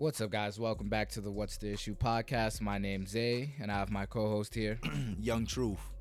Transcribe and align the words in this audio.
What's 0.00 0.22
up, 0.22 0.30
guys? 0.30 0.58
Welcome 0.58 0.88
back 0.88 1.10
to 1.10 1.20
the 1.20 1.30
What's 1.30 1.58
the 1.58 1.70
Issue 1.70 1.94
podcast. 1.94 2.62
My 2.62 2.78
name's 2.78 3.10
Zay, 3.10 3.52
and 3.60 3.70
I 3.70 3.74
have 3.74 3.90
my 3.90 4.06
co 4.06 4.30
host 4.30 4.54
here. 4.54 4.80
Young 5.20 5.44
Truth. 5.44 5.92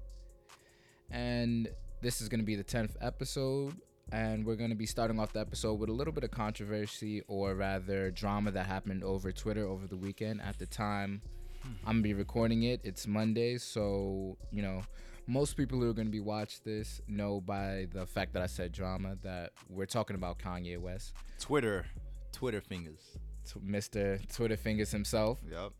And 1.11 1.67
this 2.01 2.21
is 2.21 2.29
going 2.29 2.39
to 2.39 2.45
be 2.45 2.55
the 2.55 2.63
10th 2.63 2.91
episode. 3.01 3.75
And 4.13 4.45
we're 4.45 4.55
going 4.55 4.69
to 4.69 4.75
be 4.77 4.85
starting 4.85 5.19
off 5.19 5.33
the 5.33 5.41
episode 5.41 5.81
with 5.81 5.89
a 5.89 5.91
little 5.91 6.13
bit 6.13 6.23
of 6.23 6.31
controversy, 6.31 7.23
or 7.27 7.55
rather, 7.55 8.09
drama 8.09 8.51
that 8.51 8.67
happened 8.67 9.03
over 9.03 9.33
Twitter 9.33 9.67
over 9.67 9.85
the 9.85 9.97
weekend. 9.97 10.41
At 10.43 10.57
the 10.59 10.65
time, 10.65 11.21
hmm. 11.61 11.71
I'm 11.85 11.95
going 11.95 12.03
to 12.03 12.03
be 12.03 12.13
recording 12.13 12.63
it. 12.63 12.79
It's 12.85 13.05
Monday. 13.05 13.57
So, 13.57 14.37
you 14.49 14.61
know, 14.61 14.81
most 15.27 15.57
people 15.57 15.77
who 15.77 15.89
are 15.89 15.93
going 15.93 16.07
to 16.07 16.11
be 16.11 16.21
watch 16.21 16.61
this 16.63 17.01
know 17.09 17.41
by 17.41 17.87
the 17.91 18.05
fact 18.05 18.31
that 18.31 18.43
I 18.43 18.47
said 18.47 18.71
drama 18.71 19.17
that 19.23 19.51
we're 19.67 19.85
talking 19.85 20.15
about 20.15 20.39
Kanye 20.39 20.77
West, 20.77 21.15
Twitter. 21.37 21.85
Twitter 22.31 22.61
fingers. 22.61 23.17
T- 23.53 23.59
Mr. 23.59 24.19
Twitter 24.33 24.57
Fingers 24.57 24.91
himself. 24.91 25.39
Yep. 25.49 25.71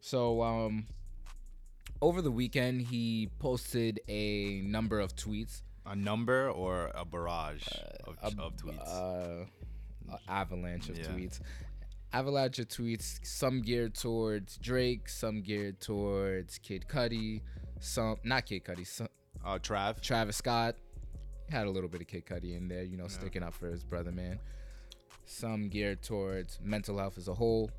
So 0.00 0.42
um 0.42 0.86
over 2.02 2.20
the 2.22 2.30
weekend 2.30 2.82
he 2.82 3.30
posted 3.38 4.00
a 4.08 4.60
number 4.62 5.00
of 5.00 5.14
tweets. 5.16 5.62
A 5.86 5.94
number 5.96 6.50
or 6.50 6.90
a 6.94 7.04
barrage 7.04 7.66
of, 8.04 8.16
a- 8.22 8.42
of 8.42 8.56
tweets. 8.56 9.44
Uh, 10.10 10.16
avalanche 10.28 10.88
of 10.88 10.98
Yeah. 10.98 11.04
tweets. 11.06 11.40
Avalanche 12.12 12.58
of 12.60 12.68
tweets, 12.68 13.18
some 13.26 13.60
geared 13.60 13.94
towards 13.94 14.56
Drake, 14.58 15.08
some 15.08 15.42
geared 15.42 15.80
towards 15.80 16.58
Kid 16.58 16.84
Cudi, 16.88 17.40
some 17.80 18.16
not 18.22 18.46
Kid 18.46 18.64
Cudi, 18.64 18.86
some, 18.86 19.08
Uh, 19.44 19.58
Trav. 19.58 20.00
Travis 20.00 20.36
Scott 20.36 20.76
had 21.50 21.66
a 21.66 21.70
little 21.70 21.88
bit 21.88 22.00
of 22.00 22.06
Kid 22.06 22.24
Cudi 22.24 22.56
in 22.56 22.68
there, 22.68 22.82
you 22.84 22.96
know, 22.96 23.08
sticking 23.08 23.42
up 23.42 23.52
for 23.52 23.68
his 23.68 23.82
brother, 23.84 24.12
man. 24.12 24.38
Some 25.26 25.68
geared 25.68 26.02
towards 26.02 26.58
mental 26.62 26.98
health 26.98 27.16
as 27.18 27.28
a 27.28 27.34
whole. 27.34 27.70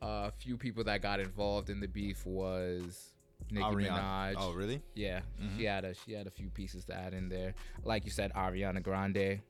A 0.00 0.30
few 0.30 0.56
people 0.56 0.84
that 0.84 1.02
got 1.02 1.20
involved 1.20 1.70
in 1.70 1.80
the 1.80 1.88
beef 1.88 2.24
was 2.26 3.14
Nicki 3.50 3.64
Ariana. 3.64 3.90
Minaj. 4.00 4.34
Oh, 4.38 4.52
really? 4.52 4.80
Yeah, 4.94 5.20
Mhm. 5.40 5.56
she 5.56 5.64
had 5.64 5.84
a 5.84 5.94
she 5.94 6.12
had 6.12 6.26
a 6.26 6.30
few 6.30 6.50
pieces 6.50 6.84
to 6.86 6.94
add 6.94 7.14
in 7.14 7.28
there. 7.28 7.54
Like 7.84 8.04
you 8.04 8.10
said, 8.10 8.32
Ariana 8.34 8.82
Grande, 8.82 9.40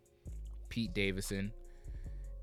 Pete 0.69 0.92
Davidson. 0.95 1.53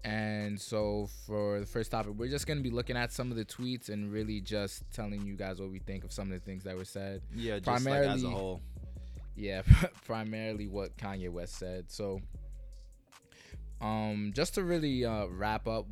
And 0.03 0.61
so 0.61 1.07
for 1.25 1.59
the 1.59 1.65
first 1.65 1.89
topic, 1.89 2.13
we're 2.15 2.29
just 2.29 2.45
gonna 2.45 2.61
be 2.61 2.69
looking 2.69 2.95
at 2.95 3.11
some 3.11 3.31
of 3.31 3.37
the 3.37 3.45
tweets 3.45 3.89
and 3.89 4.11
really 4.11 4.39
just 4.39 4.83
telling 4.91 5.25
you 5.25 5.35
guys 5.35 5.59
what 5.59 5.71
we 5.71 5.79
think 5.79 6.03
of 6.03 6.11
some 6.11 6.31
of 6.31 6.39
the 6.39 6.45
things 6.45 6.63
that 6.65 6.75
were 6.75 6.85
said. 6.85 7.23
Yeah, 7.33 7.57
just 7.59 7.85
like 7.85 8.03
as 8.03 8.23
a 8.23 8.29
whole. 8.29 8.61
Yeah, 9.35 9.63
primarily 10.05 10.67
what 10.67 10.95
Kanye 10.97 11.29
West 11.29 11.55
said. 11.55 11.89
So, 11.91 12.21
um, 13.81 14.31
just 14.35 14.55
to 14.55 14.63
really 14.63 15.05
uh, 15.05 15.25
wrap 15.27 15.67
up 15.67 15.85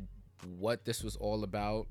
what 0.58 0.84
this 0.84 1.02
was 1.02 1.16
all 1.16 1.44
about, 1.44 1.86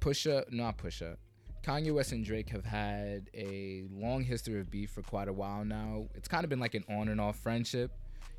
Pusha, 0.00 0.44
not 0.52 0.76
Pusha, 0.78 1.16
Kanye 1.62 1.92
West 1.94 2.12
and 2.12 2.24
Drake 2.24 2.50
have 2.50 2.64
had 2.64 3.30
a 3.34 3.84
long 3.90 4.22
history 4.22 4.60
of 4.60 4.70
beef 4.70 4.90
for 4.90 5.02
quite 5.02 5.28
a 5.28 5.32
while 5.32 5.64
now. 5.64 6.06
It's 6.14 6.28
kind 6.28 6.44
of 6.44 6.50
been 6.50 6.60
like 6.60 6.74
an 6.74 6.84
on 6.90 7.08
and 7.08 7.20
off 7.20 7.36
friendship, 7.38 7.90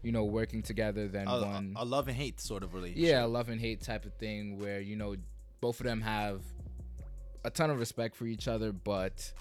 you 0.04 0.12
know, 0.12 0.26
working 0.26 0.62
together. 0.62 1.08
Then 1.08 1.28
A, 1.28 1.42
one, 1.42 1.74
a, 1.76 1.84
a 1.84 1.86
love 1.86 2.08
and 2.08 2.16
hate 2.16 2.40
sort 2.40 2.64
of 2.64 2.74
relationship. 2.76 3.10
yeah, 3.10 3.24
love 3.24 3.50
and 3.50 3.60
hate 3.60 3.82
type 3.82 4.06
of 4.06 4.14
thing 4.16 4.60
where 4.60 4.80
you 4.80 4.96
know 4.96 5.16
both 5.60 5.80
of 5.80 5.86
them 5.86 6.02
have 6.02 6.42
a 7.44 7.50
ton 7.50 7.70
of 7.72 7.80
respect 7.80 8.16
for 8.16 8.26
each 8.28 8.48
other, 8.48 8.72
but 8.72 9.32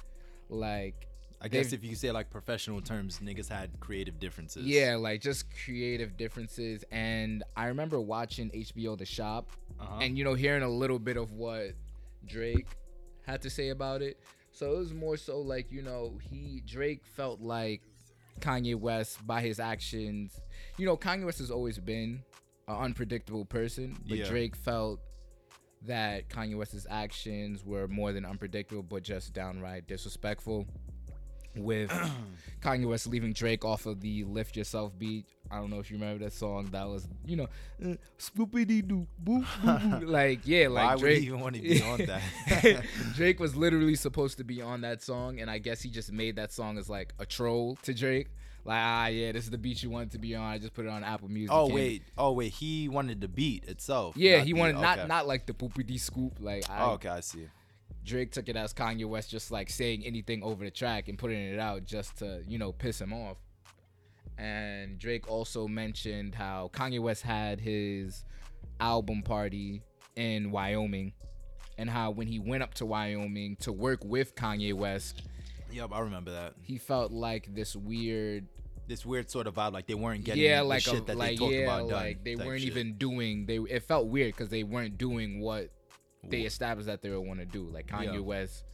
like 0.49 1.09
I 1.41 1.49
guess 1.49 1.73
if 1.75 1.85
you 1.85 1.95
say 1.95 2.11
like 2.11 2.31
professional 2.31 2.81
terms, 2.81 3.19
niggas 3.23 3.49
had 3.49 3.79
creative 3.81 4.19
differences. 4.19 4.65
Yeah, 4.65 4.97
like 4.97 5.21
just 5.21 5.45
creative 5.65 6.17
differences. 6.17 6.85
And 6.91 7.43
I 7.57 7.67
remember 7.67 8.01
watching 8.01 8.51
HBO 8.51 8.97
The 8.97 9.05
Shop 9.05 9.51
Uh-huh. 9.79 9.99
and, 10.01 10.17
you 10.17 10.25
know, 10.25 10.35
hearing 10.35 10.63
a 10.63 10.69
little 10.69 10.99
bit 10.99 11.17
of 11.19 11.33
what 11.33 11.73
Drake 12.27 12.67
had 13.27 13.43
to 13.43 13.51
say 13.51 13.69
about 13.71 14.01
it. 14.01 14.19
So 14.53 14.73
it 14.75 14.79
was 14.79 14.95
more 14.95 15.17
so 15.17 15.41
like, 15.41 15.71
you 15.71 15.83
know, 15.83 16.19
he, 16.31 16.63
Drake 16.65 17.05
felt 17.05 17.41
like 17.41 17.83
Kanye 18.41 18.77
West 18.77 19.27
by 19.27 19.41
his 19.43 19.61
actions. 19.61 20.41
You 20.79 20.87
know, 20.87 20.97
Kanye 20.97 21.25
West 21.27 21.39
has 21.41 21.51
always 21.51 21.79
been 21.79 22.23
an 22.69 22.75
unpredictable 22.77 23.45
person, 23.45 23.97
but 24.09 24.17
Yeah. 24.19 24.29
Drake 24.29 24.57
felt 24.57 25.01
that 25.83 26.31
Kanye 26.31 26.57
West's 26.57 26.87
actions 26.89 27.63
were 27.63 27.87
more 27.89 28.13
than 28.13 28.25
unpredictable, 28.25 28.83
but 28.83 29.03
just 29.03 29.35
downright 29.35 29.87
disrespectful. 29.87 30.67
With 31.57 31.91
Kanye 32.63 32.89
West 32.89 33.07
leaving 33.07 33.33
Drake 33.33 33.65
off 33.65 33.87
of 33.87 34.01
the 34.01 34.25
"Lift 34.25 34.57
Yourself" 34.57 34.99
beat. 34.99 35.27
I 35.51 35.57
don't 35.59 35.71
know 35.71 35.79
if 35.79 35.91
you 35.91 35.97
remember 35.99 36.25
that 36.25 36.33
song. 36.33 36.69
That 36.73 36.89
was, 36.89 37.07
you 37.27 37.37
know, 37.37 37.49
uh, 37.85 37.95
spoopity 38.19 38.87
doo 38.87 39.07
boop 39.23 39.45
boop 39.45 39.81
boop. 39.81 40.09
Like, 40.09 40.41
yeah, 40.45 40.69
like 40.69 40.85
Why 40.89 40.97
Drake. 40.97 41.03
would 41.03 41.21
he 41.21 41.27
even 41.27 41.41
want 41.41 41.55
to 41.57 41.63
be 41.63 41.83
on 41.83 41.99
that? 42.07 42.85
Drake 43.15 43.39
was 43.39 43.55
literally 43.55 43.95
supposed 43.95 44.39
to 44.39 44.45
be 44.45 44.63
on 44.63 44.81
that 44.81 45.03
song, 45.03 45.41
and 45.41 45.51
I 45.51 45.59
guess 45.59 45.83
he 45.83 45.91
just 45.91 46.11
made 46.13 46.37
that 46.37 46.53
song 46.53 46.79
as 46.79 46.89
like 46.89 47.15
a 47.19 47.27
troll 47.27 47.77
to 47.83 47.95
Drake. 47.95 48.29
Like, 48.67 48.81
ah, 48.81 49.07
yeah, 49.09 49.33
this 49.33 49.45
is 49.45 49.51
the 49.51 49.59
beat 49.59 49.83
you 49.83 49.91
wanted 49.91 50.13
to 50.13 50.19
be 50.19 50.35
on. 50.35 50.43
I 50.43 50.57
just 50.59 50.73
put 50.73 50.87
it 50.87 50.89
on 50.89 51.05
Apple 51.05 51.29
Music. 51.29 51.53
oh 51.55 51.67
and- 51.67 51.75
wait, 51.75 52.03
oh 52.17 52.33
wait, 52.33 52.53
he 52.53 52.89
wanted 52.89 53.21
the 53.21 53.29
beat 53.29 53.65
itself. 53.67 54.17
yeah, 54.17 54.39
he 54.41 54.55
wanted 54.55 54.77
not 54.81 55.07
not 55.07 55.27
like 55.27 55.45
the 55.47 55.53
poopity 55.53 56.01
scoop. 56.01 56.39
Like, 56.41 56.69
I, 56.71 56.85
Oh, 56.87 56.91
okay, 56.93 57.11
I 57.11 57.21
see. 57.21 57.47
Drake 58.05 58.33
took 58.33 58.49
it 58.49 58.57
as 58.57 58.73
Kanye 58.75 59.07
West 59.07 59.31
just 59.31 59.51
like 59.51 59.71
saying 59.71 60.05
anything 60.05 60.43
over 60.43 60.65
the 60.65 60.71
track 60.71 61.09
and 61.09 61.19
putting 61.19 61.39
it 61.41 61.59
out 61.59 61.85
just 61.85 62.19
to, 62.19 62.43
you 62.47 62.59
know, 62.59 62.73
piss 62.73 63.01
him 63.01 63.13
off. 63.13 63.39
And 64.37 64.99
Drake 64.99 65.29
also 65.31 65.69
mentioned 65.69 66.35
how 66.35 66.71
Kanye 66.73 67.01
West 67.01 67.23
had 67.23 67.61
his 67.61 68.25
album 68.81 69.23
party 69.23 69.83
in 70.17 70.51
Wyoming 70.51 71.13
and 71.79 71.89
how 71.89 72.11
when 72.11 72.27
he 72.27 72.39
went 72.39 72.63
up 72.63 72.75
to 72.75 72.87
Wyoming 72.87 73.57
to 73.61 73.73
work 73.73 74.05
with 74.05 74.35
Kanye 74.35 74.75
West, 74.75 75.23
Yep, 75.73 75.91
I 75.93 76.01
remember 76.01 76.31
that. 76.31 76.55
he 76.63 76.79
felt 76.79 77.11
like 77.11 77.53
this 77.53 77.75
weird 77.75 78.47
This 78.87 79.05
weird 79.05 79.29
sort 79.31 79.47
of 79.49 79.55
vibe, 79.55 79.73
like 79.73 79.87
they 79.89 79.95
weren't 79.95 80.23
getting 80.25 80.43
yeah 80.45 80.59
the 80.59 80.65
like 80.65 80.83
shit 80.83 81.01
a, 81.01 81.01
that 81.07 81.17
like 81.17 81.31
they 81.31 81.37
talked 81.37 81.53
yeah 81.53 81.61
about 81.63 81.89
done. 81.89 81.99
like 81.99 82.23
they 82.25 82.37
weren't 82.37 82.61
shit. 82.61 82.71
even 82.71 82.95
doing 82.97 83.47
they 83.47 83.57
it 83.57 83.83
felt 83.83 84.07
weird 84.09 84.35
because 84.35 84.51
they 84.51 84.63
weren't 84.63 84.99
doing 84.99 85.41
what 85.41 85.71
they 86.31 86.43
established 86.43 86.87
that 86.87 87.03
they 87.03 87.11
would 87.11 87.27
want 87.27 87.41
to 87.41 87.47
do. 87.47 87.65
Like 87.65 87.87
Kanye 87.87 88.15
Yeah. 88.15 88.19
West 88.21 88.65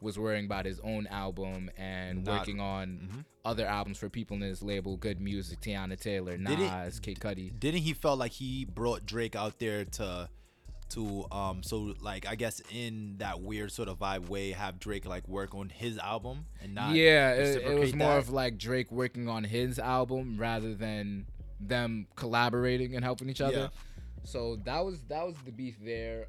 was 0.00 0.16
worrying 0.18 0.44
about 0.46 0.64
his 0.64 0.78
own 0.80 1.06
album 1.08 1.70
and 1.76 2.24
Not- 2.24 2.38
working 2.40 2.60
on 2.60 3.08
Mhm. 3.12 3.24
other 3.44 3.66
albums 3.66 3.98
for 3.98 4.08
people 4.08 4.36
in 4.36 4.42
his 4.42 4.62
label, 4.62 4.96
Good 4.96 5.20
Music, 5.20 5.60
Teyana 5.60 5.98
Taylor, 6.00 6.38
Nas, 6.38 7.00
Kid 7.00 7.18
Cudi. 7.18 7.58
didn't 7.58 7.80
he 7.82 7.92
felt 7.94 8.18
like 8.18 8.32
he 8.32 8.64
brought 8.64 9.04
Drake 9.06 9.34
out 9.34 9.58
there 9.58 9.84
to 9.84 10.28
to 10.90 11.26
um 11.30 11.62
so 11.62 11.94
like 12.00 12.26
I 12.26 12.34
guess 12.34 12.62
in 12.72 13.16
that 13.18 13.42
weird 13.42 13.70
sort 13.72 13.88
of 13.90 13.98
vibe 13.98 14.28
way 14.30 14.52
have 14.52 14.78
Drake 14.78 15.04
like 15.04 15.28
work 15.28 15.54
on 15.54 15.68
his 15.68 15.98
album 15.98 16.46
and 16.62 16.74
not 16.74 16.94
yeah, 16.94 17.32
it, 17.32 17.62
it 17.62 17.78
was 17.78 17.94
more 17.94 18.12
that? 18.12 18.18
of 18.20 18.30
like 18.30 18.56
Drake 18.56 18.90
working 18.90 19.28
on 19.28 19.44
his 19.44 19.78
album 19.78 20.38
rather 20.38 20.74
than 20.74 21.26
them 21.60 22.06
collaborating 22.16 22.94
and 22.94 23.04
helping 23.04 23.28
each 23.28 23.42
other. 23.42 23.70
Yeah. 23.72 24.22
So 24.24 24.56
that 24.64 24.82
was 24.84 25.02
that 25.08 25.26
was 25.26 25.34
the 25.44 25.52
beef 25.52 25.76
there. 25.82 26.28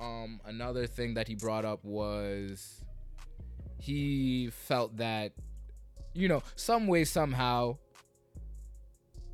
Um, 0.00 0.40
another 0.44 0.86
thing 0.86 1.14
that 1.14 1.28
he 1.28 1.34
brought 1.34 1.64
up 1.64 1.84
was 1.84 2.82
he 3.78 4.50
felt 4.50 4.96
that 4.96 5.32
you 6.14 6.28
know 6.28 6.42
some 6.56 6.86
way 6.86 7.04
somehow 7.04 7.76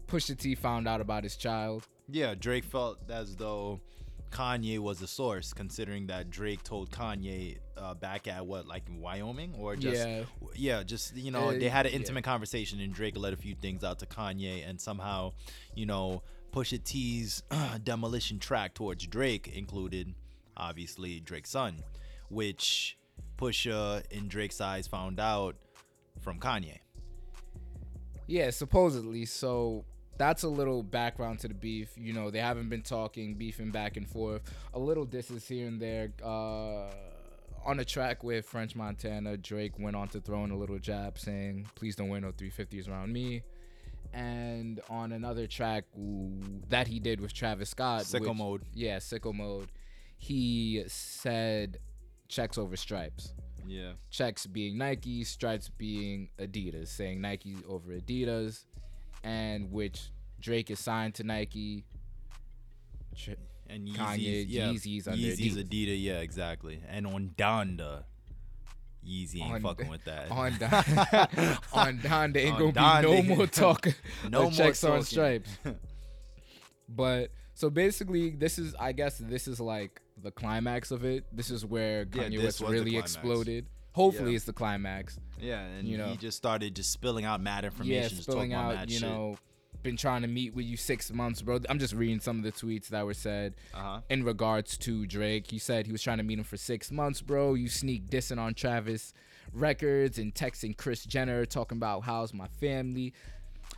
Pusha 0.07 0.37
T 0.39 0.55
found 0.55 0.89
out 0.89 1.01
about 1.01 1.23
his 1.25 1.37
child. 1.37 1.87
yeah 2.09 2.35
Drake 2.35 2.65
felt 2.65 2.99
as 3.11 3.37
though 3.37 3.81
Kanye 4.31 4.79
was 4.79 4.99
the 5.01 5.07
source 5.07 5.53
considering 5.53 6.07
that 6.09 6.31
Drake 6.31 6.63
told 6.63 6.91
Kanye 6.91 7.59
uh, 7.77 7.95
back 7.95 8.29
at 8.29 8.45
what 8.47 8.67
like 8.67 8.85
Wyoming 8.91 9.55
or 9.59 9.75
just 9.77 10.07
yeah, 10.07 10.23
yeah, 10.55 10.83
just 10.85 11.17
you 11.17 11.31
know, 11.31 11.49
Uh, 11.51 11.53
they 11.59 11.69
had 11.69 11.87
an 11.87 11.93
yeah. 11.93 11.99
intimate 11.99 12.23
conversation, 12.25 12.81
and 12.81 12.93
Drake 12.95 13.17
let 13.17 13.33
a 13.33 13.37
few 13.37 13.55
things 13.55 13.83
out 13.83 13.99
to 14.01 14.07
Kanye, 14.07 14.69
and 14.69 14.81
somehow, 14.81 15.33
you 15.75 15.85
know, 15.87 16.23
Pusha 16.53 16.83
T's 16.85 17.43
demolition 17.85 18.39
track 18.39 18.75
towards 18.75 19.05
Drake 19.07 19.49
included, 19.49 20.15
obviously, 20.61 21.21
Drake's 21.21 21.51
son, 21.51 21.77
which 22.29 22.99
Pusha 23.39 24.03
in 24.11 24.29
Drake's 24.29 24.61
eyes 24.61 24.87
found 24.87 25.19
out 25.19 25.57
from 26.21 26.39
Kanye. 26.39 26.79
yeah, 28.27 28.51
supposedly. 28.51 29.25
So 29.25 29.85
that's 30.19 30.43
a 30.43 30.49
little 30.49 30.83
background 30.83 31.41
to 31.41 31.49
the 31.49 31.55
beef. 31.55 31.91
You 31.97 32.13
know, 32.13 32.31
they 32.31 32.41
haven't 32.41 32.69
been 32.69 32.83
talking, 32.83 33.35
beefing 33.35 33.71
back 33.71 33.97
and 33.97 34.07
forth. 34.09 34.43
A 34.75 34.79
little 34.79 35.05
disses 35.05 35.49
here 35.49 35.67
and 35.67 35.81
there. 35.81 36.13
Uh, 36.23 36.91
on 37.65 37.79
a 37.81 37.85
track 37.85 38.23
with 38.25 38.47
French 38.47 38.75
Montana, 38.75 39.37
Drake 39.37 39.79
went 39.79 39.95
on 39.97 40.09
to 40.09 40.21
throw 40.21 40.45
in 40.45 40.51
a 40.51 40.57
little 40.57 40.79
jab 40.79 41.19
saying, 41.19 41.67
"Please 41.75 41.97
don't 41.97 42.09
wear 42.09 42.21
no 42.21 42.33
350s 42.33 42.89
around 42.89 43.13
me." 43.13 43.43
And 44.13 44.81
on 44.89 45.13
another 45.13 45.47
track 45.47 45.85
ooh, 45.99 46.41
that 46.69 46.89
he 46.89 46.99
did 46.99 47.21
with 47.21 47.33
Travis 47.33 47.71
Scott, 47.71 48.03
Sicko 48.03 48.29
which- 48.29 48.37
mode. 48.39 48.63
yeah, 48.75 48.97
sicko 48.97 49.33
mode, 49.35 49.69
he 50.21 50.85
said, 50.87 51.79
"Checks 52.29 52.57
over 52.59 52.77
stripes." 52.77 53.33
Yeah. 53.67 53.93
checks 54.11 54.47
being 54.47 54.79
Nike, 54.79 55.23
stripes 55.23 55.69
being 55.69 56.31
Adidas, 56.39 56.89
saying 56.89 57.21
Nike 57.21 57.57
over 57.69 57.93
Adidas, 57.93 58.65
and 59.23 59.71
which 59.71 60.11
Drake 60.41 60.71
is 60.71 60.79
signed 60.81 61.15
to 61.17 61.25
Nike. 61.25 61.85
And 63.69 63.87
Yeezys, 63.87 63.97
Kanye, 63.97 64.45
yeah, 64.49 64.69
Yeezys 64.69 65.07
under 65.09 65.19
Yeezys, 65.21 65.55
Adidas. 65.57 65.65
Adidas, 65.69 66.03
yeah, 66.03 66.19
exactly. 66.19 66.83
And 66.89 67.07
on 67.07 67.31
Donda, 67.37 68.05
Yeezy 69.07 69.41
ain't 69.43 69.55
On- 69.55 69.61
fucking 69.63 69.89
with 69.89 70.05
that. 70.05 70.31
on 70.33 70.53
Donda, 70.53 71.59
on 71.73 72.01
Don, 72.03 72.33
there 72.33 72.47
ain't 72.47 72.55
On 72.61 72.73
gonna 72.73 73.03
be 73.03 73.29
no 73.29 73.37
more 73.37 73.47
talking. 73.47 73.95
No 74.25 74.29
no 74.31 74.43
more 74.45 74.53
checks 74.53 74.83
on 74.85 75.03
stripes. 75.05 75.51
But 76.89 77.31
so 77.55 77.71
basically, 77.71 78.31
this 78.31 78.59
is 78.59 78.75
I 78.81 78.91
guess 78.93 79.19
this 79.19 79.47
is 79.47 79.61
like 79.61 80.01
the 80.23 80.31
climax 80.31 80.91
of 80.91 81.05
it. 81.05 81.25
This 81.33 81.51
is 81.51 81.65
where 81.65 82.01
Yeah, 82.13 82.25
Kanye 82.25 82.37
this 82.37 82.45
West 82.45 82.61
was 82.61 82.71
the 82.71 82.77
really 82.77 82.91
climax. 82.93 83.15
exploded. 83.15 83.67
Hopefully, 83.93 84.31
Yeah. 84.31 84.37
it's 84.37 84.45
the 84.45 84.53
climax. 84.53 85.19
yeah, 85.41 85.61
and 85.65 85.89
You 85.89 85.99
know. 85.99 86.09
he 86.11 86.17
just 86.17 86.37
started 86.37 86.77
just 86.77 86.93
spilling 86.93 87.25
out 87.25 87.41
mad 87.41 87.65
information, 87.65 87.95
yeah, 88.03 88.09
just 88.09 88.23
spilling 88.23 88.51
talking 88.51 88.53
about 88.53 88.71
out. 88.73 88.75
mad 88.77 88.91
You 88.91 88.99
shit. 88.99 89.09
know, 89.09 89.39
been 89.83 89.97
trying 89.97 90.23
to 90.23 90.29
meet 90.29 90.55
with 90.55 90.67
you 90.67 90.77
six 90.77 91.11
months, 91.11 91.41
bro. 91.43 91.59
I'm 91.69 91.79
just 91.79 91.95
reading 91.95 92.21
some 92.21 92.37
of 92.39 92.43
the 92.45 92.53
tweets 92.53 92.89
that 92.89 93.05
were 93.07 93.15
said 93.15 93.55
uh-huh. 93.75 94.03
in 94.11 94.23
regards 94.25 94.77
to 94.79 95.07
Drake. 95.07 95.51
He 95.51 95.59
said 95.59 95.87
he 95.87 95.93
was 95.93 96.03
trying 96.03 96.19
to 96.19 96.23
meet 96.25 96.39
him 96.39 96.45
for 96.45 96.57
six 96.59 96.91
months, 96.93 97.23
bro. 97.23 97.55
You 97.55 97.69
sneak 97.69 98.09
dissing 98.11 98.39
on 98.39 98.53
Travis 98.55 99.13
Records 99.53 100.19
and 100.19 100.35
texting 100.35 100.77
Kris 100.77 101.05
Jenner 101.05 101.45
talking 101.47 101.79
about 101.79 102.05
how's 102.05 102.33
my 102.35 102.47
family. 102.61 103.13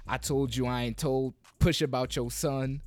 I 0.06 0.18
told 0.18 0.54
you 0.56 0.66
I 0.66 0.82
ain't 0.82 0.98
told. 0.98 1.34
Push 1.58 1.80
about 1.82 2.16
your 2.16 2.30
son. 2.30 2.82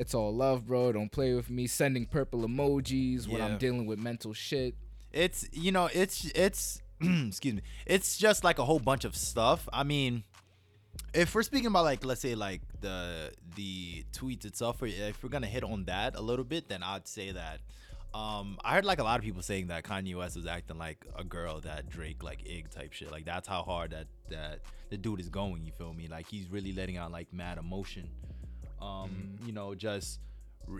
It's 0.00 0.14
all 0.14 0.34
love, 0.34 0.66
bro. 0.66 0.92
Don't 0.92 1.12
play 1.12 1.34
with 1.34 1.50
me. 1.50 1.66
Sending 1.66 2.06
purple 2.06 2.48
emojis 2.48 3.28
when 3.28 3.42
I'm 3.42 3.58
dealing 3.58 3.84
with 3.84 3.98
mental 3.98 4.32
shit. 4.32 4.74
It's 5.12 5.46
you 5.52 5.72
know, 5.72 5.90
it's 5.92 6.24
it's 6.34 6.80
excuse 7.02 7.56
me. 7.56 7.60
It's 7.84 8.16
just 8.16 8.42
like 8.42 8.58
a 8.58 8.64
whole 8.64 8.78
bunch 8.78 9.04
of 9.04 9.14
stuff. 9.14 9.68
I 9.74 9.84
mean, 9.84 10.24
if 11.12 11.34
we're 11.34 11.42
speaking 11.42 11.66
about 11.66 11.84
like 11.84 12.02
let's 12.02 12.22
say 12.22 12.34
like 12.34 12.62
the 12.80 13.30
the 13.56 14.06
tweets 14.14 14.46
itself, 14.46 14.80
or 14.80 14.86
if 14.86 15.22
we're 15.22 15.28
gonna 15.28 15.46
hit 15.46 15.64
on 15.64 15.84
that 15.84 16.16
a 16.16 16.22
little 16.22 16.46
bit, 16.46 16.70
then 16.70 16.82
I'd 16.82 17.06
say 17.06 17.32
that. 17.32 17.60
Um, 18.14 18.56
I 18.64 18.72
heard 18.72 18.86
like 18.86 19.00
a 19.00 19.04
lot 19.04 19.18
of 19.18 19.24
people 19.24 19.42
saying 19.42 19.66
that 19.66 19.84
Kanye 19.84 20.16
West 20.16 20.34
was 20.34 20.46
acting 20.46 20.78
like 20.78 21.04
a 21.14 21.24
girl 21.24 21.60
that 21.60 21.90
Drake 21.90 22.22
like 22.22 22.40
egg 22.48 22.70
type 22.70 22.94
shit. 22.94 23.12
Like 23.12 23.26
that's 23.26 23.46
how 23.46 23.64
hard 23.64 23.90
that 23.90 24.06
that 24.30 24.60
the 24.88 24.96
dude 24.96 25.20
is 25.20 25.28
going. 25.28 25.62
You 25.66 25.72
feel 25.72 25.92
me? 25.92 26.08
Like 26.08 26.26
he's 26.26 26.50
really 26.50 26.72
letting 26.72 26.96
out 26.96 27.12
like 27.12 27.30
mad 27.34 27.58
emotion. 27.58 28.08
Um, 28.80 29.38
you 29.46 29.52
know, 29.52 29.74
just 29.74 30.20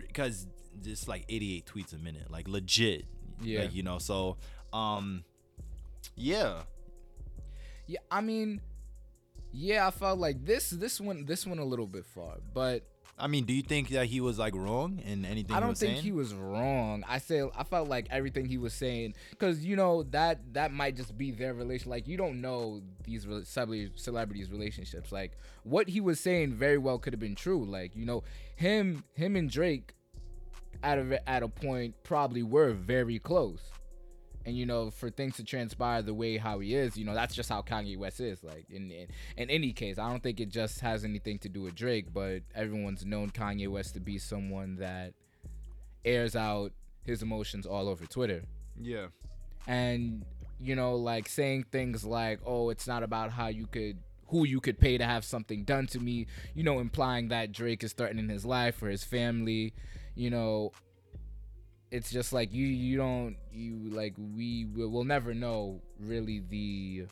because 0.07 0.47
just 0.81 1.07
like 1.07 1.25
88 1.29 1.65
tweets 1.65 1.93
a 1.93 1.97
minute, 1.97 2.31
like 2.31 2.47
legit. 2.47 3.05
Yeah. 3.41 3.61
Like, 3.61 3.73
you 3.73 3.83
know, 3.83 3.97
so 3.97 4.37
um, 4.73 5.23
yeah, 6.15 6.61
Yeah, 7.87 7.99
I 8.09 8.21
mean, 8.21 8.61
yeah, 9.51 9.87
I 9.87 9.91
felt 9.91 10.19
like 10.19 10.45
this 10.45 10.69
this 10.69 10.99
one 11.01 11.25
this 11.25 11.45
one 11.45 11.59
a 11.59 11.65
little 11.65 11.87
bit 11.87 12.05
far, 12.05 12.37
but 12.53 12.83
I 13.17 13.27
mean, 13.27 13.45
do 13.45 13.53
you 13.53 13.61
think 13.61 13.89
that 13.89 14.07
he 14.07 14.19
was 14.19 14.39
like 14.39 14.55
wrong 14.55 14.99
in 15.05 15.25
anything? 15.25 15.55
I 15.55 15.59
don't 15.59 15.69
was 15.69 15.79
think 15.79 15.93
saying? 15.93 16.03
he 16.03 16.11
was 16.11 16.33
wrong. 16.33 17.03
I 17.07 17.19
say 17.19 17.43
I 17.55 17.63
felt 17.63 17.87
like 17.87 18.07
everything 18.09 18.45
he 18.45 18.57
was 18.57 18.73
saying 18.73 19.13
because 19.29 19.63
you 19.63 19.75
know 19.75 20.03
that 20.11 20.53
that 20.53 20.71
might 20.73 20.95
just 20.95 21.17
be 21.17 21.31
their 21.31 21.53
relation. 21.53 21.91
Like 21.91 22.07
you 22.07 22.17
don't 22.17 22.41
know 22.41 22.81
these 23.03 23.27
re- 23.27 23.43
celebrities' 23.95 24.49
relationships. 24.51 25.11
Like 25.11 25.33
what 25.63 25.87
he 25.87 26.01
was 26.01 26.19
saying 26.19 26.53
very 26.53 26.77
well 26.77 26.97
could 26.97 27.13
have 27.13 27.19
been 27.19 27.35
true. 27.35 27.63
Like 27.63 27.95
you 27.95 28.05
know 28.05 28.23
him 28.55 29.03
him 29.13 29.35
and 29.35 29.49
Drake 29.49 29.93
at 30.83 30.97
a 30.97 31.29
at 31.29 31.43
a 31.43 31.47
point 31.47 31.95
probably 32.03 32.43
were 32.43 32.71
very 32.73 33.19
close. 33.19 33.59
And 34.45 34.57
you 34.57 34.65
know, 34.65 34.89
for 34.89 35.09
things 35.09 35.35
to 35.37 35.43
transpire 35.43 36.01
the 36.01 36.13
way 36.13 36.37
how 36.37 36.59
he 36.59 36.73
is, 36.73 36.97
you 36.97 37.05
know, 37.05 37.13
that's 37.13 37.35
just 37.35 37.49
how 37.49 37.61
Kanye 37.61 37.97
West 37.97 38.19
is. 38.19 38.43
Like 38.43 38.65
in, 38.69 38.91
in 38.91 39.07
in 39.37 39.49
any 39.49 39.71
case, 39.71 39.97
I 39.99 40.09
don't 40.09 40.23
think 40.23 40.39
it 40.39 40.49
just 40.49 40.79
has 40.81 41.03
anything 41.03 41.37
to 41.39 41.49
do 41.49 41.61
with 41.61 41.75
Drake, 41.75 42.13
but 42.13 42.41
everyone's 42.55 43.05
known 43.05 43.29
Kanye 43.29 43.67
West 43.67 43.93
to 43.93 43.99
be 43.99 44.17
someone 44.17 44.77
that 44.77 45.13
airs 46.03 46.35
out 46.35 46.71
his 47.03 47.21
emotions 47.21 47.65
all 47.65 47.87
over 47.87 48.05
Twitter. 48.05 48.43
Yeah. 48.79 49.07
And 49.67 50.25
you 50.59 50.75
know, 50.75 50.95
like 50.95 51.27
saying 51.27 51.65
things 51.71 52.03
like, 52.03 52.39
"Oh, 52.45 52.69
it's 52.69 52.87
not 52.87 53.03
about 53.03 53.31
how 53.31 53.47
you 53.47 53.67
could 53.67 53.97
who 54.27 54.45
you 54.45 54.61
could 54.61 54.79
pay 54.79 54.97
to 54.97 55.03
have 55.03 55.25
something 55.25 55.63
done 55.63 55.87
to 55.87 55.99
me," 55.99 56.27
you 56.55 56.63
know, 56.63 56.79
implying 56.79 57.29
that 57.29 57.51
Drake 57.51 57.83
is 57.83 57.93
threatening 57.93 58.29
his 58.29 58.45
life 58.45 58.81
or 58.81 58.89
his 58.89 59.03
family, 59.03 59.73
you 60.15 60.29
know, 60.29 60.71
it's 61.91 62.09
just 62.09 62.33
like 62.33 62.53
you 62.53 62.65
you 62.65 62.97
don't 62.97 63.35
you 63.51 63.77
like 63.91 64.13
we 64.17 64.65
will 64.73 64.89
we'll 64.89 65.03
never 65.03 65.33
know 65.33 65.81
really 65.99 66.41
the 66.49 67.05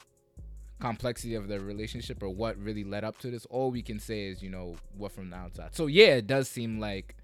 complexity 0.79 1.35
of 1.35 1.49
their 1.49 1.59
relationship 1.59 2.23
or 2.23 2.29
what 2.29 2.57
really 2.57 2.85
led 2.85 3.03
up 3.03 3.17
to 3.19 3.29
this. 3.29 3.45
All 3.47 3.69
we 3.69 3.81
can 3.81 3.99
say 3.99 4.27
is 4.27 4.41
you 4.41 4.49
know 4.49 4.75
what 4.97 5.11
from 5.11 5.29
the 5.29 5.35
outside. 5.35 5.75
So 5.75 5.87
yeah 5.87 6.15
it 6.15 6.27
does 6.27 6.49
seem 6.49 6.79
like 6.79 7.15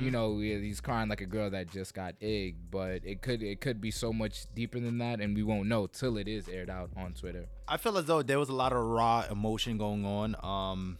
you 0.00 0.10
know 0.10 0.40
he's 0.40 0.80
crying 0.80 1.08
like 1.08 1.20
a 1.20 1.26
girl 1.26 1.48
that 1.48 1.70
just 1.70 1.94
got 1.94 2.16
egged 2.20 2.72
but 2.72 3.04
it 3.04 3.22
could 3.22 3.40
it 3.40 3.60
could 3.60 3.80
be 3.80 3.92
so 3.92 4.12
much 4.12 4.46
deeper 4.52 4.80
than 4.80 4.98
that 4.98 5.20
and 5.20 5.36
we 5.36 5.44
won't 5.44 5.68
know 5.68 5.86
till 5.86 6.16
it 6.16 6.26
is 6.26 6.48
aired 6.48 6.68
out 6.68 6.90
on 6.96 7.12
twitter. 7.12 7.46
I 7.68 7.76
feel 7.76 7.96
as 7.96 8.06
though 8.06 8.22
there 8.22 8.38
was 8.38 8.48
a 8.48 8.52
lot 8.54 8.72
of 8.72 8.82
raw 8.82 9.24
emotion 9.30 9.78
going 9.78 10.04
on. 10.04 10.34
Um, 10.42 10.98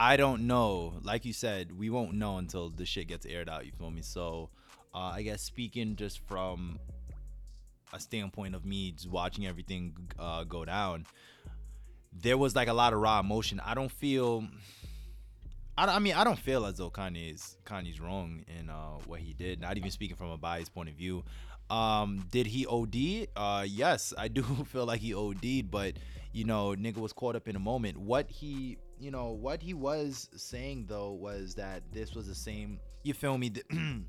I 0.00 0.16
don't 0.16 0.46
know. 0.46 0.94
Like 1.02 1.24
you 1.24 1.32
said, 1.32 1.76
we 1.76 1.90
won't 1.90 2.14
know 2.14 2.38
until 2.38 2.70
the 2.70 2.86
shit 2.86 3.08
gets 3.08 3.26
aired 3.26 3.48
out. 3.48 3.66
You 3.66 3.72
feel 3.76 3.90
me? 3.90 4.02
So, 4.02 4.48
uh, 4.94 5.10
I 5.12 5.22
guess 5.22 5.42
speaking 5.42 5.96
just 5.96 6.20
from 6.20 6.78
a 7.92 7.98
standpoint 7.98 8.54
of 8.54 8.64
me 8.64 8.92
just 8.92 9.10
watching 9.10 9.44
everything 9.44 9.96
uh, 10.16 10.44
go 10.44 10.64
down, 10.64 11.04
there 12.12 12.38
was 12.38 12.54
like 12.54 12.68
a 12.68 12.72
lot 12.72 12.92
of 12.92 13.00
raw 13.00 13.18
emotion. 13.18 13.60
I 13.64 13.74
don't 13.74 13.90
feel. 13.90 14.46
I, 15.76 15.86
I 15.86 15.98
mean, 15.98 16.14
I 16.14 16.22
don't 16.22 16.38
feel 16.38 16.64
as 16.64 16.76
though 16.76 16.90
Kanye's 16.90 17.56
Kanye's 17.66 18.00
wrong 18.00 18.44
in 18.56 18.70
uh, 18.70 18.98
what 19.06 19.18
he 19.18 19.32
did. 19.32 19.60
Not 19.60 19.78
even 19.78 19.90
speaking 19.90 20.14
from 20.14 20.30
a 20.30 20.38
biased 20.38 20.72
point 20.72 20.88
of 20.90 20.94
view. 20.94 21.24
Um, 21.70 22.24
did 22.30 22.46
he 22.46 22.66
OD? 22.66 23.30
Uh, 23.34 23.64
yes, 23.66 24.14
I 24.16 24.28
do 24.28 24.42
feel 24.70 24.86
like 24.86 25.00
he 25.00 25.12
OD'd, 25.12 25.72
but 25.72 25.94
you 26.32 26.44
know, 26.44 26.76
nigga 26.76 26.98
was 26.98 27.12
caught 27.12 27.34
up 27.34 27.48
in 27.48 27.56
a 27.56 27.60
moment. 27.60 27.96
What 27.96 28.30
he, 28.30 28.78
you 29.00 29.10
know, 29.10 29.28
what 29.30 29.62
he 29.62 29.74
was 29.74 30.28
saying 30.36 30.86
though 30.88 31.12
was 31.12 31.54
that 31.54 31.82
this 31.92 32.14
was 32.14 32.26
the 32.26 32.34
same. 32.34 32.78
You 33.04 33.14
feel 33.14 33.38
me? 33.38 33.52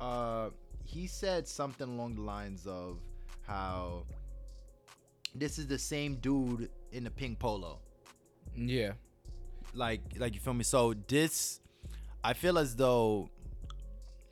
uh, 0.00 0.50
he 0.84 1.06
said 1.06 1.46
something 1.48 1.88
along 1.88 2.16
the 2.16 2.22
lines 2.22 2.66
of 2.66 2.98
how 3.46 4.04
this 5.34 5.58
is 5.58 5.66
the 5.66 5.78
same 5.78 6.16
dude 6.16 6.68
in 6.92 7.04
the 7.04 7.10
pink 7.10 7.38
polo 7.38 7.78
yeah 8.56 8.92
like 9.74 10.00
like 10.18 10.34
you 10.34 10.40
feel 10.40 10.54
me 10.54 10.64
so 10.64 10.92
this 11.06 11.60
i 12.24 12.32
feel 12.32 12.58
as 12.58 12.74
though 12.74 13.30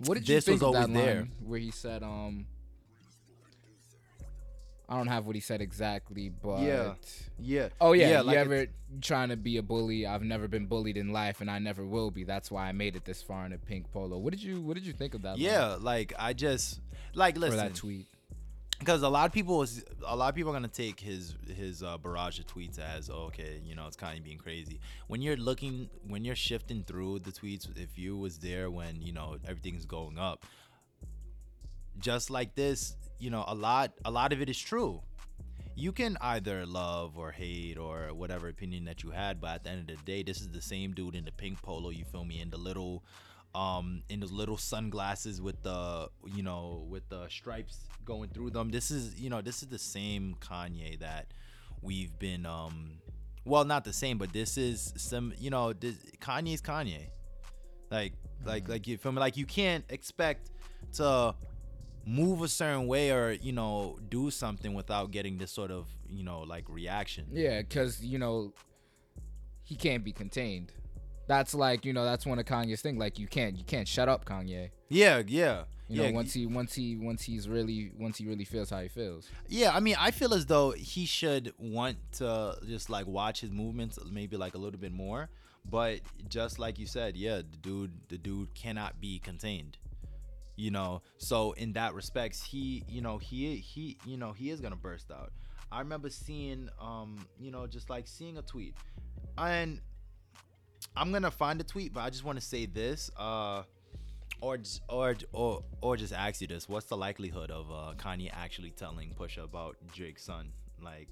what 0.07 0.15
did 0.15 0.29
you 0.29 0.35
This 0.35 0.45
think 0.47 0.61
was 0.61 0.69
of 0.69 0.73
that 0.75 0.81
line 0.91 0.93
there. 0.95 1.29
where 1.47 1.61
he 1.61 1.71
said 1.71 2.03
um 2.03 2.47
I 4.89 4.97
don't 4.97 5.09
have 5.09 5.27
what 5.27 5.35
he 5.35 5.41
said 5.41 5.61
exactly, 5.61 6.31
but 6.31 6.61
Yeah. 6.63 6.95
yeah 7.39 7.69
Oh 7.81 7.93
yeah, 7.93 8.21
like 8.23 8.37
you 8.37 8.41
it's- 8.41 8.47
ever 8.47 8.67
trying 9.03 9.29
to 9.29 9.37
be 9.37 9.59
a 9.59 9.63
bully? 9.63 10.07
I've 10.07 10.23
never 10.23 10.49
been 10.49 10.67
bullied 10.67 10.97
in 10.97 11.13
life, 11.13 11.41
and 11.43 11.51
I 11.51 11.59
never 11.59 11.85
will 11.85 12.11
be. 12.11 12.25
That's 12.25 12.51
why 12.51 12.69
I 12.69 12.73
made 12.73 12.97
it 12.97 13.05
this 13.05 13.23
far 13.23 13.45
in 13.45 13.53
a 13.53 13.59
pink 13.59 13.93
polo. 13.93 14.17
What 14.19 14.31
did 14.33 14.43
you 14.43 14.61
What 14.63 14.75
did 14.75 14.87
you 14.87 14.93
think 14.95 15.15
of 15.15 15.23
that? 15.23 15.33
line 15.33 15.41
yeah 15.41 15.77
like 15.81 16.13
i 16.19 16.33
just 16.33 16.81
like 17.15 17.35
for 17.35 17.41
listen 17.41 17.57
that 17.59 17.75
tweet. 17.75 18.07
because 18.79 19.03
a 19.03 19.09
lot 19.09 19.27
of 19.27 19.33
people 19.33 19.61
is 19.63 19.85
a 20.07 20.15
lot 20.17 20.29
of 20.31 20.35
people 20.35 20.51
are 20.53 20.55
gonna 20.55 20.69
take 20.69 21.01
his 21.01 21.35
his 21.55 21.83
uh, 21.83 21.99
barrage 21.99 22.39
of 22.39 22.47
tweets 22.47 22.79
as 22.79 23.11
oh, 23.11 23.25
okay 23.31 23.61
you 23.65 23.75
know 23.75 23.87
it's 23.87 23.97
kind 23.97 24.17
of 24.19 24.25
being 24.25 24.39
crazy 24.39 24.81
when 25.09 25.21
you're 25.21 25.37
looking 25.37 25.91
when 26.07 26.25
you're 26.25 26.37
shifting 26.37 26.83
through 26.85 27.19
the 27.19 27.31
tweets 27.33 27.69
if 27.77 27.99
you 27.99 28.17
was 28.17 28.39
there 28.39 28.71
when 28.71 29.03
you 29.03 29.13
know 29.13 29.37
everything's 29.47 29.85
going 29.85 30.19
up 30.19 30.47
just 31.99 32.31
like 32.31 32.55
this 32.55 32.97
you 33.19 33.31
know 33.31 33.45
a 33.49 33.55
lot 33.55 33.93
a 34.05 34.11
lot 34.11 34.33
of 34.33 34.41
it 34.41 34.49
is 34.49 34.59
true. 34.59 35.03
You 35.75 35.93
can 35.93 36.17
either 36.21 36.67
love 36.67 37.17
or 37.17 37.31
hate 37.31 37.79
or 37.79 38.09
whatever 38.13 38.49
opinion 38.49 38.85
that 38.87 39.05
you 39.05 39.11
had 39.11 39.41
but 39.41 39.51
at 39.51 39.65
the 39.65 39.71
end 39.71 39.91
of 39.91 39.97
the 39.99 40.03
day 40.03 40.23
this 40.25 40.41
is 40.41 40.49
the 40.49 40.61
same 40.61 40.93
dude 40.93 41.15
in 41.15 41.25
the 41.25 41.31
pink 41.31 41.63
polo 41.63 41.91
you 41.91 42.05
feel 42.05 42.25
me 42.25 42.41
in 42.41 42.51
the 42.51 42.57
little 42.57 43.05
um 43.55 44.03
in 44.09 44.19
the 44.21 44.27
little 44.27 44.57
sunglasses 44.57 45.41
with 45.41 45.63
the 45.63 46.09
you 46.27 46.43
know 46.43 46.85
with 46.89 47.09
the 47.09 47.29
stripes 47.29 47.89
going 48.05 48.29
through 48.31 48.51
them. 48.51 48.71
This 48.71 48.91
is 48.91 49.21
you 49.21 49.31
know 49.31 49.41
this 49.41 49.63
is 49.63 49.69
the 49.69 49.79
same 49.79 50.37
kanye 50.41 50.99
that 50.99 51.27
we've 51.83 52.19
been 52.19 52.45
um 52.45 52.99
well 53.45 53.65
not 53.65 53.85
the 53.85 53.93
same 53.93 54.19
but 54.19 54.33
this 54.33 54.59
is 54.59 54.93
some 54.97 55.33
you 55.39 55.51
know 55.51 55.73
this, 55.73 55.95
kanye's 56.21 56.61
kanye. 56.63 57.09
Like 57.91 58.15
like 58.45 58.69
like 58.69 58.87
you 58.87 58.99
feel 58.99 59.13
me? 59.13 59.21
Like 59.21 59.37
you 59.37 59.47
can't 59.47 59.85
expect 59.89 60.51
to 60.95 61.35
move 62.09 62.41
a 62.43 62.49
certain 62.49 62.87
way 62.87 63.11
or 63.11 63.33
you 63.33 63.53
know 63.53 63.99
do 64.09 64.31
something 64.31 64.73
without 64.75 65.11
getting 65.11 65.37
this 65.39 65.51
sort 65.51 65.71
of 65.71 65.87
you 66.09 66.25
know 66.25 66.41
like 66.41 66.65
reaction 66.69 67.27
Yeah, 67.33 67.61
because 67.61 68.03
you 68.05 68.19
know 68.19 68.53
he 69.63 69.75
can't 69.77 70.03
be 70.05 70.13
contained. 70.13 70.73
That's 71.27 71.55
like 71.55 71.85
you 71.85 71.93
know 71.93 72.05
that's 72.05 72.25
one 72.25 72.39
of 72.39 72.47
Kanye's 72.47 72.81
thing. 72.81 72.99
Like 72.99 73.19
you 73.19 73.27
can't 73.27 73.57
you 73.59 73.65
can't 73.65 73.87
shut 73.87 74.09
up 74.09 74.25
Kanye. 74.25 74.71
yeah 74.89 75.23
yeah 75.27 75.65
You 75.89 76.03
yeah 76.03 76.09
know 76.09 76.15
once 76.15 76.33
he 76.33 76.47
once 76.47 76.73
he 76.75 76.97
once 76.97 77.23
he's 77.23 77.49
really 77.49 77.93
once 77.99 78.17
he 78.19 78.27
really 78.27 78.45
feels 78.47 78.71
how 78.71 78.81
he 78.81 78.89
feels. 78.89 79.29
yeah 79.49 79.71
i 79.77 79.81
mean 79.81 79.97
i 79.99 80.11
feel 80.11 80.33
as 80.35 80.47
though 80.47 80.71
he 80.73 81.05
should 81.07 81.53
want 81.59 81.97
to 82.21 82.57
just 82.67 82.89
like 82.89 83.07
watch 83.07 83.41
his 83.43 83.51
movements 83.51 83.99
maybe 84.11 84.37
like 84.39 84.55
a 84.55 84.59
little 84.59 84.81
bit 84.81 84.93
more 84.93 85.29
But 85.71 86.01
just 86.31 86.59
like 86.59 86.79
you 86.79 86.87
said, 86.87 87.15
yeah, 87.15 87.39
the 87.53 87.59
dude, 87.69 87.93
the 88.09 88.17
dude 88.17 88.55
cannot 88.55 88.93
be 89.07 89.19
contained. 89.19 89.77
You 90.61 90.73
know, 90.73 91.03
so 91.19 91.53
in 91.53 91.75
that 91.75 91.95
respects, 91.95 92.43
he, 92.43 92.83
you 92.89 93.01
know, 93.01 93.19
he, 93.19 93.55
he, 93.59 93.97
you 94.05 94.17
know, 94.17 94.33
he 94.33 94.51
is 94.51 94.61
gonna 94.61 94.75
burst 94.75 95.09
out. 95.13 95.31
I 95.71 95.79
remember 95.79 96.11
seeing, 96.11 96.69
um, 96.81 97.25
you 97.39 97.53
know, 97.53 97.69
just 97.69 97.89
like 97.89 98.09
seeing 98.09 98.39
a 98.39 98.43
tweet, 98.43 98.75
and 99.39 99.81
I'm 100.97 101.13
gonna 101.13 101.31
find 101.31 101.61
a 101.61 101.65
tweet, 101.65 101.93
but 101.95 102.01
I 102.01 102.11
just 102.11 102.25
want 102.25 102.41
to 102.41 102.45
say 102.45 102.67
this, 102.67 103.09
uh, 103.17 103.63
or 104.41 104.57
just, 104.59 104.83
or 104.89 105.15
or 105.33 105.63
or 105.81 105.97
just 105.97 106.13
ask 106.13 106.41
you 106.41 106.49
this: 106.49 106.69
What's 106.69 106.87
the 106.87 106.97
likelihood 106.97 107.53
of 107.53 107.71
uh, 107.71 107.95
Kanye 107.97 108.31
actually 108.33 108.71
telling 108.71 109.15
Pusha 109.17 109.45
about 109.45 109.77
Drake's 109.95 110.25
son? 110.25 110.51
Like, 110.83 111.09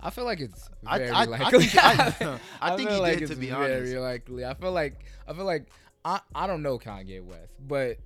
I 0.00 0.10
feel 0.10 0.24
like 0.24 0.40
it's 0.40 0.68
very 0.84 1.08
I- 1.10 1.22
I 1.22 1.24
likely. 1.24 1.64
think- 1.66 1.84
I- 1.84 2.38
I 2.60 2.76
think 2.76 2.90
he 2.90 2.96
like 3.00 3.18
did, 3.18 3.28
to 3.28 3.34
be 3.36 3.50
very 3.50 3.98
likely. 3.98 4.44
I 4.44 4.54
feel 4.54 4.72
like 4.72 5.04
I 5.26 5.32
feel 5.32 5.44
like 5.46 5.66
I 6.06 6.20
I 6.34 6.46
don't 6.46 6.62
know 6.62 6.78
Kanye 6.78 7.22
West, 7.22 7.52
but 7.66 7.98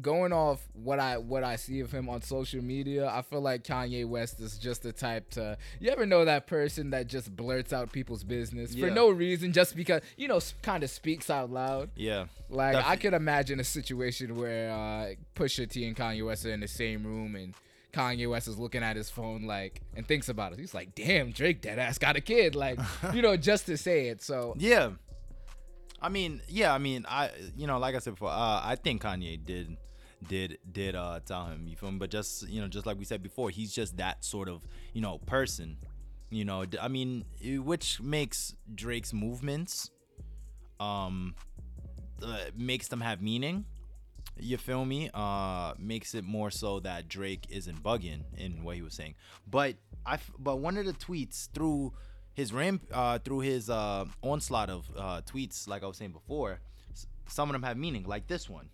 going 0.00 0.32
off 0.32 0.60
what 0.72 1.00
I 1.00 1.18
what 1.18 1.42
I 1.42 1.56
see 1.56 1.80
of 1.80 1.90
him 1.90 2.08
on 2.08 2.22
social 2.22 2.62
media, 2.62 3.08
I 3.08 3.22
feel 3.22 3.40
like 3.40 3.64
Kanye 3.64 4.06
West 4.06 4.38
is 4.38 4.56
just 4.58 4.84
the 4.84 4.92
type 4.92 5.28
to 5.30 5.58
you 5.80 5.90
ever 5.90 6.06
know 6.06 6.24
that 6.24 6.46
person 6.46 6.90
that 6.90 7.08
just 7.08 7.34
blurts 7.34 7.72
out 7.72 7.90
people's 7.90 8.22
business 8.22 8.74
for 8.76 8.90
no 8.94 9.10
reason 9.10 9.52
just 9.52 9.74
because 9.74 10.02
you 10.16 10.28
know 10.28 10.38
kind 10.62 10.84
of 10.84 10.90
speaks 10.90 11.28
out 11.28 11.50
loud. 11.50 11.90
yeah, 11.96 12.26
Like 12.48 12.76
I 12.76 12.94
could 12.94 13.14
imagine 13.14 13.58
a 13.58 13.64
situation 13.64 14.36
where 14.36 14.70
uh, 14.70 15.14
Pusha 15.34 15.68
T 15.68 15.86
and 15.88 15.96
Kanye 15.96 16.24
West 16.24 16.46
are 16.46 16.52
in 16.52 16.60
the 16.60 16.68
same 16.68 17.04
room 17.04 17.34
and 17.34 17.54
Kanye 17.92 18.30
West 18.30 18.46
is 18.46 18.56
looking 18.56 18.84
at 18.84 18.94
his 18.94 19.10
phone 19.10 19.42
like 19.48 19.80
and 19.96 20.06
thinks 20.06 20.28
about 20.28 20.52
it. 20.52 20.60
He's 20.60 20.74
like, 20.74 20.94
"Damn, 20.94 21.32
Drake 21.32 21.60
dead 21.60 21.80
ass 21.80 21.98
got 21.98 22.14
a 22.14 22.20
kid." 22.20 22.54
Like, 22.54 22.78
you 23.12 23.20
know, 23.20 23.36
just 23.36 23.66
to 23.66 23.76
say 23.76 24.06
it. 24.10 24.22
So 24.22 24.54
yeah. 24.56 24.90
I 26.02 26.08
mean, 26.08 26.40
yeah, 26.48 26.72
I 26.72 26.78
mean, 26.78 27.04
I, 27.08 27.30
you 27.56 27.66
know, 27.66 27.78
like 27.78 27.94
I 27.94 27.98
said 27.98 28.14
before, 28.14 28.30
uh, 28.30 28.60
I 28.64 28.76
think 28.82 29.02
Kanye 29.02 29.44
did, 29.44 29.76
did, 30.26 30.58
did 30.70 30.94
uh 30.94 31.20
tell 31.24 31.46
him. 31.46 31.66
You 31.66 31.76
feel 31.76 31.90
me? 31.90 31.98
But 31.98 32.10
just, 32.10 32.48
you 32.48 32.60
know, 32.60 32.68
just 32.68 32.86
like 32.86 32.98
we 32.98 33.04
said 33.04 33.22
before, 33.22 33.50
he's 33.50 33.72
just 33.72 33.96
that 33.98 34.24
sort 34.24 34.48
of, 34.48 34.66
you 34.92 35.00
know, 35.00 35.18
person. 35.18 35.76
You 36.30 36.44
know, 36.44 36.64
i 36.80 36.86
mean, 36.86 37.24
which 37.42 38.00
makes 38.00 38.54
Drake's 38.72 39.12
movements, 39.12 39.90
um, 40.78 41.34
uh, 42.22 42.38
makes 42.56 42.86
them 42.86 43.00
have 43.00 43.20
meaning. 43.20 43.64
You 44.38 44.56
feel 44.56 44.84
me? 44.84 45.10
Uh, 45.12 45.74
makes 45.76 46.14
it 46.14 46.24
more 46.24 46.50
so 46.50 46.80
that 46.80 47.08
Drake 47.08 47.46
isn't 47.50 47.82
bugging 47.82 48.22
in 48.38 48.62
what 48.62 48.76
he 48.76 48.82
was 48.82 48.94
saying. 48.94 49.16
But 49.50 49.74
i 50.06 50.18
but 50.38 50.60
one 50.60 50.76
of 50.78 50.86
the 50.86 50.92
tweets 50.94 51.50
through 51.52 51.92
his 52.34 52.52
ramp, 52.52 52.82
uh, 52.92 53.18
through 53.18 53.40
his 53.40 53.68
uh 53.70 54.04
onslaught 54.22 54.70
of 54.70 54.88
uh 54.96 55.20
tweets, 55.22 55.68
like 55.68 55.82
I 55.82 55.86
was 55.86 55.96
saying 55.96 56.12
before, 56.12 56.60
some 57.28 57.48
of 57.48 57.52
them 57.52 57.62
have 57.62 57.76
meaning, 57.76 58.04
like 58.04 58.26
this 58.26 58.48
one. 58.48 58.68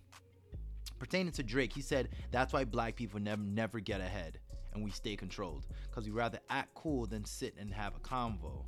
Pertaining 0.99 1.31
to 1.33 1.43
Drake, 1.43 1.73
he 1.73 1.81
said 1.81 2.09
that's 2.31 2.53
why 2.53 2.63
black 2.63 2.95
people 2.95 3.19
never 3.19 3.41
never 3.41 3.79
get 3.79 4.01
ahead 4.01 4.39
and 4.73 4.83
we 4.83 4.91
stay 4.91 5.15
controlled 5.15 5.65
because 5.89 6.05
we 6.05 6.11
rather 6.11 6.39
act 6.49 6.73
cool 6.75 7.05
than 7.05 7.23
sit 7.25 7.55
and 7.59 7.73
have 7.73 7.93
a 7.95 7.99
convo. 7.99 8.63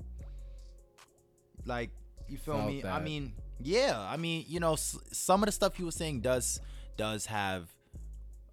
Like 1.65 1.91
you 2.27 2.38
feel 2.38 2.55
Felt 2.55 2.67
me? 2.67 2.84
I 2.84 3.00
mean, 3.00 3.34
yeah. 3.60 4.00
I 4.00 4.17
mean, 4.17 4.46
you 4.48 4.60
know, 4.60 4.74
s- 4.74 4.98
some 5.12 5.41
of 5.43 5.48
the 5.48 5.51
stuff 5.51 5.75
he 5.75 5.84
was 5.84 5.96
saying 5.96 6.22
does 6.22 6.62
does 6.98 7.25
have 7.27 7.69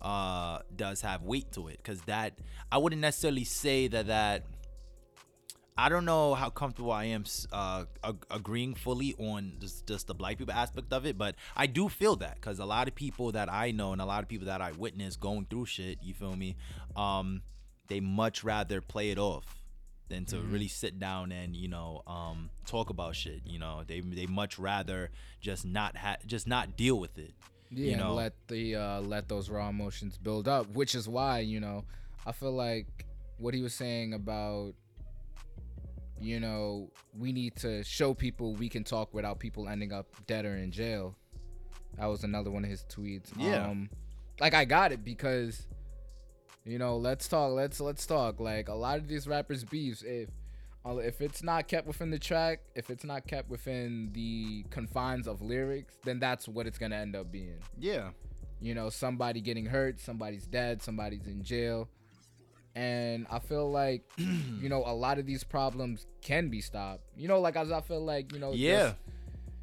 uh 0.00 0.61
does 0.75 1.00
have 1.00 1.23
weight 1.23 1.50
to 1.52 1.69
it 1.69 1.78
because 1.78 2.00
that 2.02 2.38
I 2.71 2.78
wouldn't 2.78 3.00
necessarily 3.00 3.45
say 3.45 3.88
that 3.88 4.07
that 4.09 4.45
I 5.78 5.88
don't 5.88 6.04
know 6.06 6.35
how 6.35 6.49
comfortable 6.49 6.90
I 6.90 7.04
am 7.04 7.25
uh, 7.52 7.85
ag- 8.02 8.26
agreeing 8.30 8.75
fully 8.75 9.14
on 9.18 9.54
just, 9.61 9.87
just 9.87 10.06
the 10.06 10.14
black 10.14 10.38
people 10.38 10.54
aspect 10.54 10.92
of 10.92 11.04
it, 11.04 11.18
but 11.18 11.35
I 11.54 11.66
do 11.66 11.88
feel 11.88 12.16
that 12.16 12.37
because 12.37 12.59
a 12.59 12.64
lot 12.64 12.88
of 12.88 12.95
people 12.95 13.33
that 13.33 13.52
I 13.52 13.73
know 13.73 13.92
and 13.92 14.00
a 14.00 14.06
lot 14.06 14.23
of 14.23 14.28
people 14.28 14.47
that 14.47 14.62
I 14.62 14.73
witness 14.73 15.16
going 15.16 15.47
through 15.50 15.66
shit, 15.66 15.99
you 16.02 16.14
feel 16.14 16.35
me? 16.35 16.56
Um, 16.97 17.42
they 17.88 18.00
much 18.00 18.42
rather 18.42 18.80
play 18.80 19.11
it 19.11 19.18
off 19.18 19.45
than 20.09 20.25
to 20.25 20.38
really 20.38 20.68
sit 20.68 20.99
down 20.99 21.33
and 21.33 21.56
you 21.56 21.68
know 21.68 22.02
um, 22.06 22.49
talk 22.66 22.90
about 22.90 23.14
shit. 23.16 23.42
You 23.45 23.59
know, 23.59 23.83
they 23.87 24.00
they 24.00 24.26
much 24.26 24.59
rather 24.59 25.11
just 25.40 25.64
not 25.66 25.97
ha- 25.97 26.16
just 26.26 26.47
not 26.47 26.76
deal 26.76 26.99
with 26.99 27.18
it. 27.18 27.35
yeah, 27.71 27.90
you 27.90 27.97
know, 27.97 28.14
let 28.14 28.33
the 28.49 28.76
uh, 28.76 29.00
let 29.00 29.28
those 29.28 29.50
raw 29.50 29.68
emotions 29.68 30.16
build 30.16 30.49
up, 30.49 30.68
which 30.71 30.95
is 30.95 31.09
why 31.09 31.40
you 31.40 31.61
know 31.61 31.85
I 32.25 32.33
feel 32.33 32.52
like 32.52 32.87
what 33.38 33.52
he 33.52 33.62
was 33.62 33.75
saying 33.75 34.14
about 34.14 34.75
you 36.20 36.40
know 36.40 36.90
we 37.18 37.32
need 37.32 37.56
to 37.56 37.85
show 37.85 38.14
people 38.14 38.54
we 38.54 38.68
can 38.68 38.85
talk 38.85 39.12
without 39.12 39.38
people 39.38 39.68
ending 39.68 39.92
up 39.92 40.06
dead 40.26 40.44
or 40.44 40.56
in 40.56 40.70
jail. 40.70 41.14
That 41.99 42.06
was 42.06 42.25
another 42.25 42.50
one 42.50 42.64
of 42.64 42.70
his 42.70 42.85
tweets. 42.90 43.30
Yeah. 43.38 43.66
Um, 43.66 43.88
like 44.40 44.54
I 44.54 44.64
got 44.64 44.92
it 44.92 45.04
because 45.04 45.66
you 46.64 46.78
know 46.78 46.96
let's 46.96 47.28
talk 47.28 47.52
let's 47.52 47.80
let's 47.80 48.06
talk 48.06 48.40
like 48.40 48.68
a 48.68 48.75
lot 48.75 48.99
of 48.99 49.08
these 49.08 49.26
rappers 49.26 49.64
beefs 49.64 50.02
if 50.02 50.28
uh, 50.85 50.96
if 50.99 51.20
it's 51.20 51.42
not 51.42 51.68
kept 51.68 51.87
within 51.87 52.11
the 52.11 52.18
track 52.18 52.61
if 52.75 52.90
it's 52.90 53.04
not 53.04 53.26
kept 53.26 53.49
within 53.49 54.11
the 54.12 54.64
confines 54.70 55.26
of 55.26 55.40
lyrics 55.40 55.94
then 56.04 56.18
that's 56.18 56.49
what 56.49 56.66
it's 56.66 56.78
gonna 56.78 56.96
end 56.96 57.16
up 57.16 57.30
being 57.30 57.58
Yeah, 57.78 58.11
you 58.61 58.75
know 58.75 58.90
somebody 58.90 59.40
getting 59.40 59.66
hurt 59.66 60.00
somebody's 60.00 60.46
dead 60.46 60.82
somebody's 60.82 61.26
in 61.26 61.42
jail 61.42 61.88
and 62.76 63.26
i 63.30 63.38
feel 63.38 63.71
like 63.73 64.04
you 64.18 64.68
know 64.68 64.85
a 64.87 64.92
lot 64.95 65.18
of 65.18 65.25
these 65.26 65.42
problems 65.42 66.06
can 66.21 66.49
be 66.50 66.61
stopped. 66.61 67.02
You 67.16 67.26
know 67.26 67.40
like 67.40 67.56
as 67.56 67.73
i 67.73 67.80
feel 67.80 68.04
like 68.04 68.33
you 68.33 68.38
know 68.38 68.52
yeah, 68.52 68.78
just, 68.78 68.97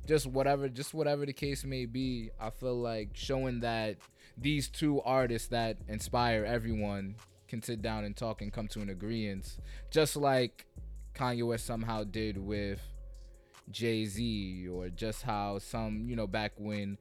just 0.07 0.25
whatever 0.27 0.67
just 0.67 0.93
whatever 0.93 1.25
the 1.25 1.31
case 1.33 1.63
may 1.63 1.85
be 1.85 2.31
i 2.41 2.49
feel 2.49 2.75
like 2.75 3.09
showing 3.13 3.59
that 3.61 3.97
these 4.37 4.67
two 4.67 4.99
artists 5.01 5.49
that 5.49 5.77
inspire 5.87 6.43
everyone 6.43 7.15
can 7.47 7.61
sit 7.61 7.83
down 7.83 8.03
and 8.03 8.17
talk 8.17 8.41
and 8.41 8.51
come 8.51 8.67
to 8.67 8.81
an 8.81 8.89
agreement 8.89 9.57
just 9.91 10.15
like 10.15 10.65
kanye 11.13 11.45
west 11.47 11.67
somehow 11.67 12.03
did 12.03 12.35
with 12.37 12.81
jay-z 13.71 14.67
or 14.67 14.89
just 14.89 15.21
how 15.21 15.59
some 15.59 16.05
you 16.09 16.15
know 16.15 16.27
back 16.27 16.51
when 16.57 16.97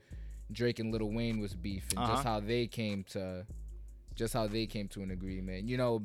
drake 0.52 0.78
and 0.78 0.92
Lil 0.92 1.10
wayne 1.10 1.40
was 1.40 1.54
beefing, 1.54 1.98
just 2.00 2.10
Uh-huh. 2.10 2.22
how 2.34 2.40
they 2.40 2.66
came 2.66 3.04
to 3.04 3.46
just 4.14 4.34
how 4.34 4.46
they 4.46 4.66
came 4.66 4.88
to 4.88 5.02
an 5.02 5.10
agreement 5.10 5.68
you 5.68 5.76
know 5.76 6.02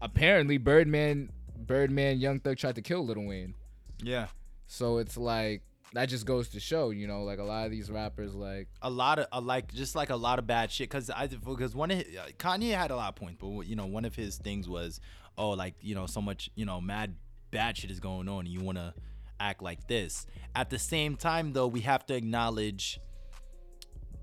apparently 0.00 0.58
birdman 0.58 1.30
birdman 1.66 2.18
young 2.18 2.40
thug 2.40 2.56
tried 2.56 2.74
to 2.74 2.82
kill 2.82 3.04
Lil 3.04 3.24
wayne 3.24 3.54
yeah. 4.02 4.26
so 4.66 4.98
it's 4.98 5.16
like 5.16 5.62
that 5.94 6.08
just 6.08 6.26
goes 6.26 6.48
to 6.48 6.60
show, 6.60 6.90
you 6.90 7.06
know, 7.06 7.22
like 7.22 7.38
a 7.38 7.44
lot 7.44 7.66
of 7.66 7.70
these 7.70 7.88
rappers, 7.88 8.34
like 8.34 8.66
a 8.82 8.90
lot 8.90 9.20
of 9.20 9.26
uh, 9.32 9.40
like 9.40 9.72
just 9.72 9.94
like 9.94 10.10
a 10.10 10.16
lot 10.16 10.40
of 10.40 10.46
bad 10.46 10.70
shit 10.70 10.90
because 10.90 11.08
I 11.08 11.28
because 11.28 11.74
one 11.74 11.92
of 11.92 11.98
his, 11.98 12.16
Kanye 12.36 12.74
had 12.74 12.90
a 12.90 12.96
lot 12.96 13.10
of 13.10 13.14
points, 13.14 13.38
but 13.40 13.60
you 13.62 13.76
know 13.76 13.86
one 13.86 14.04
of 14.04 14.14
his 14.14 14.36
things 14.36 14.68
was 14.68 15.00
oh 15.38 15.50
like 15.50 15.74
you 15.80 15.94
know 15.94 16.06
so 16.06 16.20
much 16.20 16.50
you 16.56 16.66
know 16.66 16.80
mad 16.80 17.14
bad 17.52 17.76
shit 17.76 17.92
is 17.92 18.00
going 18.00 18.28
on 18.28 18.40
and 18.40 18.48
you 18.48 18.60
want 18.60 18.76
to 18.76 18.92
act 19.38 19.62
like 19.62 19.86
this. 19.86 20.26
At 20.54 20.68
the 20.68 20.80
same 20.80 21.16
time 21.16 21.52
though, 21.52 21.68
we 21.68 21.80
have 21.82 22.04
to 22.06 22.14
acknowledge 22.14 23.00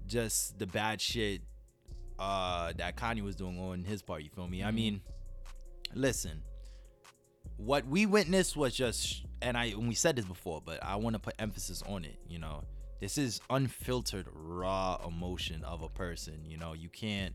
just 0.08 0.60
the 0.60 0.68
bad 0.68 1.00
shit 1.00 1.42
uh 2.22 2.72
that 2.78 2.96
Kanye 2.96 3.24
was 3.24 3.36
doing 3.36 3.60
on 3.60 3.84
his 3.84 4.02
part. 4.04 4.22
You 4.22 4.30
feel 4.30 4.48
me? 4.48 4.64
I 4.64 4.70
mean, 4.72 5.02
listen, 5.96 6.44
what 7.58 7.86
we 7.88 8.06
witnessed 8.06 8.56
was 8.56 8.76
just 8.76 9.26
and 9.42 9.58
I 9.58 9.66
and 9.66 9.88
we 9.88 9.96
said 9.96 10.16
this 10.16 10.26
before, 10.26 10.62
but 10.64 10.84
I 10.84 10.96
want 10.98 11.16
to 11.16 11.20
put 11.20 11.34
emphasis 11.40 11.82
on 11.88 12.06
it, 12.06 12.20
you 12.30 12.40
know. 12.40 12.64
This 13.00 13.18
is 13.18 13.42
unfiltered 13.50 14.28
raw 14.32 15.00
emotion 15.08 15.64
of 15.64 15.82
a 15.82 15.90
person, 15.90 16.46
you 16.46 16.58
know. 16.58 16.74
You 16.74 16.90
can't 16.90 17.34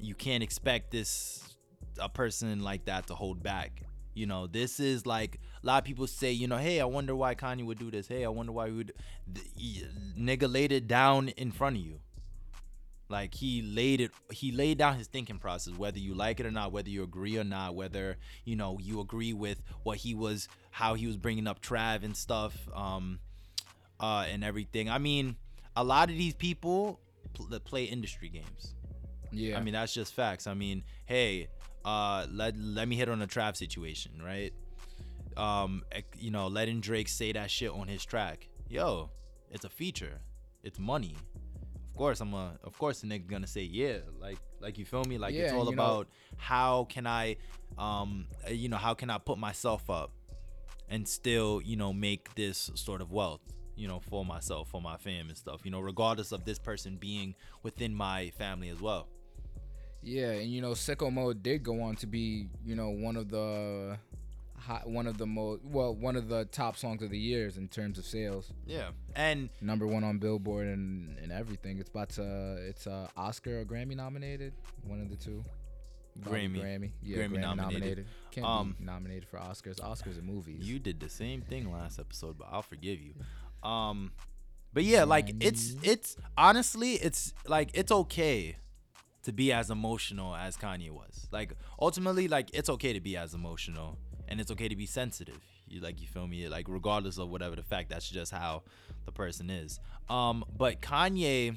you 0.00 0.14
can't 0.16 0.42
expect 0.42 0.90
this 0.90 1.54
a 2.00 2.08
person 2.08 2.62
like 2.62 2.86
that 2.86 3.06
to 3.06 3.14
hold 3.14 3.42
back. 3.42 3.82
You 4.14 4.26
know, 4.26 4.48
this 4.48 4.80
is 4.80 5.06
like 5.06 5.38
a 5.62 5.66
lot 5.66 5.78
of 5.78 5.84
people 5.84 6.06
say, 6.06 6.32
you 6.32 6.48
know, 6.48 6.56
hey, 6.56 6.80
I 6.80 6.86
wonder 6.86 7.14
why 7.14 7.34
Kanye 7.36 7.64
would 7.64 7.78
do 7.78 7.90
this. 7.90 8.08
Hey, 8.08 8.24
I 8.24 8.28
wonder 8.28 8.50
why 8.50 8.68
he 8.68 8.74
would 8.74 8.92
th- 9.32 9.46
he- 9.54 9.86
nigga 10.18 10.52
laid 10.52 10.72
it 10.72 10.88
down 10.88 11.28
in 11.28 11.52
front 11.52 11.76
of 11.76 11.82
you. 11.82 12.00
Like 13.08 13.34
he 13.34 13.62
laid 13.62 14.00
it 14.00 14.10
he 14.30 14.50
laid 14.50 14.78
down 14.78 14.96
his 14.96 15.06
thinking 15.06 15.38
process, 15.38 15.74
whether 15.74 15.98
you 15.98 16.14
like 16.14 16.40
it 16.40 16.46
or 16.46 16.50
not, 16.50 16.72
whether 16.72 16.88
you 16.88 17.02
agree 17.04 17.38
or 17.38 17.44
not, 17.44 17.74
whether, 17.74 18.16
you 18.44 18.56
know, 18.56 18.78
you 18.80 19.00
agree 19.00 19.32
with 19.32 19.62
what 19.84 19.98
he 19.98 20.14
was 20.14 20.48
how 20.70 20.94
he 20.94 21.06
was 21.06 21.16
bringing 21.16 21.46
up 21.46 21.62
Trav 21.62 22.02
and 22.04 22.16
stuff, 22.16 22.68
um 22.74 23.20
uh 24.00 24.26
and 24.28 24.42
everything. 24.42 24.90
I 24.90 24.98
mean, 24.98 25.36
a 25.76 25.84
lot 25.84 26.10
of 26.10 26.16
these 26.16 26.34
people 26.34 26.98
pl- 27.34 27.46
that 27.46 27.64
play 27.64 27.84
industry 27.84 28.28
games. 28.28 28.74
yeah, 29.30 29.56
I 29.56 29.60
mean, 29.60 29.74
that's 29.74 29.94
just 29.94 30.12
facts. 30.12 30.46
I 30.46 30.54
mean, 30.54 30.82
hey, 31.04 31.48
uh, 31.84 32.26
let 32.32 32.56
let 32.56 32.88
me 32.88 32.96
hit 32.96 33.08
on 33.08 33.22
a 33.22 33.26
Trav 33.26 33.56
situation, 33.56 34.20
right? 34.24 34.52
Um, 35.36 35.84
you 36.18 36.30
know, 36.30 36.48
letting 36.48 36.80
Drake 36.80 37.08
say 37.08 37.30
that 37.32 37.50
shit 37.50 37.70
on 37.70 37.86
his 37.88 38.04
track. 38.04 38.48
Yo, 38.68 39.10
it's 39.50 39.64
a 39.64 39.68
feature. 39.68 40.20
It's 40.64 40.78
money. 40.78 41.14
Of 41.96 41.98
course, 41.98 42.20
I'm 42.20 42.34
a. 42.34 42.58
Of 42.62 42.76
course, 42.76 43.00
the 43.00 43.06
nigga 43.06 43.26
gonna 43.26 43.46
say 43.46 43.62
yeah. 43.62 44.00
Like, 44.20 44.36
like 44.60 44.76
you 44.76 44.84
feel 44.84 45.02
me? 45.04 45.16
Like 45.16 45.32
it's 45.32 45.54
all 45.54 45.70
you 45.70 45.74
know- 45.74 45.82
about 45.82 46.08
how 46.36 46.84
can 46.90 47.06
I, 47.06 47.36
um, 47.78 48.26
uh, 48.46 48.50
you 48.50 48.68
know, 48.68 48.76
how 48.76 48.92
can 48.92 49.08
I 49.08 49.16
put 49.16 49.38
myself 49.38 49.88
up 49.88 50.12
and 50.90 51.08
still, 51.08 51.62
you 51.64 51.74
know, 51.76 51.94
make 51.94 52.34
this 52.34 52.70
sort 52.74 53.00
of 53.00 53.12
wealth, 53.12 53.40
you 53.76 53.88
know, 53.88 53.98
for 53.98 54.26
myself, 54.26 54.68
for 54.68 54.82
my 54.82 54.98
fam 54.98 55.30
and 55.30 55.38
stuff, 55.38 55.62
you 55.64 55.70
know, 55.70 55.80
regardless 55.80 56.32
of 56.32 56.44
this 56.44 56.58
person 56.58 56.98
being 56.98 57.34
within 57.62 57.94
my 57.94 58.28
family 58.36 58.68
as 58.68 58.82
well. 58.82 59.08
Yeah, 60.02 60.32
and 60.32 60.52
you 60.52 60.60
know, 60.60 60.72
Sicko 60.72 61.10
Mode 61.10 61.42
did 61.42 61.62
go 61.62 61.80
on 61.80 61.96
to 61.96 62.06
be, 62.06 62.50
you 62.62 62.76
know, 62.76 62.90
one 62.90 63.16
of 63.16 63.30
the 63.30 63.96
hot, 64.58 64.88
one 64.88 65.06
of 65.06 65.18
the 65.18 65.26
most 65.26 65.62
well, 65.64 65.94
one 65.94 66.16
of 66.16 66.28
the 66.28 66.44
top 66.46 66.76
songs 66.76 67.02
of 67.02 67.10
the 67.10 67.18
years 67.18 67.56
in 67.56 67.68
terms 67.68 67.98
of 67.98 68.04
sales. 68.04 68.52
Yeah. 68.66 68.88
And 69.14 69.50
Number 69.60 69.86
one 69.86 70.04
on 70.04 70.18
Billboard 70.18 70.66
and, 70.66 71.16
and 71.18 71.32
everything. 71.32 71.78
It's 71.78 71.88
about 71.90 72.10
to 72.10 72.56
it's 72.68 72.86
uh 72.86 73.08
Oscar 73.16 73.60
or 73.60 73.64
Grammy 73.64 73.96
nominated, 73.96 74.52
one 74.86 75.00
of 75.00 75.08
the 75.10 75.16
two. 75.16 75.42
Grammy. 76.20 76.62
Grammy, 76.62 76.90
yeah, 77.02 77.18
Grammy 77.18 77.32
Grammy, 77.36 77.40
nominated. 77.40 77.80
nominated. 77.80 78.06
Can't 78.30 78.46
Um, 78.46 78.76
be 78.78 78.84
nominated 78.86 79.28
for 79.28 79.38
Oscars. 79.38 79.80
Oscars 79.80 80.18
are 80.18 80.22
movies. 80.22 80.66
you 80.66 80.78
did 80.78 80.98
the 80.98 81.10
same 81.10 81.42
thing 81.42 81.70
last 81.70 81.98
episode, 81.98 82.38
but 82.38 82.48
I'll 82.50 82.62
forgive 82.62 83.00
you. 83.00 83.14
Um 83.68 84.12
but 84.72 84.84
yeah, 84.84 85.04
like 85.04 85.32
it's 85.40 85.74
it's 85.82 86.16
honestly 86.36 86.94
it's 86.94 87.32
like 87.46 87.70
it's 87.74 87.90
okay 87.92 88.56
to 89.24 89.32
be 89.32 89.52
as 89.52 89.70
emotional 89.70 90.34
as 90.36 90.56
Kanye 90.56 90.90
was. 90.90 91.28
Like 91.32 91.52
ultimately 91.80 92.28
like 92.28 92.48
it's 92.54 92.68
okay 92.70 92.92
to 92.92 93.00
be 93.00 93.16
as 93.16 93.34
emotional 93.34 93.98
and 94.28 94.40
it's 94.40 94.50
okay 94.50 94.68
to 94.68 94.76
be 94.76 94.86
sensitive. 94.86 95.40
You 95.68 95.80
like 95.80 96.00
you 96.00 96.06
feel 96.06 96.26
me? 96.26 96.48
Like 96.48 96.66
regardless 96.68 97.18
of 97.18 97.28
whatever 97.30 97.56
the 97.56 97.62
fact, 97.62 97.90
that's 97.90 98.08
just 98.08 98.32
how 98.32 98.62
the 99.04 99.12
person 99.12 99.50
is. 99.50 99.80
Um 100.08 100.44
but 100.56 100.80
Kanye 100.80 101.56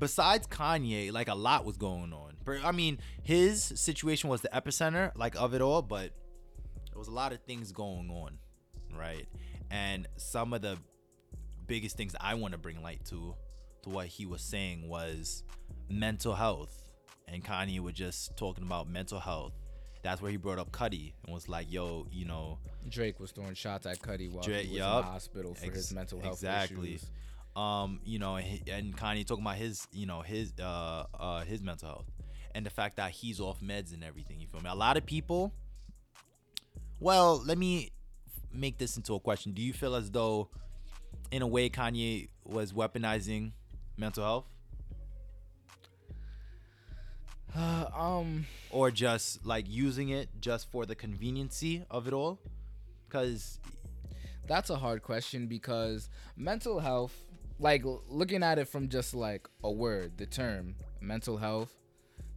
besides 0.00 0.46
Kanye, 0.48 1.12
like 1.12 1.28
a 1.28 1.34
lot 1.34 1.64
was 1.64 1.76
going 1.76 2.12
on. 2.12 2.36
I 2.64 2.72
mean, 2.72 2.98
his 3.22 3.62
situation 3.62 4.30
was 4.30 4.40
the 4.40 4.48
epicenter, 4.48 5.12
like 5.14 5.36
of 5.36 5.54
it 5.54 5.60
all, 5.60 5.82
but 5.82 6.10
there 6.90 6.98
was 6.98 7.06
a 7.06 7.12
lot 7.12 7.32
of 7.32 7.40
things 7.42 7.70
going 7.70 8.10
on, 8.10 8.38
right? 8.98 9.28
And 9.70 10.08
some 10.16 10.52
of 10.52 10.62
the 10.62 10.78
biggest 11.66 11.96
things 11.96 12.16
I 12.20 12.34
want 12.34 12.52
to 12.52 12.58
bring 12.58 12.82
light 12.82 13.04
to, 13.10 13.36
to 13.82 13.88
what 13.90 14.06
he 14.06 14.26
was 14.26 14.42
saying 14.42 14.88
was 14.88 15.44
mental 15.88 16.34
health, 16.34 16.90
and 17.28 17.44
Kanye 17.44 17.78
was 17.78 17.94
just 17.94 18.36
talking 18.36 18.64
about 18.64 18.88
mental 18.88 19.20
health. 19.20 19.52
That's 20.02 20.22
where 20.22 20.30
he 20.30 20.36
brought 20.38 20.58
up 20.58 20.70
Cudi 20.72 21.12
and 21.24 21.34
was 21.34 21.48
like, 21.48 21.70
"Yo, 21.70 22.06
you 22.10 22.24
know, 22.24 22.58
Drake 22.88 23.20
was 23.20 23.32
throwing 23.32 23.54
shots 23.54 23.84
at 23.86 23.98
Cudi 24.00 24.30
while 24.32 24.42
Drake- 24.42 24.66
he 24.66 24.72
was 24.78 24.80
in 24.80 24.82
the 24.96 25.02
hospital 25.02 25.54
for 25.54 25.66
Ex- 25.66 25.76
his 25.76 25.92
mental 25.92 26.20
health 26.20 26.34
exactly. 26.34 26.94
issues. 26.94 27.10
um, 27.56 28.00
you 28.04 28.18
know, 28.18 28.36
and, 28.36 28.68
and 28.68 28.96
Kanye 28.96 29.26
talking 29.26 29.44
about 29.44 29.56
his, 29.56 29.86
you 29.92 30.06
know, 30.06 30.20
his, 30.22 30.52
uh, 30.60 31.04
uh, 31.18 31.40
his 31.44 31.60
mental 31.62 31.88
health, 31.88 32.06
and 32.54 32.64
the 32.64 32.70
fact 32.70 32.96
that 32.96 33.10
he's 33.10 33.40
off 33.40 33.60
meds 33.60 33.92
and 33.92 34.02
everything. 34.04 34.40
You 34.40 34.46
feel 34.46 34.60
me? 34.62 34.70
A 34.70 34.74
lot 34.74 34.96
of 34.96 35.04
people. 35.04 35.52
Well, 37.00 37.42
let 37.44 37.58
me 37.58 37.90
make 38.52 38.78
this 38.78 38.96
into 38.96 39.14
a 39.14 39.20
question. 39.20 39.52
Do 39.52 39.62
you 39.62 39.72
feel 39.72 39.94
as 39.94 40.10
though, 40.10 40.48
in 41.30 41.42
a 41.42 41.46
way, 41.46 41.68
Kanye 41.70 42.28
was 42.44 42.72
weaponizing 42.72 43.52
mental 43.96 44.22
health, 44.24 44.46
um, 47.56 48.46
or 48.70 48.90
just 48.90 49.44
like 49.44 49.66
using 49.68 50.10
it 50.10 50.28
just 50.40 50.70
for 50.70 50.86
the 50.86 50.94
conveniency 50.94 51.84
of 51.90 52.06
it 52.06 52.12
all? 52.12 52.38
Because 53.08 53.58
that's 54.46 54.70
a 54.70 54.76
hard 54.76 55.02
question 55.02 55.46
because 55.46 56.08
mental 56.36 56.80
health, 56.80 57.14
like 57.58 57.82
looking 58.08 58.42
at 58.42 58.58
it 58.58 58.68
from 58.68 58.88
just 58.88 59.14
like 59.14 59.48
a 59.62 59.70
word, 59.70 60.16
the 60.16 60.26
term 60.26 60.74
mental 61.00 61.36
health, 61.36 61.74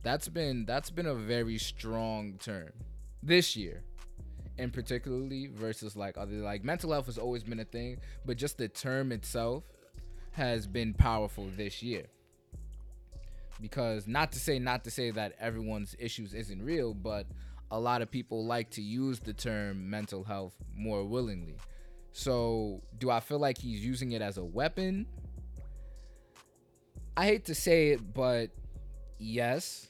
that's 0.03 0.27
been 0.27 0.65
that's 0.65 0.89
been 0.89 1.05
a 1.05 1.15
very 1.15 1.57
strong 1.57 2.37
term 2.39 2.71
this 3.21 3.55
year. 3.55 3.83
And 4.59 4.71
particularly 4.71 5.47
versus 5.47 5.95
like 5.95 6.17
other 6.17 6.35
like 6.35 6.63
mental 6.63 6.91
health 6.91 7.07
has 7.07 7.17
always 7.17 7.43
been 7.43 7.59
a 7.59 7.65
thing, 7.65 7.97
but 8.25 8.37
just 8.37 8.57
the 8.57 8.67
term 8.67 9.11
itself 9.11 9.63
has 10.31 10.67
been 10.67 10.93
powerful 10.93 11.47
this 11.55 11.81
year. 11.81 12.03
Because 13.63 14.07
not 14.07 14.33
to 14.33 14.39
say 14.39 14.59
not 14.59 14.83
to 14.83 14.91
say 14.91 15.09
that 15.11 15.35
everyone's 15.39 15.95
issues 15.97 16.33
isn't 16.33 16.61
real, 16.61 16.93
but 16.93 17.25
a 17.71 17.79
lot 17.79 18.01
of 18.01 18.11
people 18.11 18.45
like 18.45 18.69
to 18.71 18.81
use 18.81 19.21
the 19.21 19.31
term 19.31 19.89
mental 19.89 20.25
health 20.25 20.53
more 20.75 21.05
willingly. 21.05 21.55
So, 22.11 22.81
do 22.99 23.09
I 23.09 23.21
feel 23.21 23.39
like 23.39 23.57
he's 23.57 23.83
using 23.83 24.11
it 24.11 24.21
as 24.21 24.37
a 24.37 24.43
weapon? 24.43 25.07
I 27.15 27.25
hate 27.25 27.45
to 27.45 27.55
say 27.55 27.91
it, 27.91 28.13
but 28.13 28.49
yes. 29.17 29.89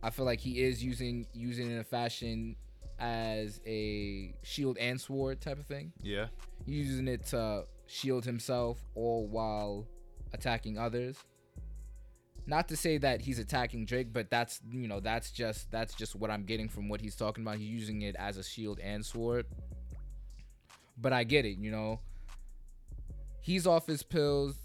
I 0.00 0.10
feel 0.10 0.24
like 0.24 0.38
he 0.38 0.62
is 0.62 0.84
using 0.84 1.26
using 1.34 1.68
it 1.70 1.74
in 1.74 1.78
a 1.80 1.84
fashion 1.84 2.54
as 3.00 3.60
a 3.66 4.32
shield 4.42 4.78
and 4.78 5.00
sword 5.00 5.40
type 5.40 5.58
of 5.58 5.66
thing. 5.66 5.92
yeah, 6.02 6.26
Using 6.66 7.08
it 7.08 7.26
to 7.26 7.64
shield 7.86 8.24
himself 8.24 8.78
all 8.94 9.26
while 9.26 9.88
attacking 10.32 10.78
others. 10.78 11.16
Not 12.46 12.68
to 12.68 12.76
say 12.76 12.98
that 12.98 13.22
he's 13.22 13.38
attacking 13.38 13.86
Drake, 13.86 14.12
but 14.12 14.30
that's 14.30 14.60
you 14.70 14.86
know 14.86 15.00
that's 15.00 15.30
just 15.30 15.70
that's 15.70 15.94
just 15.94 16.14
what 16.14 16.30
I'm 16.30 16.44
getting 16.44 16.68
from 16.68 16.88
what 16.88 17.00
he's 17.00 17.16
talking 17.16 17.42
about. 17.42 17.56
He's 17.56 17.70
using 17.70 18.02
it 18.02 18.16
as 18.16 18.36
a 18.36 18.42
shield 18.42 18.80
and 18.80 19.04
sword. 19.04 19.46
But 20.96 21.12
I 21.12 21.24
get 21.24 21.44
it, 21.44 21.58
you 21.58 21.70
know. 21.70 22.00
He's 23.40 23.66
off 23.66 23.86
his 23.86 24.02
pills. 24.02 24.56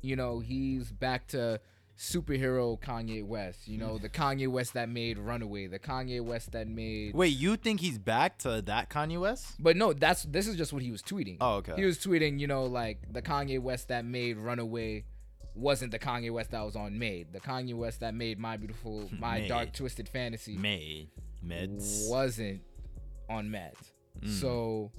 You 0.00 0.16
know, 0.16 0.40
he's 0.40 0.90
back 0.90 1.26
to 1.28 1.60
superhero 1.98 2.80
Kanye 2.80 3.24
West. 3.24 3.68
You 3.68 3.78
know, 3.78 3.96
hmm. 3.96 4.02
the 4.02 4.08
Kanye 4.08 4.48
West 4.48 4.74
that 4.74 4.88
made 4.88 5.18
Runaway, 5.18 5.66
the 5.66 5.78
Kanye 5.78 6.22
West 6.22 6.52
that 6.52 6.68
made 6.68 7.14
wait, 7.14 7.36
you 7.36 7.56
think 7.56 7.80
he's 7.80 7.98
back 7.98 8.38
to 8.38 8.62
that 8.62 8.88
Kanye 8.88 9.20
West? 9.20 9.56
but 9.58 9.76
no, 9.76 9.92
that's 9.92 10.22
this 10.22 10.46
is 10.46 10.56
just 10.56 10.72
what 10.72 10.82
he 10.82 10.90
was 10.90 11.02
tweeting. 11.02 11.36
Oh, 11.40 11.56
okay. 11.56 11.74
He 11.76 11.84
was 11.84 11.98
tweeting, 11.98 12.38
you 12.38 12.46
know, 12.46 12.64
like 12.64 13.12
the 13.12 13.20
Kanye 13.20 13.60
West 13.60 13.88
that 13.88 14.04
made 14.04 14.38
Runaway 14.38 15.04
wasn't 15.54 15.90
the 15.92 15.98
Kanye 15.98 16.30
West 16.32 16.50
that 16.52 16.62
was 16.64 16.76
on 16.76 16.98
Made. 16.98 17.32
The 17.32 17.40
Kanye 17.40 17.74
West 17.74 18.00
that 18.00 18.14
made 18.14 18.38
My 18.38 18.56
Beautiful, 18.56 19.08
My 19.18 19.40
Made. 19.40 19.48
Dark 19.48 19.72
Twisted 19.72 20.08
Fantasy 20.08 20.56
Made 20.56 21.08
meds. 21.44 22.08
wasn't 22.08 22.60
on 23.28 23.48
Meds. 23.48 23.92
Mm. 24.20 24.28
So, 24.40 24.90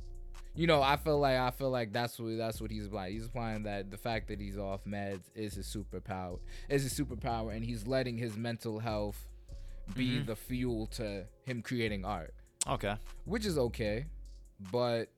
you 0.55 0.67
know, 0.67 0.81
I 0.81 0.95
feel 0.97 1.19
like 1.19 1.37
I 1.37 1.51
feel 1.51 1.69
like 1.69 1.91
that's 1.93 2.19
what 2.19 2.37
that's 2.37 2.59
what 2.61 2.71
he's 2.71 2.85
applying. 2.87 3.13
He's 3.13 3.25
applying 3.25 3.63
that 3.63 3.89
the 3.91 3.97
fact 3.97 4.27
that 4.29 4.39
he's 4.39 4.57
off 4.57 4.83
meds 4.85 5.21
is 5.35 5.53
his 5.55 5.67
superpower. 5.67 6.39
Is 6.69 6.83
his 6.83 6.93
superpower, 6.97 7.55
and 7.55 7.63
he's 7.63 7.87
letting 7.87 8.17
his 8.17 8.35
mental 8.37 8.79
health 8.79 9.27
be 9.95 10.19
Mhm. 10.19 10.25
the 10.27 10.35
fuel 10.35 10.85
to 10.87 11.25
him 11.45 11.61
creating 11.63 12.05
art 12.05 12.33
Okay. 12.67 12.95
which 13.25 13.43
is 13.45 13.57
okay, 13.57 14.05
but 14.71 15.09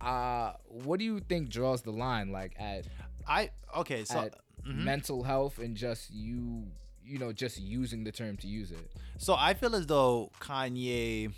uh 0.00 0.52
what 0.68 0.98
do 0.98 1.04
you 1.04 1.20
think 1.20 1.48
draws 1.48 1.82
the 1.82 1.90
line 1.90 2.30
like 2.30 2.54
at, 2.58 2.86
I 3.28 3.50
okay. 3.76 4.04
So 4.04 4.30
mhm. 4.66 4.84
mental 4.84 5.22
health 5.22 5.58
and 5.58 5.76
just 5.76 6.10
you 6.12 6.66
you 7.04 7.18
know 7.18 7.32
just 7.32 7.60
using 7.60 8.04
the 8.04 8.12
term 8.12 8.36
to 8.38 8.46
use 8.46 8.70
it? 8.70 8.92
So 9.18 9.34
I 9.38 9.54
feel 9.54 9.74
as 9.74 9.86
though 9.86 10.30
Kanye, 10.40 11.32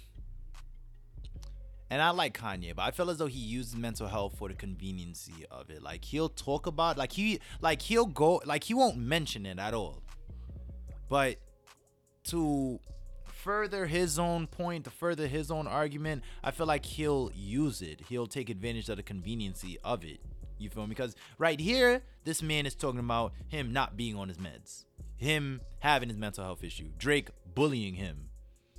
and 1.91 2.03
I 2.03 2.11
like 2.11 2.39
Kanye, 2.39 2.75
but 2.75 2.83
I 2.83 2.91
feel 2.91 3.11
as 3.11 3.19
though 3.19 3.27
he 3.27 3.39
uses 3.39 3.77
mental 3.77 4.09
health 4.09 4.37
for 4.39 4.49
the 4.49 4.55
conveniency 4.55 5.47
of 5.51 5.71
it. 5.71 5.83
Like 5.83 6.05
he'll 6.05 6.29
talk 6.29 6.67
about, 6.67 6.99
like 6.99 7.13
he, 7.13 7.41
like 7.61 7.83
he'll 7.83 8.07
go, 8.07 8.41
like 8.45 8.65
he 8.65 8.75
won't 8.75 8.97
mention 8.97 9.47
it 9.47 9.59
at 9.59 9.75
all. 9.75 10.03
But 11.09 11.37
to 12.25 12.81
further 13.25 13.87
his 13.87 14.19
own 14.19 14.47
point, 14.47 14.85
to 14.85 14.91
further 14.91 15.27
his 15.27 15.51
own 15.51 15.67
argument, 15.67 16.23
I 16.45 16.51
feel 16.51 16.67
like 16.67 16.85
he'll 16.85 17.31
use 17.35 17.81
it. 17.81 18.03
He'll 18.09 18.27
take 18.27 18.51
advantage 18.51 18.89
of 18.89 18.97
the 18.97 19.03
conveniency 19.03 19.79
of 19.83 20.05
it. 20.05 20.21
You 20.59 20.71
feel 20.71 20.85
me? 20.85 20.91
Because 20.91 21.15
right 21.39 21.59
here, 21.59 22.03
this 22.25 22.43
man 22.43 22.67
is 22.67 22.75
talking 22.75 23.01
about 23.01 23.33
him 23.49 23.73
not 23.73 23.97
being 23.97 24.17
on 24.17 24.29
his 24.29 24.39
meds, 24.39 24.85
him 25.17 25.61
having 25.81 26.09
his 26.09 26.19
mental 26.19 26.45
health 26.45 26.65
issue, 26.65 26.89
Drake 26.99 27.29
bullying 27.55 27.95
him. 27.95 28.31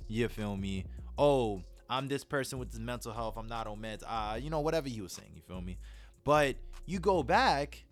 You 0.08 0.28
feel 0.28 0.56
me? 0.56 0.84
Oh, 1.16 1.62
I'm 1.88 2.08
this 2.08 2.24
person 2.24 2.58
with 2.58 2.70
this 2.70 2.80
mental 2.80 3.12
health. 3.12 3.36
I'm 3.36 3.48
not 3.48 3.66
on 3.66 3.78
meds. 3.78 4.02
Ah, 4.06 4.36
you 4.36 4.50
know, 4.50 4.60
whatever 4.60 4.88
he 4.88 5.00
was 5.00 5.12
saying. 5.12 5.30
You 5.34 5.42
feel 5.42 5.60
me? 5.60 5.78
But 6.24 6.56
you 6.86 6.98
go 6.98 7.22
back. 7.22 7.84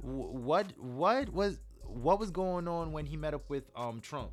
What 0.00 0.66
what 0.78 1.28
was 1.30 1.58
what 1.82 2.20
was 2.20 2.30
going 2.30 2.68
on 2.68 2.92
when 2.92 3.06
he 3.06 3.16
met 3.16 3.34
up 3.34 3.48
with 3.48 3.64
um 3.74 4.00
Trump? 4.00 4.30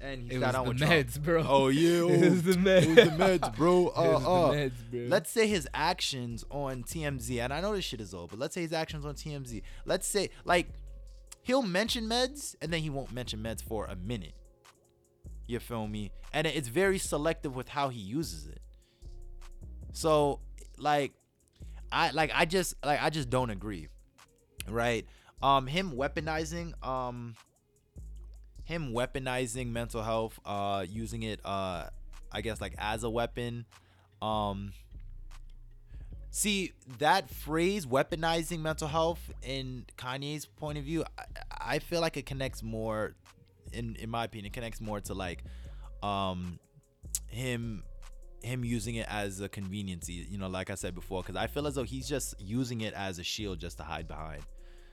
And 0.00 0.22
he 0.22 0.28
It 0.36 0.40
sat 0.40 0.46
was 0.46 0.52
down 0.52 0.64
the 0.64 0.68
with 0.70 0.78
meds, 0.80 1.12
Trump. 1.12 1.24
bro. 1.24 1.44
Oh 1.48 1.68
yeah, 1.68 2.14
It 2.14 2.30
was 2.30 2.42
the 2.42 2.52
meds. 2.52 2.82
It 2.82 2.88
was 2.88 2.96
the 2.96 3.24
meds, 3.24 3.56
bro. 3.56 3.78
It 3.88 3.96
was 3.96 3.96
Uh, 3.96 4.18
the 4.18 4.28
uh. 4.28 4.52
meds, 4.52 4.72
bro. 4.90 5.00
Let's 5.08 5.30
say 5.30 5.46
his 5.46 5.68
actions 5.72 6.44
on 6.50 6.82
TMZ, 6.84 7.42
and 7.42 7.52
I 7.52 7.60
know 7.60 7.74
this 7.74 7.84
shit 7.84 8.00
is 8.00 8.12
old, 8.12 8.30
but 8.30 8.38
let's 8.38 8.54
say 8.54 8.62
his 8.62 8.72
actions 8.72 9.04
on 9.06 9.14
TMZ. 9.14 9.62
Let's 9.86 10.06
say 10.06 10.30
like 10.44 10.68
he'll 11.42 11.62
mention 11.62 12.04
meds 12.08 12.54
and 12.62 12.72
then 12.72 12.80
he 12.80 12.90
won't 12.90 13.12
mention 13.12 13.40
meds 13.40 13.62
for 13.62 13.86
a 13.86 13.96
minute. 13.96 14.34
You 15.46 15.60
feel 15.60 15.86
me? 15.86 16.10
And 16.32 16.46
it's 16.46 16.68
very 16.68 16.98
selective 16.98 17.54
with 17.54 17.68
how 17.68 17.88
he 17.90 18.00
uses 18.00 18.46
it. 18.48 18.60
So 19.92 20.40
like 20.78 21.12
I 21.92 22.10
like 22.10 22.30
I 22.34 22.44
just 22.46 22.74
like 22.84 23.00
I 23.02 23.10
just 23.10 23.30
don't 23.30 23.50
agree. 23.50 23.88
Right? 24.68 25.06
Um 25.42 25.66
him 25.66 25.92
weaponizing 25.92 26.72
um 26.84 27.34
him 28.64 28.92
weaponizing 28.92 29.70
mental 29.70 30.02
health, 30.02 30.38
uh, 30.44 30.84
using 30.88 31.22
it, 31.22 31.40
uh, 31.44 31.88
I 32.32 32.40
guess 32.40 32.60
like 32.60 32.74
as 32.78 33.04
a 33.04 33.10
weapon. 33.10 33.66
Um, 34.20 34.72
see 36.30 36.72
that 36.98 37.30
phrase, 37.30 37.86
weaponizing 37.86 38.60
mental 38.60 38.88
health, 38.88 39.20
in 39.42 39.84
Kanye's 39.96 40.46
point 40.46 40.78
of 40.78 40.84
view, 40.84 41.04
I, 41.18 41.24
I 41.74 41.78
feel 41.78 42.00
like 42.00 42.16
it 42.16 42.26
connects 42.26 42.62
more, 42.62 43.14
in 43.72 43.96
in 43.96 44.10
my 44.10 44.24
opinion, 44.24 44.46
it 44.46 44.52
connects 44.52 44.80
more 44.80 45.00
to 45.00 45.14
like, 45.14 45.44
um, 46.02 46.58
him 47.26 47.84
him 48.42 48.64
using 48.64 48.96
it 48.96 49.06
as 49.08 49.40
a 49.40 49.48
conveniency, 49.48 50.26
you 50.30 50.38
know, 50.38 50.48
like 50.48 50.70
I 50.70 50.74
said 50.74 50.94
before, 50.94 51.22
because 51.22 51.36
I 51.36 51.46
feel 51.46 51.66
as 51.66 51.74
though 51.74 51.82
he's 51.84 52.08
just 52.08 52.34
using 52.40 52.82
it 52.82 52.92
as 52.94 53.18
a 53.18 53.22
shield 53.22 53.58
just 53.58 53.78
to 53.78 53.84
hide 53.84 54.06
behind. 54.06 54.42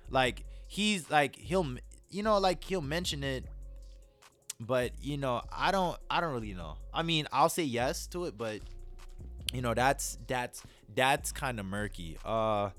Like 0.10 0.45
he's 0.67 1.10
like 1.10 1.36
he'll, 1.36 1.75
you 2.10 2.23
know, 2.23 2.38
like 2.38 2.63
he'll 2.63 2.81
mention 2.81 3.23
it, 3.23 3.45
but 4.67 4.91
you 5.02 5.17
know, 5.17 5.41
I 5.52 5.71
don't, 5.71 5.97
I 6.10 6.21
don't 6.21 6.34
really 6.34 6.54
know. 6.54 6.78
I 6.93 7.04
mean, 7.04 7.28
I'll 7.32 7.50
say 7.50 7.63
yes 7.63 8.08
to 8.08 8.26
it, 8.26 8.38
but 8.38 8.62
you 9.54 9.62
know, 9.62 9.74
that's 9.74 10.17
that's 10.28 10.63
that's 10.95 11.32
kind 11.32 11.60
of 11.60 11.65
murky. 11.65 12.17
Uh, 12.24 12.69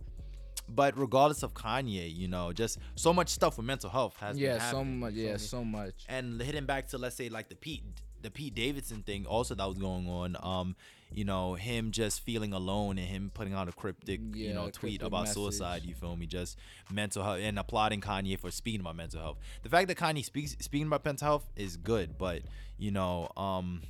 but 0.69 0.97
regardless 0.99 1.43
of 1.43 1.53
Kanye, 1.55 2.15
you 2.15 2.29
know, 2.29 2.53
just 2.53 2.79
so 2.95 3.13
much 3.13 3.29
stuff 3.29 3.57
with 3.59 3.67
mental 3.67 3.91
health 3.91 4.17
has 4.21 4.37
been 4.39 4.47
Yeah, 4.47 4.71
so 4.71 4.85
much. 4.85 5.13
Yeah, 5.15 5.37
so 5.37 5.65
much. 5.65 5.95
and 6.09 6.41
hitting 6.41 6.65
back 6.65 6.89
to 6.89 6.99
let's 6.99 7.17
say 7.17 7.29
like 7.29 7.49
the 7.49 7.57
Pete 7.57 7.83
the 8.23 8.31
Pete 8.31 8.55
Davidson 8.55 9.03
thing 9.03 9.27
also 9.27 9.55
that 9.55 9.67
was 9.69 9.77
going 9.79 10.09
on 10.09 10.37
um 10.41 10.77
you 11.15 11.25
know 11.25 11.55
him 11.55 11.91
just 11.91 12.21
feeling 12.21 12.53
alone 12.53 12.99
and 12.99 13.07
him 13.07 13.31
putting 13.33 13.55
out 13.55 13.69
a 13.69 13.73
cryptic 13.73 14.21
you 14.35 14.53
know 14.53 14.71
tweet 14.71 15.03
about 15.03 15.23
message. 15.23 15.35
suicide 15.35 15.83
you 15.85 15.95
feel 15.95 16.17
me 16.17 16.27
just 16.27 16.59
mental 16.91 17.23
health 17.23 17.39
and 17.41 17.59
applauding 17.59 18.01
Kanye 18.01 18.39
for 18.39 18.51
speaking 18.51 18.81
about 18.81 18.97
mental 18.97 19.21
health 19.21 19.39
the 19.63 19.69
fact 19.69 19.89
that 19.89 19.97
Kanye 19.97 20.25
speaks 20.25 20.57
speaking 20.61 20.87
about 20.87 21.05
mental 21.05 21.27
health 21.27 21.47
is 21.57 21.77
good 21.77 22.17
but 22.19 22.43
you 22.79 22.91
know 22.91 23.31
um 23.37 23.83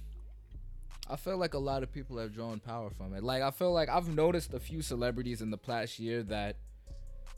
I 1.10 1.16
feel 1.16 1.36
like 1.36 1.54
a 1.54 1.58
lot 1.58 1.82
of 1.82 1.92
people 1.92 2.16
have 2.18 2.32
drawn 2.32 2.58
power 2.60 2.88
from 2.88 3.12
it. 3.12 3.22
Like 3.22 3.42
I 3.42 3.50
feel 3.50 3.72
like 3.72 3.90
I've 3.90 4.08
noticed 4.08 4.54
a 4.54 4.60
few 4.60 4.80
celebrities 4.80 5.42
in 5.42 5.50
the 5.50 5.58
past 5.58 5.98
year 5.98 6.22
that 6.22 6.56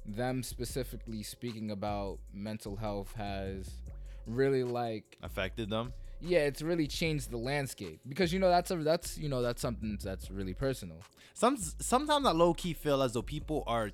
them 0.06 0.42
specifically 0.42 1.22
speaking 1.22 1.70
about 1.70 2.18
mental 2.32 2.76
health 2.76 3.12
has 3.14 3.70
really 4.26 4.62
like 4.62 5.18
affected 5.22 5.70
them 5.70 5.92
yeah, 6.24 6.40
it's 6.40 6.62
really 6.62 6.86
changed 6.86 7.30
the 7.30 7.36
landscape 7.36 8.00
because 8.08 8.32
you 8.32 8.38
know 8.38 8.48
that's 8.48 8.70
a 8.70 8.76
that's 8.76 9.18
you 9.18 9.28
know 9.28 9.42
that's 9.42 9.60
something 9.62 9.98
that's 10.02 10.30
really 10.30 10.54
personal. 10.54 10.98
some 11.34 11.56
sometimes 11.56 12.26
I 12.26 12.32
low 12.32 12.54
key 12.54 12.72
feel 12.74 13.02
as 13.02 13.12
though 13.12 13.22
people 13.22 13.62
are 13.66 13.90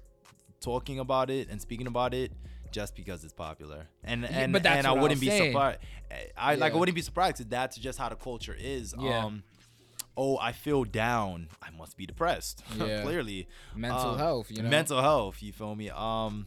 talking 0.61 0.99
about 0.99 1.31
it 1.31 1.49
and 1.51 1.61
speaking 1.61 1.87
about 1.87 2.13
it 2.15 2.33
just 2.71 2.95
because 2.95 3.25
it's 3.25 3.33
popular. 3.33 3.87
And 4.05 4.25
and 4.25 4.55
and 4.57 4.87
I 4.87 4.93
wouldn't 4.93 5.11
was 5.11 5.21
be 5.21 5.27
saying. 5.29 5.53
surprised. 5.53 5.79
I 6.37 6.55
like 6.55 6.73
I 6.73 6.77
wouldn't 6.77 6.95
be 6.95 7.03
surprised 7.03 7.37
'cause 7.39 7.47
that's 7.47 7.77
just 7.77 7.99
how 7.99 8.09
the 8.09 8.17
culture 8.17 8.57
is. 8.59 8.95
Yeah. 8.99 9.25
Um 9.25 9.43
oh, 10.17 10.37
I 10.39 10.53
feel 10.53 10.85
down. 10.85 11.49
I 11.63 11.71
must 11.71 11.97
be 11.97 12.07
depressed. 12.07 12.63
Yeah. 12.79 13.03
Clearly. 13.03 13.49
Mental 13.75 14.11
Um, 14.13 14.19
health, 14.19 14.51
you 14.51 14.63
know. 14.63 14.69
Mental 14.69 15.01
health, 15.01 15.43
you 15.43 15.53
feel 15.53 15.75
me? 15.75 15.91
Um 15.91 16.47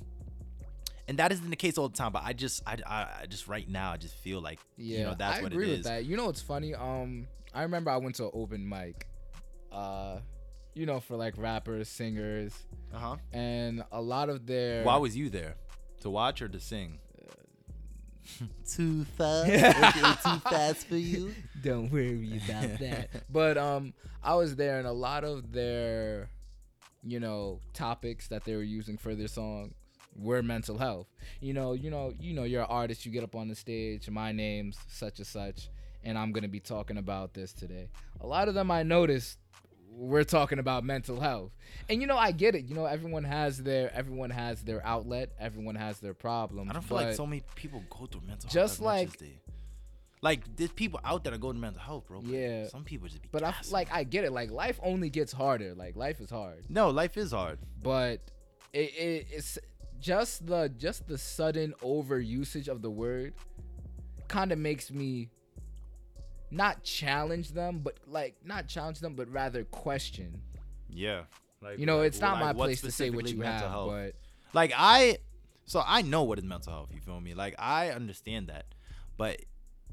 and 1.08 1.18
that 1.20 1.32
isn't 1.32 1.50
the 1.50 1.56
case 1.56 1.78
all 1.78 1.90
the 1.90 1.98
time, 1.98 2.12
but 2.12 2.24
I 2.24 2.34
just 2.34 2.62
I, 2.68 2.78
I, 2.86 3.08
I 3.22 3.26
just 3.28 3.48
right 3.48 3.68
now 3.68 3.92
I 3.92 3.98
just 3.98 4.16
feel 4.16 4.42
like 4.42 4.60
Yeah, 4.78 4.98
you 4.98 5.04
know 5.06 5.16
that's 5.18 5.40
I 5.40 5.42
what 5.42 5.52
agree 5.52 5.68
it 5.68 5.70
with 5.72 5.80
is. 5.80 5.86
that. 5.86 6.06
You 6.06 6.18
know 6.18 6.26
what's 6.26 6.42
funny? 6.42 6.74
Um, 6.76 7.28
I 7.54 7.64
remember 7.64 7.92
I 7.92 7.98
went 7.98 8.16
to 8.16 8.26
an 8.26 8.32
open 8.34 8.68
mic, 8.68 9.08
uh, 9.72 10.18
you 10.74 10.86
know, 10.86 11.00
for 11.00 11.16
like 11.18 11.36
rappers, 11.38 11.88
singers, 11.90 12.54
Uh-huh. 12.94 13.18
and 13.32 13.84
a 13.92 14.02
lot 14.02 14.30
of 14.30 14.46
their. 14.48 14.84
Why 14.84 14.98
was 14.98 15.16
you 15.16 15.30
there? 15.30 15.56
To 16.02 16.10
watch 16.10 16.42
or 16.42 16.48
to 16.50 16.60
sing? 16.60 17.00
too 18.70 19.04
fast. 19.18 20.24
too 20.24 20.40
fast 20.50 20.88
for 20.88 20.96
you. 20.96 21.34
Don't 21.62 21.92
worry 21.92 22.42
about 22.46 22.80
that. 22.80 23.10
but 23.30 23.58
um, 23.58 23.94
I 24.24 24.36
was 24.36 24.56
there, 24.56 24.78
and 24.80 24.88
a 24.88 24.92
lot 24.92 25.24
of 25.24 25.52
their, 25.52 26.30
you 27.04 27.20
know, 27.20 27.60
topics 27.74 28.28
that 28.30 28.46
they 28.46 28.56
were 28.56 28.64
using 28.64 28.98
for 28.98 29.14
their 29.16 29.28
songs 29.28 29.74
were 30.16 30.42
mental 30.44 30.78
health. 30.78 31.08
You 31.40 31.54
know, 31.54 31.74
you 31.74 31.90
know, 31.90 32.14
you 32.20 32.34
know, 32.34 32.44
you're 32.44 32.62
an 32.62 32.68
artist. 32.70 33.06
You 33.06 33.12
get 33.12 33.24
up 33.24 33.36
on 33.36 33.48
the 33.48 33.56
stage. 33.56 34.10
My 34.10 34.32
name's 34.32 34.78
such 34.90 35.20
and 35.20 35.28
such, 35.28 35.70
and 36.04 36.18
I'm 36.18 36.32
gonna 36.32 36.48
be 36.48 36.60
talking 36.60 36.98
about 36.98 37.34
this 37.34 37.54
today. 37.54 37.90
A 38.22 38.28
lot 38.28 38.48
of 38.48 38.54
them 38.54 38.70
I 38.72 38.84
noticed 38.84 39.40
we're 39.96 40.24
talking 40.24 40.58
about 40.58 40.84
mental 40.84 41.20
health. 41.20 41.52
And 41.88 42.02
you 42.02 42.08
know, 42.08 42.18
I 42.18 42.32
get 42.32 42.56
it. 42.56 42.66
You 42.66 42.74
know, 42.76 42.86
everyone 42.86 43.24
has 43.26 43.58
their 43.62 43.94
everyone 43.94 44.30
has 44.32 44.64
their 44.64 44.86
outlet. 44.86 45.32
Everyone 45.40 45.76
has 45.76 46.00
their 46.00 46.14
problem. 46.16 46.70
I 46.70 46.74
don't 46.74 46.84
feel 46.84 46.98
like 46.98 47.16
so 47.16 47.28
many 47.28 47.44
people 47.56 47.84
go 47.90 48.06
through 48.08 48.22
mental 48.22 48.50
health. 48.50 48.54
Just 48.54 48.82
much 48.82 49.04
as 49.04 49.10
like- 49.10 49.18
they- 49.20 49.40
like 50.22 50.56
there's 50.56 50.72
people 50.72 51.02
out 51.04 51.26
there 51.26 51.32
that 51.32 51.42
go 51.42 51.52
to 51.52 51.60
mental 51.60 51.82
health, 51.82 52.08
bro. 52.08 52.22
Yeah. 52.26 52.68
some 52.68 52.86
people 52.86 53.10
just 53.10 53.22
be. 53.22 53.28
But 53.30 53.44
I 53.44 53.52
gassing. 53.52 53.74
like 53.74 53.90
I 53.92 54.06
get 54.06 54.24
it. 54.24 54.32
Like 54.32 54.52
life 54.52 54.80
only 54.82 55.10
gets 55.10 55.34
harder. 55.34 55.76
Like 55.76 55.98
life 55.98 56.22
is 56.22 56.30
hard. 56.30 56.64
no, 56.70 56.90
life 56.92 57.18
is 57.18 57.32
hard. 57.34 57.60
but 57.82 58.22
it, 58.72 58.96
it, 58.96 59.28
it's 59.32 59.60
just 60.04 60.46
the 60.46 60.70
just 60.78 61.08
the 61.08 61.18
sudden 61.18 61.74
overusage 61.82 62.68
of 62.68 62.82
the 62.82 62.90
word 62.92 63.34
kind 64.28 64.52
of 64.52 64.60
makes 64.60 64.92
me 64.92 65.30
not 66.52 66.84
challenge 66.84 67.52
them 67.54 67.80
but 67.84 67.96
like 68.06 68.36
not 68.44 68.68
challenge 68.68 69.00
them 69.00 69.14
but 69.16 69.32
rather 69.32 69.64
question 69.64 70.42
Yeah. 70.90 71.22
Like 71.62 71.80
you 71.80 71.86
know 71.86 72.00
like- 72.00 72.08
it's 72.08 72.20
not 72.20 72.34
like 72.34 72.42
my 72.44 72.54
place 72.54 72.82
to 72.82 72.92
say 72.92 73.10
what 73.10 73.28
you 73.32 73.42
have 73.42 73.62
health? 73.62 73.92
but 73.92 74.16
like 74.54 74.74
I, 74.78 75.18
so 75.66 75.82
I 75.86 76.02
know 76.02 76.24
what 76.24 76.38
is 76.38 76.44
mental 76.44 76.74
health. 76.74 76.90
You 76.94 77.00
feel 77.00 77.20
me? 77.22 77.34
Like 77.34 77.56
I 77.58 77.90
understand 77.92 78.50
that, 78.50 78.66
but 79.18 79.40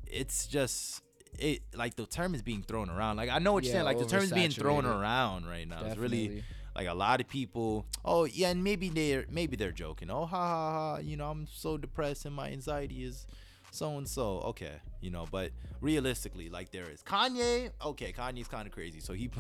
it's 0.07 0.47
just 0.49 1.01
it 1.39 1.63
like 1.75 1.95
the 1.95 2.05
term 2.07 2.35
is 2.35 2.43
being 2.43 2.63
thrown 2.63 2.91
around. 2.91 3.17
Like 3.17 3.31
I 3.31 3.39
know 3.39 3.53
what 3.53 3.63
you're 3.63 3.73
Yeah, 3.73 3.85
saying. 3.85 3.97
Like 3.97 3.99
the 3.99 4.07
term 4.07 4.25
is 4.25 4.33
being 4.33 4.51
thrown 4.51 4.85
around 4.85 5.47
right 5.47 5.67
now. 5.67 5.85
It's 5.85 5.97
really 5.97 6.27
Definitely. 6.27 6.45
Like 6.75 6.89
a 6.89 6.95
lot 6.95 7.21
of 7.21 7.29
people. 7.29 7.87
Oh 8.05 8.25
yeah, 8.25 8.51
and 8.51 8.63
maybe 8.63 8.89
they're 8.89 9.27
maybe 9.31 9.57
they're 9.57 9.73
joking. 9.73 10.11
Oh 10.11 10.27
ha 10.27 10.49
ha 10.49 10.73
ha. 10.73 10.99
You 10.99 11.17
know 11.17 11.31
I'm 11.31 11.47
so 11.51 11.77
depressed 11.77 12.25
and 12.25 12.35
my 12.35 12.51
anxiety 12.51 13.05
is 13.05 13.27
so 13.71 13.97
and 13.99 14.09
so. 14.09 14.41
Okay, 14.41 14.75
you 15.01 15.11
know, 15.11 15.27
but 15.31 15.51
realistically, 15.81 16.49
like 16.49 16.71
there 16.71 16.89
is 16.91 17.03
Kanye. 17.03 17.71
Okay, 17.85 18.13
Kanye's 18.13 18.49
kind 18.49 18.67
of 18.67 18.73
crazy, 18.73 19.01
so 19.01 19.13
he 19.13 19.31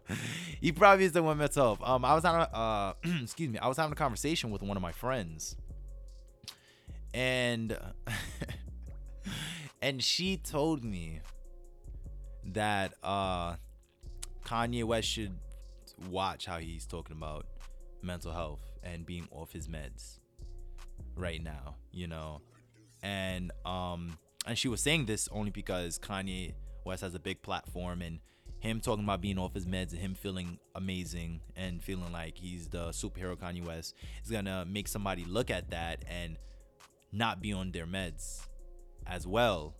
he, 0.60 0.72
probably 0.72 1.04
is 1.04 1.12
the 1.12 1.22
one 1.22 1.38
mental 1.38 1.64
health. 1.64 1.80
Um, 1.82 2.04
I 2.04 2.14
was 2.14 2.24
having 2.24 2.40
a, 2.40 2.56
uh, 2.56 2.92
excuse 3.22 3.50
me, 3.50 3.58
I 3.58 3.68
was 3.68 3.76
having 3.76 3.92
a 3.92 3.96
conversation 3.96 4.50
with 4.50 4.62
one 4.62 4.76
of 4.76 4.82
my 4.82 4.92
friends, 4.92 5.56
and 7.14 7.76
and 9.82 10.02
she 10.02 10.36
told 10.36 10.84
me 10.84 11.20
that 12.44 12.94
uh 13.02 13.54
Kanye 14.44 14.84
West 14.84 15.08
should 15.08 15.32
watch 16.10 16.46
how 16.46 16.58
he's 16.58 16.86
talking 16.86 17.16
about 17.16 17.46
mental 18.02 18.32
health 18.32 18.60
and 18.82 19.06
being 19.06 19.28
off 19.30 19.52
his 19.52 19.68
meds 19.68 20.18
right 21.16 21.42
now, 21.42 21.76
you 21.92 22.06
know. 22.06 22.40
And 23.02 23.52
um 23.64 24.18
and 24.46 24.58
she 24.58 24.68
was 24.68 24.80
saying 24.80 25.06
this 25.06 25.28
only 25.32 25.50
because 25.50 25.98
Kanye 25.98 26.54
West 26.84 27.02
has 27.02 27.14
a 27.14 27.20
big 27.20 27.42
platform 27.42 28.02
and 28.02 28.18
him 28.60 28.80
talking 28.80 29.04
about 29.04 29.20
being 29.20 29.38
off 29.38 29.54
his 29.54 29.66
meds 29.66 29.90
and 29.90 30.00
him 30.00 30.14
feeling 30.14 30.58
amazing 30.74 31.40
and 31.56 31.82
feeling 31.82 32.12
like 32.12 32.36
he's 32.36 32.68
the 32.68 32.90
superhero 32.90 33.36
Kanye 33.36 33.64
West 33.64 33.94
is 34.24 34.30
gonna 34.30 34.64
make 34.64 34.88
somebody 34.88 35.24
look 35.24 35.50
at 35.50 35.70
that 35.70 36.04
and 36.08 36.38
not 37.12 37.42
be 37.42 37.52
on 37.52 37.72
their 37.72 37.86
meds 37.86 38.46
as 39.06 39.26
well. 39.26 39.74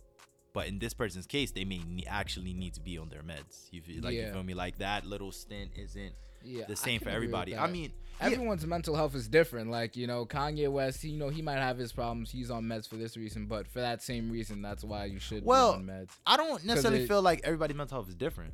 But 0.53 0.67
in 0.67 0.77
this 0.79 0.93
person's 0.93 1.25
case, 1.25 1.51
they 1.51 1.65
may 1.65 1.81
ne- 1.85 2.05
actually 2.07 2.53
need 2.53 2.75
to 2.75 2.79
be 2.81 2.97
on 2.99 3.09
their 3.09 3.23
meds. 3.23 3.67
You 3.71 3.81
feel 3.81 4.03
like 4.03 4.13
you 4.13 4.21
Yeah. 4.21 4.33
feel 4.33 4.43
me? 4.43 4.53
Like 4.53 4.77
that 4.77 5.05
little 5.05 5.31
stint 5.31 5.71
isn't 5.75 6.13
yeah 6.45 6.65
the 6.67 6.75
same 6.75 6.99
for 6.99 7.09
everybody. 7.09 7.55
I 7.55 7.67
mean, 7.67 7.91
yeah, 8.19 8.27
everyone's 8.27 8.67
mental 8.67 8.95
health 8.97 9.15
is 9.15 9.27
different 9.29 9.71
like 9.71 9.95
you 9.95 10.05
know 10.07 10.25
kanye 10.25 10.69
west 10.69 11.01
he, 11.01 11.07
you 11.09 11.17
know 11.17 11.29
he 11.29 11.41
might 11.41 11.55
have 11.57 11.77
his 11.77 11.93
problems 11.93 12.29
he's 12.31 12.51
on 12.51 12.65
meds 12.65 12.85
for 12.87 12.95
this 12.97 13.15
reason 13.15 13.45
but 13.45 13.65
for 13.65 13.79
that 13.79 14.03
same 14.03 14.29
reason 14.29 14.61
that's 14.61 14.83
why 14.83 15.05
you 15.05 15.19
should 15.19 15.43
Well, 15.45 15.73
be 15.73 15.79
on 15.79 15.85
meds 15.85 16.09
I 16.27 16.35
don't 16.37 16.63
necessarily 16.65 17.03
it- 17.03 17.07
feel 17.07 17.21
like 17.21 17.39
everybody's 17.45 17.77
mental 17.77 17.95
health 17.97 18.09
is 18.09 18.15
different. 18.15 18.53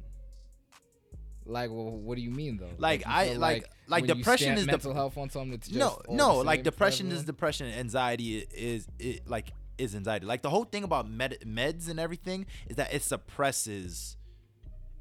like 1.45 1.71
well 1.71 1.89
what 1.89 2.15
do 2.15 2.21
you 2.21 2.29
mean 2.31 2.57
though 2.57 2.69
Like, 2.77 2.99
you 3.01 3.05
I- 3.07 3.33
like- 3.33 3.67
like 3.87 4.07
when 4.07 4.17
depression 4.17 4.55
is 4.57 4.65
mental 4.67 4.93
health 4.93 5.17
on 5.17 5.29
something 5.31 5.59
just 5.59 5.73
no, 5.73 5.99
no, 6.09 6.37
like 6.37 6.61
depression 6.63 7.11
is 7.11 7.23
depression. 7.25 7.65
Anxiety 7.73 8.37
is 8.53 8.87
it 8.99 9.27
like 9.27 9.51
is 9.79 9.95
anxiety. 9.95 10.25
Like 10.25 10.41
the 10.41 10.49
whole 10.49 10.65
thing 10.65 10.83
about 10.83 11.09
med- 11.09 11.39
meds 11.45 11.89
and 11.89 11.99
everything 11.99 12.45
is 12.67 12.75
that 12.75 12.93
it 12.93 13.01
suppresses, 13.01 14.17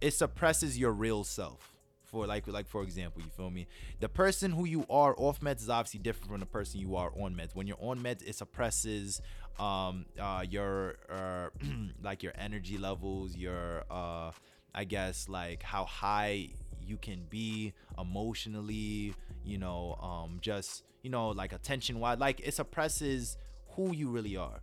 it 0.01 0.13
suppresses 0.13 0.79
your 0.79 0.93
real 0.93 1.25
self. 1.25 1.75
For 2.05 2.27
like 2.27 2.47
like 2.47 2.67
for 2.67 2.83
example, 2.83 3.21
you 3.21 3.29
feel 3.29 3.51
me? 3.51 3.67
The 4.01 4.09
person 4.09 4.51
who 4.53 4.65
you 4.65 4.87
are 4.89 5.15
off 5.19 5.41
meds 5.41 5.61
is 5.61 5.69
obviously 5.69 6.01
different 6.01 6.31
from 6.31 6.41
the 6.41 6.47
person 6.47 6.81
you 6.81 6.97
are 6.97 7.13
on 7.21 7.35
meds. 7.35 7.55
When 7.55 7.67
you're 7.67 7.77
on 7.83 7.99
meds, 8.01 8.27
it 8.27 8.35
suppresses 8.35 9.21
um 9.59 10.07
uh 10.19 10.43
your 10.49 10.97
uh 11.11 11.49
like 12.03 12.23
your 12.23 12.33
energy 12.39 12.79
levels, 12.79 13.37
your 13.37 13.85
uh 13.91 14.31
I 14.75 14.85
guess 14.85 15.29
like 15.29 15.63
how 15.63 15.85
high 15.85 16.49
you 16.81 16.97
can 16.97 17.27
be 17.29 17.75
emotionally, 17.99 19.15
you 19.45 19.59
know, 19.59 19.99
um 20.01 20.39
just 20.41 20.85
you 21.03 21.11
know 21.11 21.29
like 21.29 21.53
attention 21.53 22.01
wise, 22.01 22.19
like 22.19 22.41
it 22.41 22.55
suppresses 22.55 23.37
who 23.79 23.95
you 23.95 24.09
really 24.09 24.37
are. 24.37 24.61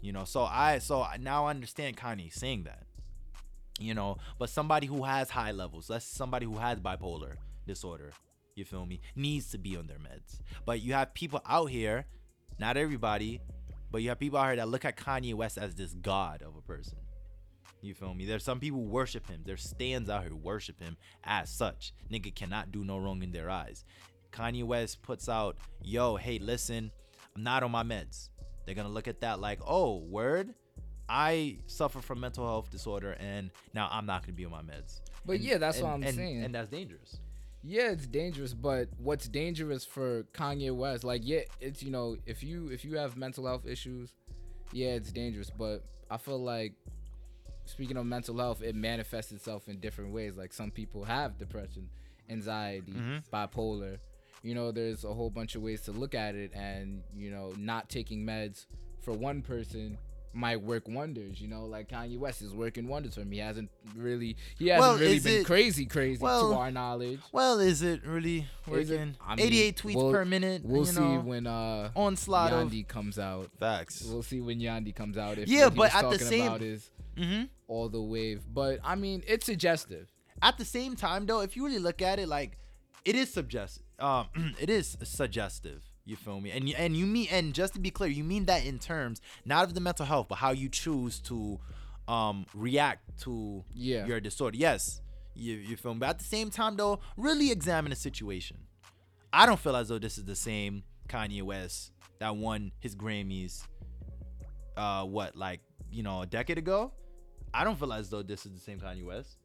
You 0.00 0.12
know, 0.12 0.24
so 0.24 0.42
I 0.42 0.78
so 0.78 1.06
now 1.20 1.46
I 1.46 1.50
understand 1.50 1.96
Kanye 1.96 2.32
saying 2.32 2.64
that. 2.64 2.82
You 3.78 3.94
know, 3.94 4.18
but 4.38 4.50
somebody 4.50 4.86
who 4.86 5.04
has 5.04 5.30
high 5.30 5.52
levels, 5.52 5.86
that's 5.86 6.04
somebody 6.04 6.44
who 6.44 6.58
has 6.58 6.80
bipolar 6.80 7.36
disorder. 7.66 8.10
You 8.56 8.64
feel 8.64 8.84
me? 8.84 9.00
Needs 9.14 9.50
to 9.52 9.58
be 9.58 9.76
on 9.76 9.86
their 9.86 9.98
meds. 9.98 10.40
But 10.66 10.82
you 10.82 10.92
have 10.92 11.14
people 11.14 11.40
out 11.46 11.66
here, 11.66 12.06
not 12.58 12.76
everybody, 12.76 13.40
but 13.90 14.02
you 14.02 14.08
have 14.08 14.18
people 14.18 14.38
out 14.38 14.48
here 14.48 14.56
that 14.56 14.68
look 14.68 14.84
at 14.84 14.96
Kanye 14.96 15.32
West 15.34 15.56
as 15.56 15.76
this 15.76 15.94
god 15.94 16.42
of 16.42 16.56
a 16.56 16.60
person. 16.60 16.98
You 17.80 17.94
feel 17.94 18.12
me? 18.12 18.26
There's 18.26 18.44
some 18.44 18.60
people 18.60 18.84
worship 18.84 19.28
him. 19.28 19.42
There's 19.46 19.62
stands 19.62 20.10
out 20.10 20.24
here 20.24 20.34
worship 20.34 20.80
him 20.80 20.96
as 21.24 21.48
such. 21.48 21.94
Nigga 22.12 22.34
cannot 22.34 22.72
do 22.72 22.84
no 22.84 22.98
wrong 22.98 23.22
in 23.22 23.32
their 23.32 23.48
eyes. 23.48 23.84
Kanye 24.32 24.64
West 24.64 25.00
puts 25.00 25.28
out, 25.28 25.56
yo, 25.82 26.16
hey, 26.16 26.38
listen, 26.38 26.90
I'm 27.34 27.42
not 27.42 27.62
on 27.62 27.70
my 27.70 27.82
meds. 27.82 28.28
They're 28.64 28.74
gonna 28.74 28.88
look 28.88 29.08
at 29.08 29.20
that 29.20 29.40
like, 29.40 29.60
oh, 29.66 29.96
word. 29.98 30.54
I 31.08 31.58
suffer 31.66 32.00
from 32.00 32.20
mental 32.20 32.44
health 32.46 32.70
disorder, 32.70 33.16
and 33.18 33.50
now 33.74 33.88
I'm 33.90 34.06
not 34.06 34.22
gonna 34.22 34.32
be 34.34 34.44
on 34.44 34.52
my 34.52 34.62
meds. 34.62 35.00
But 35.26 35.36
And- 35.36 35.44
yeah, 35.44 35.58
that's 35.58 35.78
and- 35.78 35.86
what 35.86 35.94
I'm 35.94 36.02
and- 36.04 36.14
saying. 36.16 36.44
and 36.44 36.54
that's 36.54 36.68
dangerous. 36.70 37.18
yeah, 37.62 37.90
it's 37.90 38.06
dangerous, 38.06 38.54
but 38.54 38.88
what's 38.96 39.26
dangerous 39.28 39.84
for 39.84 40.22
Kanye 40.32 40.74
West, 40.74 41.02
like, 41.04 41.22
yeah, 41.24 41.40
it's 41.60 41.82
you 41.82 41.90
know, 41.90 42.16
if 42.26 42.42
you 42.44 42.68
if 42.68 42.84
you 42.84 42.96
have 42.96 43.16
mental 43.16 43.44
health 43.46 43.66
issues, 43.66 44.14
yeah, 44.72 44.90
it's 44.90 45.10
dangerous. 45.12 45.50
But 45.50 45.84
I 46.10 46.16
feel 46.16 46.38
like 46.42 46.74
speaking 47.64 47.96
of 47.96 48.06
mental 48.06 48.36
health, 48.38 48.62
it 48.62 48.74
manifests 48.76 49.32
itself 49.32 49.68
in 49.68 49.78
different 49.80 50.12
ways. 50.12 50.36
Like 50.36 50.52
some 50.52 50.70
people 50.70 51.04
have 51.04 51.38
depression, 51.38 51.88
anxiety, 52.28 52.92
Mhm. 52.92 53.22
bipolar. 53.32 53.98
You 54.42 54.54
know, 54.54 54.72
there's 54.72 55.04
a 55.04 55.12
whole 55.12 55.30
bunch 55.30 55.54
of 55.54 55.62
ways 55.62 55.82
to 55.82 55.92
look 55.92 56.14
at 56.14 56.34
it, 56.34 56.52
and 56.54 57.02
you 57.16 57.30
know, 57.30 57.52
not 57.58 57.88
taking 57.88 58.24
meds 58.24 58.66
for 59.02 59.12
one 59.12 59.42
person 59.42 59.98
might 60.32 60.62
work 60.62 60.86
wonders. 60.88 61.40
You 61.40 61.48
know, 61.48 61.64
like 61.66 61.88
Kanye 61.88 62.16
West 62.18 62.40
is 62.40 62.54
working 62.54 62.86
wonders 62.88 63.16
for 63.16 63.22
him. 63.22 63.32
He 63.32 63.38
hasn't 63.38 63.68
really, 63.96 64.36
he 64.58 64.68
hasn't 64.68 64.80
Well, 64.88 64.98
really 64.98 65.18
been 65.18 65.40
it- 65.40 65.46
crazy, 65.46 65.84
crazy 65.86 66.22
well, 66.22 66.50
to 66.52 66.56
our 66.56 66.70
knowledge. 66.70 67.18
Well, 67.32 67.58
is 67.58 67.82
it 67.82 68.06
really 68.06 68.46
Is 68.70 68.90
it? 68.90 68.94
working? 68.96 69.16
I 69.20 69.34
mean, 69.36 69.46
88 69.46 69.76
tweets 69.76 69.94
we'll- 69.96 70.12
per 70.12 70.24
minute. 70.24 70.62
We'll 70.64 70.80
you 70.80 70.86
see 70.86 71.00
know, 71.00 71.20
when 71.20 71.46
uh 71.46 71.90
onslaught 71.96 72.52
of 72.52 72.70
Yandhi 72.70 72.86
comes 72.86 73.18
out. 73.18 73.50
facts. 73.58 74.04
We'll 74.08 74.22
see 74.22 74.40
when 74.40 74.60
Yandhi 74.60 74.94
comes 74.94 75.18
out. 75.18 75.36
If 75.38 75.48
Yeah, 75.48 75.68
but 75.68 75.94
at 75.94 76.08
the 76.10 76.18
same- 76.18 76.46
about 76.46 76.62
is 76.62 76.90
hmm 77.18 77.42
all 77.68 77.88
the 77.88 78.00
wave. 78.00 78.42
But 78.54 78.78
I 78.84 78.94
mean, 78.94 79.22
it's 79.26 79.44
suggestive. 79.44 80.08
At 80.40 80.56
the 80.58 80.64
same 80.64 80.96
time, 80.96 81.26
though, 81.26 81.40
if 81.40 81.56
you 81.56 81.66
really 81.66 81.78
look 81.80 82.00
at 82.00 82.18
it, 82.20 82.28
like 82.28 82.56
it 83.04 83.16
is 83.16 83.32
suggestive. 83.32 83.82
Um, 84.00 84.26
it 84.60 84.70
is 84.70 84.96
suggestive. 85.04 85.82
You 86.06 86.16
feel 86.16 86.40
me? 86.40 86.50
And 86.50 86.68
you, 86.68 86.74
and 86.76 86.96
you 86.96 87.06
mean 87.06 87.28
and 87.30 87.54
just 87.54 87.74
to 87.74 87.80
be 87.80 87.90
clear, 87.90 88.10
you 88.10 88.24
mean 88.24 88.46
that 88.46 88.64
in 88.64 88.78
terms 88.78 89.20
not 89.44 89.64
of 89.64 89.74
the 89.74 89.80
mental 89.80 90.06
health, 90.06 90.26
but 90.28 90.36
how 90.36 90.50
you 90.52 90.68
choose 90.68 91.20
to 91.20 91.60
um 92.08 92.46
react 92.54 93.20
to 93.22 93.62
Yeah. 93.74 94.06
your 94.06 94.18
disorder. 94.20 94.56
Yes, 94.56 95.00
you 95.34 95.54
you 95.54 95.76
feel 95.76 95.94
me? 95.94 96.00
But 96.00 96.08
at 96.10 96.18
the 96.18 96.24
same 96.24 96.50
time, 96.50 96.76
though, 96.76 97.00
really 97.16 97.50
examine 97.52 97.90
the 97.90 97.96
situation. 97.96 98.56
I 99.32 99.46
don't 99.46 99.60
feel 99.60 99.76
as 99.76 99.88
though 99.88 99.98
this 99.98 100.18
is 100.18 100.24
the 100.24 100.34
same 100.34 100.82
Kanye 101.08 101.42
West 101.42 101.92
that 102.18 102.34
won 102.34 102.72
his 102.80 102.96
Grammys. 102.96 103.62
Uh, 104.76 105.04
what 105.04 105.36
like 105.36 105.60
you 105.92 106.02
know 106.02 106.22
a 106.22 106.26
decade 106.26 106.58
ago? 106.58 106.92
I 107.52 107.64
don't 107.64 107.78
feel 107.78 107.92
as 107.92 108.08
though 108.10 108.22
this 108.22 108.46
is 108.46 108.52
the 108.52 108.60
same 108.60 108.80
Kanye 108.80 109.04
West. 109.04 109.36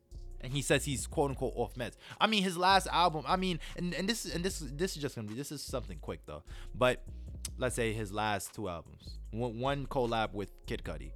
And 0.46 0.54
he 0.54 0.62
says 0.62 0.86
he's 0.86 1.08
quote 1.08 1.32
unquote 1.32 1.54
off 1.56 1.74
meds. 1.74 1.94
I 2.22 2.28
mean, 2.28 2.44
his 2.44 2.56
last 2.56 2.88
album. 2.92 3.26
I 3.28 3.36
mean, 3.36 3.60
and, 3.76 3.96
and 3.96 4.08
this 4.08 4.26
and 4.26 4.46
this 4.46 4.60
this 4.60 4.96
is 4.96 5.02
just 5.02 5.16
gonna 5.16 5.28
be 5.28 5.34
this 5.34 5.52
is 5.52 5.64
something 5.64 5.98
quick 6.00 6.20
though. 6.28 6.44
But 6.76 7.04
let's 7.58 7.76
say 7.76 7.94
his 7.94 8.12
last 8.12 8.54
two 8.54 8.70
albums. 8.70 9.18
One, 9.32 9.60
one 9.60 9.88
collab 9.88 10.34
with 10.34 10.52
Kid 10.68 10.84
Cudi, 10.86 11.12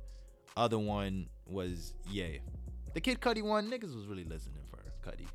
other 0.58 0.80
one 0.80 1.30
was 1.46 1.94
Ye. 2.10 2.42
The 2.96 3.02
Kid 3.02 3.22
Cudi 3.22 3.44
one, 3.44 3.70
niggas 3.70 3.96
was 3.96 4.08
really 4.08 4.24
listening 4.24 4.64
for 4.68 4.80
Cudi. 5.08 5.28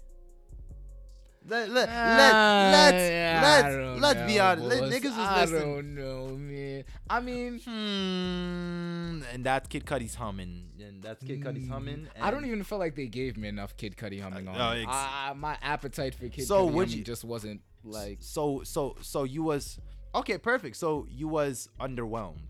Let, 1.47 1.69
let, 1.69 1.89
let, 1.89 1.89
Ah, 1.93 2.71
let's 2.73 3.11
yeah, 3.11 3.41
let's 3.43 4.01
let's 4.01 4.33
be 4.33 4.41
honest. 4.41 4.67
Let-. 4.67 4.83
Niggas 4.93 5.05
was 5.05 5.19
I 5.19 5.41
listening. 5.43 5.61
don't 5.75 5.95
know, 5.95 6.29
man. 6.39 6.85
I 7.11 7.21
mean, 7.21 7.61
Hmm, 7.61 9.23
and 9.33 9.45
that's 9.45 9.69
Kid 9.69 9.85
Cudi's 9.85 10.15
humming, 10.15 10.69
and 10.81 11.03
that's 11.03 11.23
Kid 11.23 11.43
Cudi's 11.43 11.69
humming. 11.69 12.09
I 12.21 12.31
don't 12.31 12.45
even 12.47 12.65
feel 12.65 12.79
like 12.79 12.95
they 12.97 13.07
gave 13.09 13.37
me 13.37 13.49
enough 13.49 13.77
Kid 13.77 13.97
Cudi 13.97 14.21
humming 14.23 14.49
Uh, 14.49 14.53
on. 14.53 14.57
no, 14.59 14.89
I- 14.91 15.33
my 15.37 15.59
appetite 15.63 16.15
for 16.15 16.29
Kid 16.29 16.47
So 16.47 16.67
Cudi 16.67 16.73
humming 16.73 16.89
you- 16.91 17.05
just 17.05 17.25
wasn't 17.25 17.61
like 17.87 18.19
so 18.21 18.63
so 18.65 18.97
so 19.03 19.25
you 19.25 19.43
was 19.43 19.79
okay 20.15 20.39
perfect 20.39 20.75
so 20.75 21.07
you 21.11 21.29
was 21.29 21.69
underwhelmed 21.79 22.41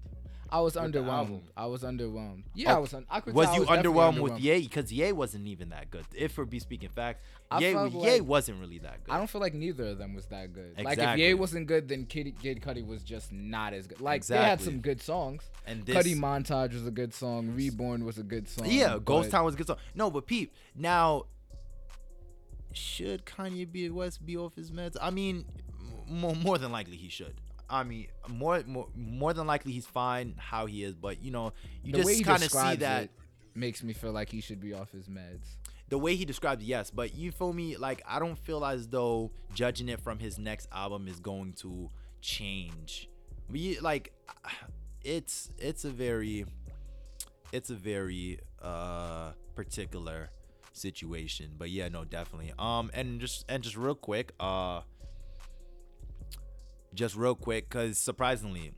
I 0.54 0.60
was 0.60 0.74
underwhelmed. 0.76 1.40
I 1.56 1.66
was 1.66 1.82
underwhelmed. 1.82 2.44
Yeah, 2.54 2.74
I 2.74 2.76
Oh, 2.76 2.82
was. 2.82 2.94
Un- 2.94 3.06
I 3.10 3.18
could 3.20 3.34
was 3.34 3.46
tell 3.46 3.54
I 3.54 3.58
you 3.58 3.64
definitely 3.64 3.90
underwhelmed 3.92 4.20
with 4.20 4.38
Ye 4.40 4.60
because 4.62 4.92
Ye 4.92 5.10
wasn't 5.10 5.48
even 5.48 5.70
that 5.70 5.90
good 5.90 6.04
if 6.14 6.38
we're 6.38 6.44
be 6.44 6.60
speaking 6.60 6.90
facts 6.90 7.24
I 7.50 7.58
Ye, 7.58 7.72
felt 7.72 7.92
Ye 7.92 7.98
like- 8.20 8.24
wasn't 8.24 8.60
really 8.60 8.78
that 8.78 9.02
good 9.02 9.12
I 9.12 9.18
don't 9.18 9.28
feel 9.28 9.40
like 9.40 9.54
neither 9.54 9.86
of 9.88 9.98
them 9.98 10.14
was 10.14 10.26
that 10.26 10.52
good. 10.52 10.74
Like 10.76 10.86
if 10.86 10.92
Exactly. 10.92 11.24
Ye 11.26 11.34
wasn't 11.34 11.66
good, 11.66 11.88
then 11.88 12.06
Kid 12.06 12.38
Kid 12.40 12.60
Cudi 12.60 12.86
was 12.86 13.02
just 13.02 13.32
not 13.32 13.74
as 13.74 13.88
good. 13.88 14.00
Like 14.00 14.24
they 14.26 14.36
had 14.36 14.44
Exactly. 14.54 14.64
some 14.66 14.80
good 14.80 15.02
songs. 15.02 15.42
and 15.66 15.84
this 15.84 15.96
Cudi 15.96 16.14
Montage 16.16 16.72
was 16.74 16.86
a 16.86 16.90
good 16.92 17.12
song. 17.12 17.52
Reborn 17.56 18.04
was 18.04 18.18
a 18.18 18.22
good 18.22 18.48
song. 18.48 18.66
yeah 18.70 18.98
Ghost 19.04 19.30
but- 19.30 19.36
Town 19.36 19.44
was 19.46 19.54
a 19.54 19.58
good 19.58 19.66
song 19.66 19.78
no 19.96 20.08
but 20.10 20.24
peep 20.26 20.52
now 20.76 21.24
should 22.72 23.24
Kanye 23.24 23.70
be 23.70 23.88
West 23.90 24.24
be 24.24 24.36
off 24.36 24.54
his 24.56 24.70
meds 24.70 24.96
I 25.00 25.10
mean 25.10 25.44
m- 26.08 26.20
more 26.20 26.34
more 26.34 26.58
than 26.58 26.72
likely 26.72 26.96
he 26.96 27.08
should 27.08 27.40
I 27.68 27.82
mean 27.84 28.08
more 28.28 28.62
more 28.66 28.88
more 28.94 29.32
than 29.32 29.46
likely 29.46 29.72
he's 29.72 29.86
fine 29.86 30.34
how 30.38 30.66
he 30.66 30.84
is 30.84 30.94
but 30.94 31.22
you 31.22 31.30
know 31.30 31.52
you 31.82 31.92
the 31.92 32.02
just 32.02 32.24
kind 32.24 32.42
of 32.42 32.50
see 32.50 32.76
that 32.76 33.08
makes 33.54 33.82
me 33.82 33.92
feel 33.92 34.12
like 34.12 34.30
he 34.30 34.40
should 34.40 34.60
be 34.60 34.72
off 34.74 34.90
his 34.92 35.08
meds. 35.08 35.56
the 35.88 35.98
way 35.98 36.16
he 36.16 36.24
described 36.24 36.62
it, 36.62 36.66
yes, 36.66 36.90
but 36.90 37.14
you 37.14 37.30
feel 37.30 37.52
me? 37.52 37.76
Like 37.76 38.02
I 38.06 38.18
don't 38.18 38.38
feel 38.38 38.64
as 38.64 38.88
though 38.88 39.30
judging 39.54 39.88
it 39.88 40.00
from 40.00 40.18
his 40.18 40.38
next 40.38 40.68
album 40.72 41.06
is 41.08 41.20
going 41.20 41.52
to 41.54 41.90
change. 42.20 43.08
We 43.50 43.78
like 43.80 44.12
it's 45.04 45.50
it's 45.58 45.84
a 45.84 45.90
very 45.90 46.46
it's 47.52 47.70
a 47.70 47.74
very 47.74 48.40
uh 48.62 49.32
particular 49.54 50.30
situation. 50.72 51.52
But 51.56 51.70
yeah, 51.70 51.88
no, 51.88 52.04
definitely. 52.04 52.52
Um 52.58 52.90
and 52.94 53.20
just 53.20 53.44
and 53.48 53.62
just 53.62 53.76
real 53.76 53.94
quick, 53.94 54.32
uh 54.40 54.80
just 56.94 57.16
real 57.16 57.34
quick 57.34 57.68
cuz 57.68 57.98
surprisingly 57.98 58.72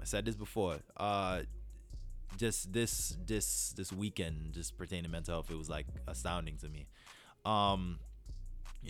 I 0.00 0.04
said 0.04 0.24
this 0.24 0.36
before. 0.36 0.78
Uh 0.96 1.42
just 2.36 2.72
this 2.72 3.16
this 3.26 3.74
this 3.76 3.92
weekend 3.92 4.52
just 4.52 4.78
pertaining 4.78 5.04
to 5.04 5.10
mental 5.10 5.34
health 5.34 5.50
it 5.50 5.56
was 5.56 5.68
like 5.68 5.86
astounding 6.06 6.56
to 6.56 6.68
me 6.68 6.86
um 7.44 7.98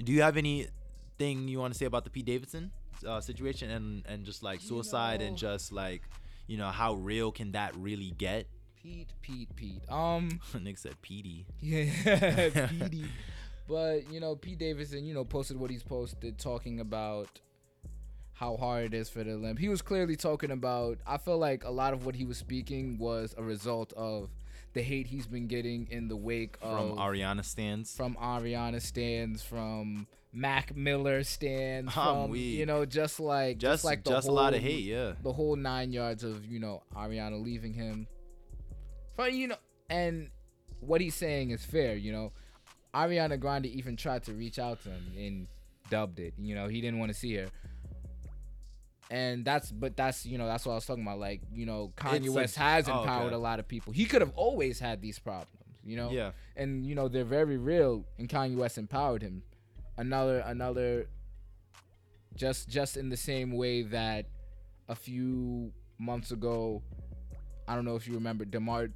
do 0.04 0.12
you 0.12 0.20
have 0.20 0.36
anything 0.36 1.48
you 1.48 1.58
want 1.58 1.72
to 1.72 1.78
say 1.78 1.86
about 1.86 2.04
the 2.04 2.10
pete 2.10 2.26
davidson 2.26 2.70
uh, 3.06 3.20
situation 3.20 3.70
and 3.70 4.04
and 4.06 4.24
just 4.24 4.42
like 4.42 4.60
You 4.60 4.68
suicide 4.68 5.22
and 5.22 5.36
just 5.36 5.72
like 5.72 6.02
you 6.46 6.58
know 6.58 6.68
how 6.68 6.94
real 6.94 7.30
can 7.30 7.52
that 7.52 7.74
really 7.76 8.12
get 8.16 8.46
Pete, 8.80 9.12
Pete, 9.22 9.54
Pete. 9.56 9.82
Um, 9.88 10.40
nick 10.60 10.78
said 10.78 11.00
petey 11.02 11.46
yeah, 11.60 12.66
Petey. 12.68 13.04
But 13.68 14.10
you 14.10 14.18
know, 14.18 14.34
Pete 14.34 14.58
Davidson, 14.58 15.04
you 15.04 15.12
know, 15.12 15.26
posted 15.26 15.58
what 15.58 15.70
he's 15.70 15.82
posted, 15.82 16.38
talking 16.38 16.80
about 16.80 17.28
how 18.38 18.56
hard 18.56 18.84
it 18.86 18.94
is 18.94 19.08
for 19.08 19.24
the 19.24 19.36
limp. 19.36 19.58
He 19.58 19.68
was 19.68 19.82
clearly 19.82 20.14
talking 20.14 20.52
about. 20.52 20.98
I 21.06 21.16
feel 21.18 21.38
like 21.38 21.64
a 21.64 21.70
lot 21.70 21.92
of 21.92 22.06
what 22.06 22.14
he 22.14 22.24
was 22.24 22.38
speaking 22.38 22.96
was 22.98 23.34
a 23.36 23.42
result 23.42 23.92
of 23.94 24.30
the 24.74 24.82
hate 24.82 25.08
he's 25.08 25.26
been 25.26 25.48
getting 25.48 25.88
in 25.90 26.06
the 26.08 26.16
wake 26.16 26.56
from 26.60 26.92
of 26.92 26.98
ariana 26.98 27.44
stands 27.44 27.96
from 27.96 28.14
Ariana 28.16 28.80
stands, 28.80 29.42
from 29.42 30.06
Mac 30.32 30.76
Miller 30.76 31.24
stands, 31.24 31.96
I'm 31.96 32.22
from 32.26 32.30
weak. 32.30 32.58
you 32.58 32.66
know, 32.66 32.84
just 32.84 33.18
like 33.18 33.58
just 33.58 33.78
just 33.78 33.84
like 33.84 34.04
the 34.04 34.10
just 34.10 34.26
whole, 34.28 34.36
a 34.36 34.40
lot 34.40 34.54
of 34.54 34.60
hate 34.60 34.84
yeah 34.84 35.12
the 35.22 35.32
whole 35.32 35.56
nine 35.56 35.90
yards 35.92 36.22
of 36.22 36.44
you 36.46 36.60
know 36.60 36.82
Ariana 36.94 37.42
leaving 37.42 37.74
him. 37.74 38.06
But 39.16 39.32
you 39.32 39.48
know, 39.48 39.56
and 39.90 40.30
what 40.78 41.00
he's 41.00 41.16
saying 41.16 41.50
is 41.50 41.64
fair. 41.64 41.96
You 41.96 42.12
know, 42.12 42.32
Ariana 42.94 43.40
Grande 43.40 43.66
even 43.66 43.96
tried 43.96 44.22
to 44.24 44.32
reach 44.32 44.60
out 44.60 44.80
to 44.84 44.90
him 44.90 45.04
and 45.16 45.46
dubbed 45.90 46.20
it. 46.20 46.34
You 46.38 46.54
know, 46.54 46.68
he 46.68 46.80
didn't 46.80 47.00
want 47.00 47.10
to 47.12 47.18
see 47.18 47.34
her. 47.34 47.46
And 49.10 49.44
that's, 49.44 49.70
but 49.70 49.96
that's, 49.96 50.26
you 50.26 50.36
know, 50.36 50.46
that's 50.46 50.66
what 50.66 50.72
I 50.72 50.74
was 50.76 50.86
talking 50.86 51.02
about. 51.02 51.18
Like, 51.18 51.40
you 51.52 51.64
know, 51.64 51.92
Kanye 51.96 52.26
It's 52.26 52.28
West 52.28 52.56
has 52.56 52.88
oh, 52.88 53.00
empowered 53.00 53.28
okay. 53.28 53.34
a 53.34 53.38
lot 53.38 53.58
of 53.58 53.66
people. 53.66 53.92
He 53.92 54.04
could 54.04 54.20
have 54.20 54.32
always 54.36 54.78
had 54.78 55.00
these 55.00 55.18
problems, 55.18 55.48
you 55.82 55.96
know? 55.96 56.10
yeah 56.10 56.32
and 56.58 56.84
you 56.84 56.94
know 56.94 57.08
they're 57.08 57.24
very 57.24 57.56
real 57.56 58.04
and 58.18 58.28
Kanye 58.28 58.56
West 58.56 58.76
empowered 58.76 59.22
him 59.22 59.42
another 59.96 60.40
another 60.40 61.08
just 62.34 62.68
just 62.68 62.96
in 62.96 63.08
the 63.08 63.16
same 63.16 63.52
way 63.52 63.82
that 63.82 64.26
a 64.88 64.94
few 64.94 65.72
months 65.98 66.32
ago 66.32 66.82
I 67.66 67.74
don't 67.74 67.84
know 67.84 67.96
if 67.96 68.06
you 68.06 68.14
remember 68.14 68.44
DeMar 68.44 68.88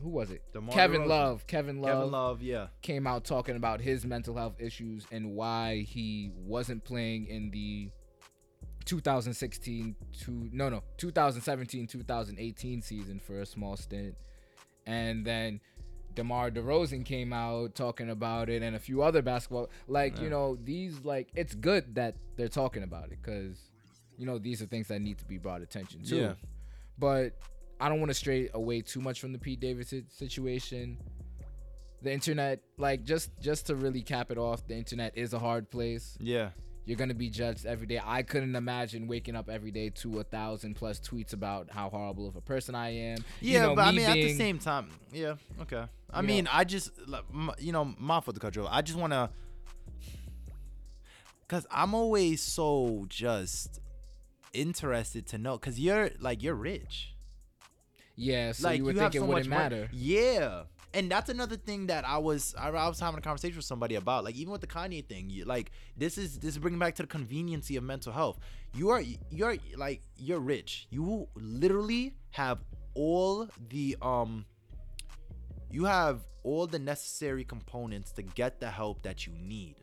who 0.00 0.10
was 0.10 0.30
it 0.30 0.42
DeMar 0.52 0.74
Kevin 0.74 1.02
DeRozan. 1.02 1.08
Love 1.08 1.46
Kevin 1.46 1.80
Love, 1.80 1.92
kevin 1.92 2.12
love 2.12 2.42
yeah 2.42 2.66
came 2.82 3.06
out 3.06 3.24
talking 3.24 3.56
about 3.56 3.80
his 3.80 4.04
mental 4.04 4.36
health 4.36 4.60
issues 4.60 5.06
and 5.10 5.34
why 5.34 5.80
he 5.80 6.30
wasn't 6.36 6.84
playing 6.84 7.26
in 7.26 7.50
the 7.50 7.90
2016 8.86 9.94
to 10.20 10.48
no 10.52 10.68
no 10.68 10.82
2017 10.96 11.86
2018 11.86 12.82
season 12.82 13.20
for 13.20 13.40
a 13.40 13.46
small 13.46 13.76
stint, 13.76 14.14
and 14.86 15.24
then 15.24 15.60
DeMar 16.14 16.50
DeRozan 16.50 17.04
came 17.04 17.32
out 17.32 17.74
talking 17.74 18.10
about 18.10 18.48
it, 18.48 18.62
and 18.62 18.74
a 18.74 18.78
few 18.78 19.02
other 19.02 19.20
basketball 19.20 19.68
like 19.86 20.20
you 20.20 20.30
know 20.30 20.56
these 20.64 21.04
like 21.04 21.28
it's 21.34 21.54
good 21.54 21.94
that 21.94 22.16
they're 22.36 22.48
talking 22.48 22.82
about 22.82 23.12
it 23.12 23.18
because 23.22 23.70
you 24.16 24.24
know 24.26 24.38
these 24.38 24.62
are 24.62 24.66
things 24.66 24.88
that 24.88 25.00
need 25.00 25.18
to 25.18 25.24
be 25.26 25.38
brought 25.38 25.60
attention 25.60 26.02
to. 26.04 26.16
Yeah. 26.16 26.32
But 26.98 27.34
I 27.78 27.88
don't 27.88 28.00
want 28.00 28.10
to 28.10 28.14
stray 28.14 28.48
away 28.54 28.80
too 28.80 29.00
much 29.00 29.20
from 29.20 29.32
the 29.32 29.38
Pete 29.38 29.60
Davidson 29.60 30.06
situation. 30.08 30.98
The 32.02 32.12
internet, 32.12 32.60
like 32.78 33.04
just 33.04 33.30
just 33.40 33.66
to 33.66 33.74
really 33.74 34.02
cap 34.02 34.30
it 34.30 34.38
off, 34.38 34.66
the 34.66 34.74
internet 34.74 35.16
is 35.16 35.34
a 35.34 35.38
hard 35.38 35.70
place. 35.70 36.16
Yeah. 36.20 36.50
You're 36.86 36.96
gonna 36.96 37.14
be 37.14 37.28
judged 37.28 37.66
every 37.66 37.86
day. 37.88 38.00
I 38.02 38.22
couldn't 38.22 38.54
imagine 38.56 39.08
waking 39.08 39.34
up 39.36 39.48
every 39.50 39.72
day 39.72 39.90
to 39.90 40.20
a 40.20 40.24
thousand 40.24 40.74
plus 40.76 41.00
tweets 41.00 41.32
about 41.32 41.68
how 41.70 41.90
horrible 41.90 42.26
of 42.28 42.36
a 42.36 42.40
person 42.40 42.74
I 42.76 42.90
am. 42.90 43.18
You 43.40 43.54
Yeah, 43.54 43.62
know, 43.66 43.74
but 43.74 43.86
I 43.86 43.90
me 43.90 43.96
mean, 43.98 44.06
at 44.06 44.14
the 44.14 44.34
same 44.34 44.58
time, 44.60 44.88
yeah, 45.12 45.34
okay. 45.62 45.84
I 46.12 46.22
mean, 46.22 46.44
know- 46.44 46.50
I 46.54 46.62
just, 46.64 46.92
you 47.58 47.72
know, 47.72 47.84
my 47.98 48.20
to 48.20 48.32
cut 48.38 48.54
you. 48.54 48.66
I 48.68 48.82
just 48.82 48.96
want 48.98 49.12
to, 49.12 49.28
cause 51.48 51.66
I'm 51.70 51.92
always 51.94 52.40
so 52.42 53.04
just 53.08 53.80
interested 54.52 55.26
to 55.28 55.38
know, 55.38 55.58
cause 55.58 55.78
you're 55.80 56.10
like 56.20 56.42
you're 56.42 56.54
rich, 56.54 57.14
yeah, 58.14 58.52
so 58.52 58.68
like 58.68 58.78
you 58.78 58.84
would 58.84 58.96
have 58.96 59.10
think 59.12 59.24
it 59.24 59.26
wouldn't 59.26 59.48
much 59.48 59.58
money. 59.58 59.74
matter. 59.76 59.88
Yeah. 59.92 60.62
And 60.94 61.10
that's 61.10 61.28
another 61.28 61.56
thing 61.56 61.88
that 61.88 62.06
I 62.06 62.18
was 62.18 62.54
I, 62.58 62.68
I 62.68 62.88
was 62.88 63.00
having 63.00 63.18
a 63.18 63.22
conversation 63.22 63.56
with 63.56 63.66
somebody 63.66 63.96
about. 63.96 64.24
Like 64.24 64.34
even 64.36 64.52
with 64.52 64.60
the 64.60 64.66
Kanye 64.66 65.06
thing, 65.06 65.28
you, 65.28 65.44
like 65.44 65.70
this 65.96 66.16
is 66.16 66.38
this 66.38 66.52
is 66.52 66.58
bringing 66.58 66.78
back 66.78 66.94
to 66.96 67.02
the 67.02 67.08
conveniency 67.08 67.76
of 67.76 67.84
mental 67.84 68.12
health. 68.12 68.38
You 68.74 68.90
are 68.90 69.02
you're 69.30 69.56
like 69.76 70.02
you're 70.16 70.40
rich. 70.40 70.86
You 70.90 71.28
literally 71.34 72.14
have 72.30 72.60
all 72.94 73.48
the 73.68 73.96
um 74.00 74.46
you 75.70 75.84
have 75.84 76.20
all 76.42 76.66
the 76.66 76.78
necessary 76.78 77.44
components 77.44 78.12
to 78.12 78.22
get 78.22 78.60
the 78.60 78.70
help 78.70 79.02
that 79.02 79.26
you 79.26 79.32
need. 79.34 79.76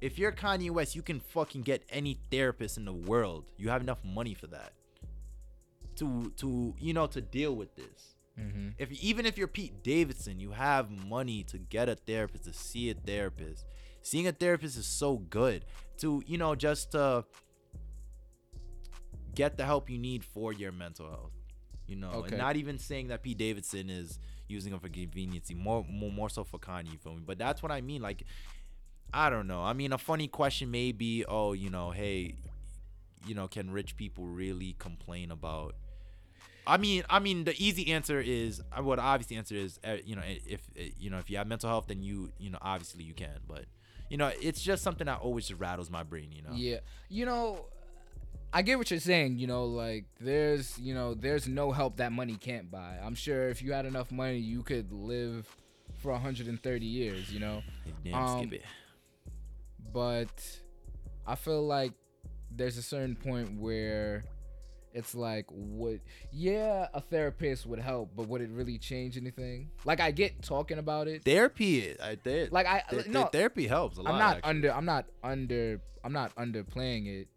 If 0.00 0.18
you're 0.18 0.32
Kanye 0.32 0.70
West, 0.70 0.94
you 0.94 1.02
can 1.02 1.20
fucking 1.20 1.62
get 1.62 1.82
any 1.90 2.18
therapist 2.30 2.76
in 2.76 2.84
the 2.84 2.92
world. 2.92 3.50
You 3.56 3.70
have 3.70 3.82
enough 3.82 4.04
money 4.04 4.34
for 4.34 4.46
that. 4.48 4.72
To 5.96 6.32
to 6.36 6.74
you 6.78 6.92
know 6.92 7.06
to 7.06 7.20
deal 7.20 7.56
with 7.56 7.74
this 7.74 8.15
hmm 8.36 8.68
if 8.78 8.92
even 8.92 9.24
if 9.26 9.38
you're 9.38 9.48
Pete 9.48 9.82
Davidson, 9.82 10.38
you 10.40 10.50
have 10.50 10.90
money 10.90 11.42
to 11.44 11.58
get 11.58 11.88
a 11.88 11.94
therapist 11.94 12.44
to 12.44 12.52
see 12.52 12.90
a 12.90 12.94
therapist. 12.94 13.64
Seeing 14.02 14.26
a 14.26 14.32
therapist 14.32 14.76
is 14.76 14.86
so 14.86 15.16
good 15.16 15.64
to 15.98 16.22
you 16.26 16.36
know 16.38 16.54
just 16.54 16.92
to 16.92 17.24
get 19.34 19.56
the 19.56 19.64
help 19.64 19.90
you 19.90 19.98
need 19.98 20.24
for 20.24 20.52
your 20.52 20.72
mental 20.72 21.08
health. 21.08 21.32
You 21.86 21.96
know, 21.96 22.10
Okay. 22.10 22.28
and 22.28 22.38
not 22.38 22.56
even 22.56 22.78
saying 22.78 23.08
that 23.08 23.22
Pete 23.22 23.38
Davidson 23.38 23.88
is 23.90 24.18
using 24.48 24.72
them 24.72 24.80
for 24.80 24.88
convenience, 24.88 25.52
more 25.54 25.84
more 25.88 26.10
more 26.10 26.28
so 26.28 26.42
for 26.44 26.58
Kanye. 26.58 26.92
You 26.92 26.98
feel 26.98 27.14
me? 27.14 27.22
But 27.24 27.38
that's 27.38 27.62
what 27.62 27.70
I 27.70 27.80
mean. 27.80 28.02
Like, 28.02 28.24
I 29.14 29.30
don't 29.30 29.46
know. 29.46 29.62
I 29.62 29.72
mean, 29.72 29.92
a 29.92 29.98
funny 29.98 30.26
question 30.28 30.70
may 30.70 30.92
be, 30.92 31.24
oh, 31.26 31.52
you 31.52 31.70
know, 31.70 31.90
hey, 31.92 32.34
you 33.24 33.34
know, 33.34 33.46
can 33.46 33.70
rich 33.70 33.96
people 33.96 34.24
really 34.24 34.74
complain 34.78 35.30
about? 35.30 35.76
I 36.66 36.76
mean, 36.78 37.04
I 37.08 37.18
mean, 37.20 37.44
the 37.44 37.54
easy 37.62 37.92
answer 37.92 38.20
is, 38.20 38.60
what 38.74 38.84
well, 38.84 38.96
the 38.96 39.02
obvious 39.02 39.30
answer 39.32 39.54
is, 39.54 39.78
uh, 39.84 39.96
you 40.04 40.16
know, 40.16 40.22
if 40.24 40.60
uh, 40.78 40.82
you 40.98 41.10
know, 41.10 41.18
if 41.18 41.30
you 41.30 41.36
have 41.38 41.46
mental 41.46 41.68
health, 41.68 41.86
then 41.88 42.02
you, 42.02 42.30
you 42.38 42.50
know, 42.50 42.58
obviously 42.60 43.04
you 43.04 43.14
can. 43.14 43.38
But, 43.46 43.66
you 44.10 44.16
know, 44.16 44.30
it's 44.40 44.60
just 44.60 44.82
something 44.82 45.06
that 45.06 45.20
always 45.20 45.46
just 45.48 45.60
rattles 45.60 45.90
my 45.90 46.02
brain. 46.02 46.32
You 46.32 46.42
know. 46.42 46.50
Yeah, 46.54 46.78
you 47.08 47.24
know, 47.26 47.66
I 48.52 48.62
get 48.62 48.78
what 48.78 48.90
you're 48.90 49.00
saying. 49.00 49.38
You 49.38 49.46
know, 49.46 49.66
like 49.66 50.06
there's, 50.20 50.78
you 50.78 50.94
know, 50.94 51.14
there's 51.14 51.46
no 51.46 51.72
help 51.72 51.96
that 51.98 52.12
money 52.12 52.36
can't 52.36 52.70
buy. 52.70 52.98
I'm 53.02 53.14
sure 53.14 53.48
if 53.48 53.62
you 53.62 53.72
had 53.72 53.86
enough 53.86 54.10
money, 54.10 54.38
you 54.38 54.62
could 54.62 54.92
live 54.92 55.46
for 55.98 56.12
130 56.12 56.84
years. 56.86 57.32
You 57.32 57.40
know, 57.40 57.62
Damn, 58.04 58.14
Um, 58.14 58.40
skip 58.40 58.52
it. 58.54 58.64
but 59.92 60.58
I 61.26 61.34
feel 61.34 61.66
like 61.66 61.92
there's 62.50 62.76
a 62.78 62.82
certain 62.82 63.16
point 63.16 63.60
where 63.60 64.24
it's 64.96 65.14
like 65.14 65.44
would 65.50 66.00
yeah 66.32 66.88
a 66.94 67.00
therapist 67.00 67.66
would 67.66 67.78
help 67.78 68.10
but 68.16 68.26
would 68.28 68.40
it 68.40 68.50
really 68.50 68.78
change 68.78 69.16
anything 69.16 69.68
like 69.84 70.00
i 70.00 70.10
get 70.10 70.40
talking 70.42 70.78
about 70.78 71.06
it 71.06 71.22
Therapy, 71.22 71.94
I 72.00 72.14
did. 72.16 72.50
like 72.50 72.66
i 72.66 72.82
Th- 72.90 73.02
th- 73.04 73.14
no 73.14 73.24
therapy 73.26 73.66
helps 73.66 73.98
a 73.98 74.02
lot. 74.02 74.12
i'm 74.14 74.18
not 74.18 74.36
actually. 74.38 74.50
under 74.50 74.72
i'm 74.72 74.84
not 74.86 75.04
under 75.22 75.80
i'm 76.02 76.12
not 76.12 76.34
underplaying 76.36 77.06
it 77.20 77.28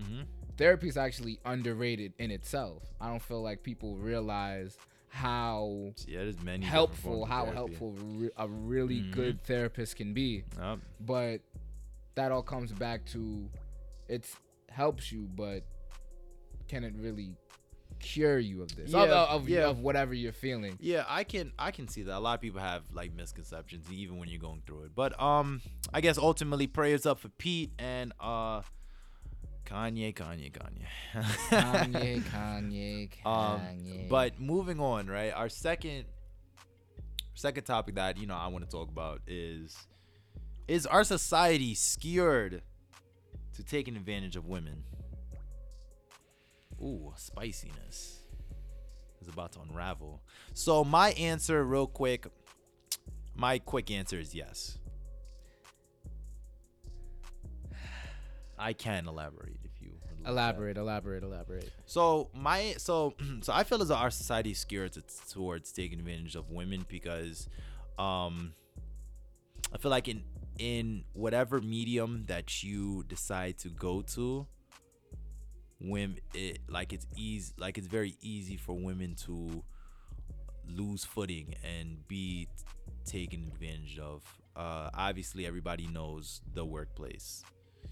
Mhm. 0.00 0.24
therapy 0.56 0.88
is 0.88 0.96
actually 0.96 1.38
underrated 1.44 2.14
in 2.18 2.30
itself 2.30 2.82
i 3.00 3.08
don't 3.08 3.22
feel 3.22 3.42
like 3.42 3.62
people 3.62 3.96
realize 3.96 4.78
how 5.10 5.92
Yeah, 6.06 6.20
there's 6.20 6.40
many 6.42 6.64
helpful 6.64 7.26
how 7.26 7.42
therapy. 7.44 7.56
helpful 7.56 7.92
re- 7.92 8.30
a 8.38 8.48
really 8.48 9.00
Mhm. 9.02 9.10
good 9.12 9.44
therapist 9.44 9.96
can 9.96 10.14
be 10.14 10.44
Yup. 10.58 10.78
but 10.98 11.42
that 12.14 12.32
all 12.32 12.42
comes 12.42 12.72
back 12.72 13.04
to 13.12 13.50
it 14.08 14.24
helps 14.70 15.12
you 15.12 15.28
but 15.36 15.64
can 16.72 16.84
it 16.84 16.94
really 16.96 17.36
cure 18.00 18.38
you 18.38 18.62
of 18.62 18.74
this 18.74 18.90
Yeah, 18.90 19.26
of, 19.28 19.48
yeah. 19.48 19.68
of 19.68 19.80
whatever 19.80 20.14
you're 20.14 20.32
feeling 20.32 20.76
Yeah, 20.80 21.04
I 21.06 21.22
can 21.24 21.52
I 21.58 21.70
can 21.70 21.86
see 21.86 22.02
that. 22.04 22.16
A 22.16 22.18
lot 22.18 22.34
of 22.34 22.40
people 22.40 22.60
have 22.60 22.82
like 22.92 23.14
misconceptions 23.14 23.92
even 23.92 24.16
when 24.18 24.28
you're 24.28 24.40
going 24.40 24.62
through 24.66 24.84
it. 24.84 24.92
But 24.94 25.20
um 25.20 25.60
I 25.92 26.00
guess 26.00 26.16
ultimately 26.18 26.66
prayers 26.66 27.04
up 27.06 27.18
for 27.20 27.28
Pete 27.28 27.70
and 27.78 28.12
uh 28.18 28.62
Kanye, 29.66 30.12
Kanye, 30.14 30.50
Kanye. 30.50 30.86
kanye 31.50 32.22
kanye 32.22 33.10
kanye 33.24 33.26
um 33.26 34.08
but 34.08 34.40
moving 34.40 34.80
on, 34.80 35.06
right? 35.06 35.32
Our 35.32 35.48
second 35.48 36.04
second 37.34 37.64
topic 37.64 37.94
that, 37.96 38.16
you 38.18 38.26
know, 38.26 38.34
I 38.36 38.48
want 38.48 38.64
to 38.64 38.70
talk 38.70 38.88
about 38.88 39.20
is 39.26 39.76
is 40.66 40.86
our 40.86 41.04
society 41.04 41.74
scared 41.74 42.62
to 43.56 43.62
taking 43.62 43.96
advantage 43.96 44.36
of 44.36 44.46
women? 44.46 44.82
Ooh, 46.82 47.12
spiciness 47.16 48.20
is 49.20 49.28
about 49.28 49.52
to 49.52 49.60
unravel. 49.60 50.22
So 50.52 50.84
my 50.84 51.10
answer, 51.12 51.64
real 51.64 51.86
quick, 51.86 52.26
my 53.34 53.58
quick 53.58 53.90
answer 53.90 54.18
is 54.18 54.34
yes. 54.34 54.78
I 58.58 58.72
can 58.72 59.08
elaborate 59.08 59.58
if 59.64 59.80
you 59.80 59.92
like 60.04 60.22
that. 60.22 60.30
elaborate 60.30 60.76
elaborate 60.76 61.24
elaborate 61.24 61.70
So 61.86 62.30
my 62.32 62.74
so 62.78 63.14
so 63.40 63.52
I 63.52 63.64
feel 63.64 63.82
as 63.82 63.88
though 63.88 63.96
our 63.96 64.10
society 64.10 64.52
is 64.52 64.58
scared 64.58 64.92
to, 64.92 65.02
towards 65.30 65.72
taking 65.72 65.98
advantage 65.98 66.36
of 66.36 66.50
women 66.50 66.86
because 66.88 67.48
um 67.98 68.54
I 69.74 69.78
feel 69.78 69.90
like 69.90 70.06
in 70.06 70.22
in 70.58 71.04
whatever 71.12 71.60
medium 71.60 72.24
that 72.26 72.62
you 72.62 73.04
decide 73.08 73.58
to 73.58 73.68
go 73.68 74.02
to 74.14 74.46
women 75.82 76.18
it 76.34 76.60
like 76.68 76.92
it's 76.92 77.06
easy 77.16 77.52
like 77.58 77.78
it's 77.78 77.86
very 77.86 78.16
easy 78.20 78.56
for 78.56 78.74
women 78.74 79.14
to 79.14 79.62
lose 80.68 81.04
footing 81.04 81.54
and 81.64 82.06
be 82.08 82.48
taken 83.04 83.50
advantage 83.52 83.98
of. 83.98 84.22
Uh 84.54 84.90
obviously 84.94 85.46
everybody 85.46 85.86
knows 85.86 86.42
the 86.54 86.64
workplace 86.64 87.42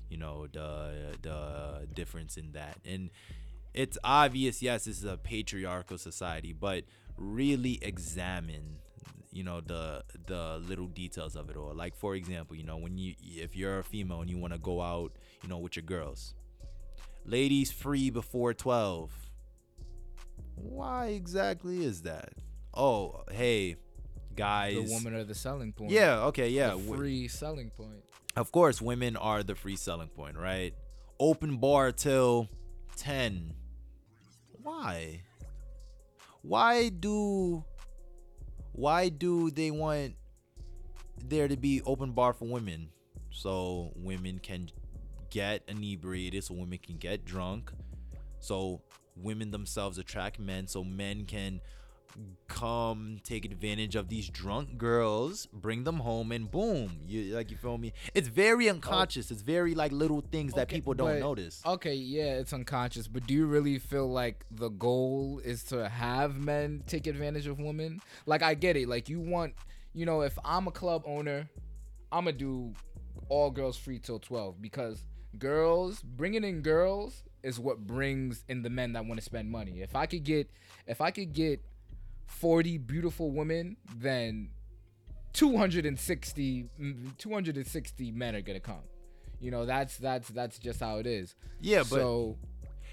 you 0.09 0.17
know 0.19 0.47
the 0.53 1.17
the 1.23 1.87
difference 1.95 2.37
in 2.37 2.53
that. 2.53 2.77
And 2.85 3.11
it's 3.73 3.99
obvious 4.05 4.63
yes 4.63 4.85
this 4.85 4.99
is 4.99 5.05
a 5.05 5.17
patriarchal 5.17 5.97
society 5.97 6.53
but 6.53 6.85
really 7.17 7.79
examine 7.83 8.77
you 9.33 9.45
know 9.45 9.61
the 9.61 10.03
the 10.27 10.59
little 10.59 10.87
details 10.87 11.35
of 11.37 11.51
it 11.51 11.57
all. 11.57 11.75
Like 11.75 11.97
for 11.97 12.15
example 12.15 12.57
you 12.57 12.65
know 12.65 12.77
when 12.77 12.99
you 12.99 13.15
if 13.21 13.57
you're 13.57 13.79
a 13.79 13.85
female 13.85 14.21
and 14.21 14.31
you 14.31 14.39
want 14.39 14.53
to 14.53 14.59
go 14.59 14.81
out 14.81 15.13
you 15.43 15.49
know 15.49 15.59
with 15.59 15.77
your 15.77 15.85
girls 15.85 16.35
ladies 17.31 17.71
free 17.71 18.11
before 18.11 18.53
12 18.53 19.11
why 20.57 21.07
exactly 21.09 21.85
is 21.85 22.03
that 22.03 22.33
oh 22.75 23.23
hey 23.31 23.77
guys 24.37 24.75
the 24.75 24.95
woman 24.95 25.15
are 25.15 25.25
the 25.25 25.35
selling 25.35 25.73
point 25.73 25.91
yeah 25.91 26.25
okay 26.25 26.49
yeah 26.49 26.75
the 26.75 26.97
free 26.97 27.29
selling 27.29 27.71
point 27.71 28.03
of 28.37 28.53
course, 28.53 28.81
women 28.81 29.17
are 29.17 29.43
the 29.43 29.55
free 29.55 29.77
selling 29.77 30.09
point, 30.09 30.37
right? 30.37 30.75
Open 31.19 31.57
bar 31.57 31.93
till 31.93 32.49
10. 32.97 33.55
Why? 34.63 35.23
Why 36.43 36.89
do 36.89 37.65
why 38.73 39.09
do 39.09 39.51
they 39.51 39.71
want 39.71 40.15
there 41.23 41.49
to 41.49 41.57
be 41.57 41.83
open 41.83 42.13
bar 42.13 42.33
for 42.33 42.47
women 42.47 42.89
so 43.31 43.93
women 43.95 44.39
can 44.39 44.71
get 45.31 45.63
inebriated 45.69 46.45
so 46.45 46.55
women 46.55 46.79
can 46.79 46.97
get 46.97 47.25
drunk 47.25 47.73
so 48.41 48.81
women 49.17 49.51
themselves 49.51 49.99
attract 49.99 50.39
men 50.39 50.67
so 50.67 50.85
men 50.85 51.25
can 51.25 51.61
come 52.49 53.21
take 53.23 53.45
advantage 53.45 53.95
of 53.95 54.09
these 54.09 54.29
drunk 54.29 54.77
girls, 54.77 55.47
bring 55.53 55.85
them 55.85 55.99
home, 55.99 56.33
and 56.33 56.51
boom, 56.51 56.99
you 57.07 57.35
like 57.35 57.51
you 57.51 57.57
feel 57.57 57.79
me? 57.79 57.93
It's 58.15 58.29
very 58.29 58.69
oh. 58.69 58.73
unconscious. 58.73 59.31
It's 59.31 59.43
very 59.43 59.75
like 59.75 59.93
little 59.93 60.21
things 60.21 60.53
that 60.55 60.69
people 60.69 60.95
don't 60.95 61.09
but- 61.15 61.21
notice. 61.21 61.63
Okay, 61.65 61.95
yeah, 61.95 62.35
it's 62.35 62.53
unconscious, 62.53 63.09
but 63.09 63.27
do 63.27 63.35
you 63.35 63.47
really 63.47 63.79
feel 63.79 64.11
like 64.11 64.45
the 64.51 64.69
goal 64.69 65.41
is 65.45 65.63
to 65.65 65.89
have 65.89 66.37
men 66.37 66.83
take 66.87 67.07
advantage 67.07 67.47
of 67.47 67.59
women? 67.59 68.01
Like 68.27 68.43
I 68.43 68.55
get 68.55 68.77
it. 68.77 68.89
Like 68.89 69.09
you 69.09 69.21
want, 69.21 69.55
you 69.93 70.07
know, 70.07 70.23
if 70.23 70.39
I'm 70.45 70.67
a 70.67 70.73
club 70.73 71.03
owner, 71.07 71.49
I'm 72.13 72.25
gonna 72.25 72.37
do 72.37 72.75
all 73.29 73.51
girls 73.51 73.77
free 73.77 73.99
till 73.99 74.19
12 74.19 74.61
because 74.61 75.05
girls 75.39 76.03
bringing 76.03 76.45
in 76.45 76.63
girls 76.63 77.23
is 77.43 77.59
what 77.59 77.87
brings 77.87 78.45
in 78.49 78.63
the 78.63 78.71
men 78.71 78.93
that 78.93 79.07
want 79.07 79.19
to 79.19 79.25
spend 79.25 79.51
money. 79.51 79.81
If 79.81 79.97
I 79.97 80.07
could 80.07 80.25
get 80.25 80.51
if 80.87 81.01
I 81.01 81.11
could 81.11 81.33
get 81.33 81.61
40 82.27 82.79
beautiful 82.79 83.31
women, 83.31 83.77
then 83.97 84.51
260 85.33 86.69
mm, 86.81 87.19
260 87.19 88.13
men 88.13 88.35
are 88.35 88.43
to 88.43 88.61
come. 88.61 88.83
You 89.41 89.51
know, 89.51 89.65
that's 89.65 89.97
that's 89.97 90.29
that's 90.29 90.59
just 90.59 90.81
how 90.81 90.99
it 90.99 91.07
is. 91.07 91.35
Yeah, 91.61 91.81
but 91.81 92.01
so 92.01 92.37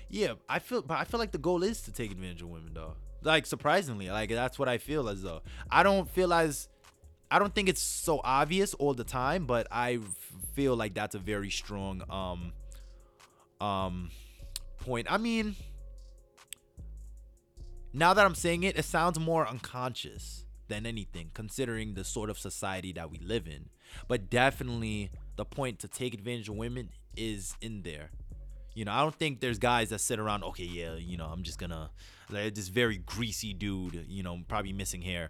Yeah, 0.10 0.34
I 0.48 0.60
feel, 0.60 0.82
but 0.82 0.98
I 0.98 1.04
feel 1.04 1.20
like 1.20 1.32
the 1.32 1.38
goal 1.38 1.64
is 1.64 1.82
to 1.84 1.92
take 1.92 2.12
advantage 2.12 2.42
of 2.42 2.50
women, 2.50 2.72
though. 2.74 2.94
Like 3.22 3.46
surprisingly, 3.46 4.10
like 4.10 4.30
that's 4.30 4.58
what 4.58 4.70
I 4.70 4.78
feel 4.78 5.10
as 5.10 5.22
though. 5.22 5.42
I 5.70 5.84
don't 5.84 6.10
feel 6.10 6.34
as, 6.34 6.70
I 7.30 7.40
don't 7.40 7.54
think 7.54 7.68
it's 7.68 7.82
so 7.82 8.22
obvious 8.24 8.74
all 8.76 8.94
the 8.94 9.04
time, 9.04 9.46
but 9.46 9.68
I 9.72 10.00
feel 10.58 10.76
like 10.76 10.96
that's 10.96 11.14
a 11.14 11.20
very 11.20 11.52
strong 11.52 12.02
um, 12.10 12.52
um, 13.62 14.10
point. 14.80 15.06
I 15.08 15.20
mean, 15.20 15.56
now 17.94 18.16
that 18.16 18.26
I'm 18.26 18.34
saying 18.34 18.64
it, 18.64 18.76
it 18.76 18.84
sounds 18.84 19.20
more 19.20 19.48
unconscious 19.48 20.46
than 20.68 20.88
anything, 20.88 21.30
considering 21.36 21.94
the 21.94 22.04
sort 22.04 22.32
of 22.32 22.40
society 22.40 22.92
that 22.94 23.12
we 23.12 23.20
live 23.20 23.46
in. 23.48 23.70
But 24.08 24.32
definitely, 24.32 25.12
the 25.36 25.46
point 25.46 25.78
to 25.82 25.88
take 25.88 26.16
advantage 26.16 26.50
of 26.50 26.56
women 26.56 26.90
is 27.16 27.56
in 27.62 27.84
there. 27.84 28.10
You 28.74 28.86
know, 28.86 28.94
I 28.94 29.02
don't 29.02 29.14
think 29.14 29.42
there's 29.42 29.60
guys 29.60 29.90
that 29.90 30.02
sit 30.02 30.18
around, 30.18 30.44
okay, 30.44 30.64
yeah, 30.66 30.96
you 30.96 31.18
know, 31.18 31.28
I'm 31.28 31.44
just 31.44 31.60
gonna, 31.60 31.92
like 32.32 32.56
this 32.56 32.70
very 32.70 32.98
greasy 32.98 33.54
dude, 33.54 34.06
you 34.10 34.24
know, 34.24 34.40
probably 34.48 34.74
missing 34.74 35.04
hair. 35.04 35.30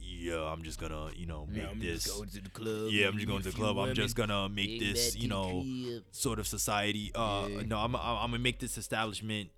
Yeah, 0.00 0.42
I'm 0.44 0.62
just 0.62 0.78
gonna, 0.78 1.10
you 1.16 1.26
know, 1.26 1.46
make 1.50 1.80
this. 1.80 2.04
to 2.04 2.40
the 2.42 2.50
club. 2.50 2.88
yeah, 2.90 3.08
I'm 3.08 3.14
just 3.14 3.26
going 3.26 3.42
to 3.42 3.50
the 3.50 3.56
club. 3.56 3.78
I'm 3.78 3.94
just 3.94 4.14
gonna 4.16 4.48
make 4.48 4.78
this, 4.80 5.16
you 5.16 5.28
know, 5.28 5.64
sort 6.10 6.38
of 6.38 6.46
society. 6.46 7.10
Uh, 7.14 7.48
no, 7.66 7.78
I'm, 7.78 7.94
I'm, 7.96 8.02
I'm 8.18 8.30
gonna 8.30 8.38
make 8.38 8.58
this 8.58 8.76
establishment 8.78 9.50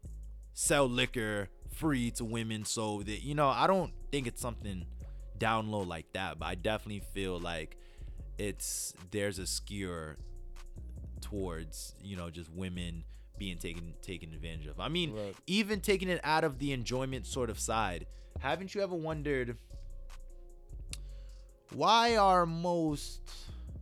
sell 0.54 0.88
liquor 0.88 1.48
free 1.74 2.10
to 2.12 2.24
women, 2.24 2.64
so 2.64 3.02
that 3.02 3.22
you 3.24 3.34
know, 3.34 3.48
I 3.48 3.66
don't 3.66 3.92
think 4.10 4.26
it's 4.26 4.40
something 4.40 4.86
down 5.38 5.70
low 5.70 5.80
like 5.80 6.12
that, 6.12 6.38
but 6.38 6.46
I 6.46 6.54
definitely 6.54 7.02
feel 7.12 7.40
like 7.40 7.76
it's 8.38 8.94
there's 9.10 9.38
a 9.38 9.46
skewer 9.46 10.16
towards 11.20 11.94
you 12.02 12.16
know 12.16 12.30
just 12.30 12.50
women 12.50 13.04
being 13.38 13.58
taken 13.58 13.94
taken 14.02 14.32
advantage 14.32 14.66
of. 14.66 14.78
I 14.78 14.88
mean, 14.88 15.12
Right. 15.14 15.34
even 15.46 15.80
taking 15.80 16.08
it 16.08 16.20
out 16.22 16.44
of 16.44 16.58
the 16.58 16.72
enjoyment 16.72 17.26
sort 17.26 17.50
of 17.50 17.58
side, 17.58 18.06
haven't 18.40 18.74
you 18.74 18.80
ever 18.82 18.94
wondered 18.94 19.56
why 21.74 22.16
are 22.16 22.46
most 22.46 23.20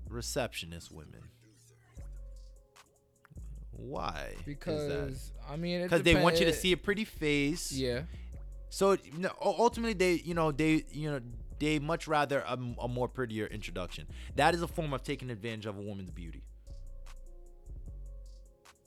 receptionist 0.08 0.92
women? 0.92 1.20
Why? 3.72 4.34
because 4.44 5.32
I 5.48 5.56
mean, 5.56 5.82
because 5.82 6.02
they 6.02 6.14
want 6.14 6.38
you 6.38 6.46
to 6.46 6.52
see 6.52 6.72
a 6.72 6.76
pretty 6.76 7.04
face. 7.04 7.72
Yeah. 7.72 8.02
So 8.68 8.92
you 8.92 9.18
know, 9.18 9.32
ultimately, 9.40 9.94
they 9.94 10.22
you 10.24 10.34
know 10.34 10.52
they 10.52 10.84
you 10.90 11.10
know 11.10 11.20
they 11.58 11.78
much 11.78 12.06
rather 12.06 12.44
a 12.46 12.88
more 12.88 13.08
prettier 13.08 13.46
introduction. 13.46 14.06
That 14.36 14.54
is 14.54 14.62
a 14.62 14.68
form 14.68 14.92
of 14.92 15.02
taking 15.02 15.30
advantage 15.30 15.66
of 15.66 15.78
a 15.78 15.80
woman's 15.80 16.10
beauty. 16.10 16.42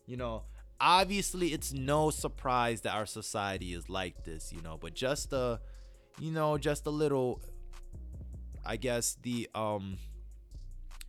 You 0.06 0.18
know, 0.18 0.44
obviously, 0.80 1.54
it's 1.54 1.74
no 1.74 2.10
surprise 2.10 2.82
that 2.82 2.94
our 2.94 3.06
society 3.06 3.74
is 3.74 3.90
like 3.90 4.24
this. 4.24 4.54
You 4.54 4.62
know, 4.62 4.78
but 4.80 4.94
just 4.94 5.34
a, 5.34 5.60
you 6.20 6.32
know, 6.32 6.58
just 6.58 6.86
a 6.86 6.92
little. 6.92 7.42
I 8.66 8.78
guess 8.78 9.18
the 9.22 9.50
um. 9.56 9.98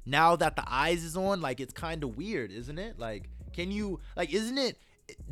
Now 0.06 0.36
that 0.36 0.54
the 0.54 0.64
eyes 0.66 1.02
is 1.02 1.16
on, 1.16 1.40
like 1.40 1.60
it's 1.60 1.72
kind 1.72 2.04
of 2.04 2.16
weird, 2.16 2.52
isn't 2.52 2.78
it? 2.78 2.98
Like, 2.98 3.30
can 3.54 3.70
you 3.70 4.00
like, 4.16 4.32
isn't 4.32 4.58
it? 4.58 4.76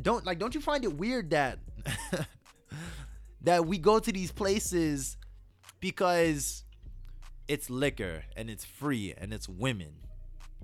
Don't 0.01 0.25
like, 0.25 0.39
don't 0.39 0.55
you 0.55 0.61
find 0.61 0.83
it 0.83 0.93
weird 0.93 1.29
that 1.31 1.59
that 3.41 3.65
we 3.65 3.77
go 3.77 3.99
to 3.99 4.11
these 4.11 4.31
places 4.31 5.17
because 5.79 6.63
it's 7.47 7.69
liquor 7.69 8.23
and 8.35 8.49
it's 8.49 8.65
free 8.65 9.13
and 9.15 9.33
it's 9.33 9.47
women. 9.47 9.93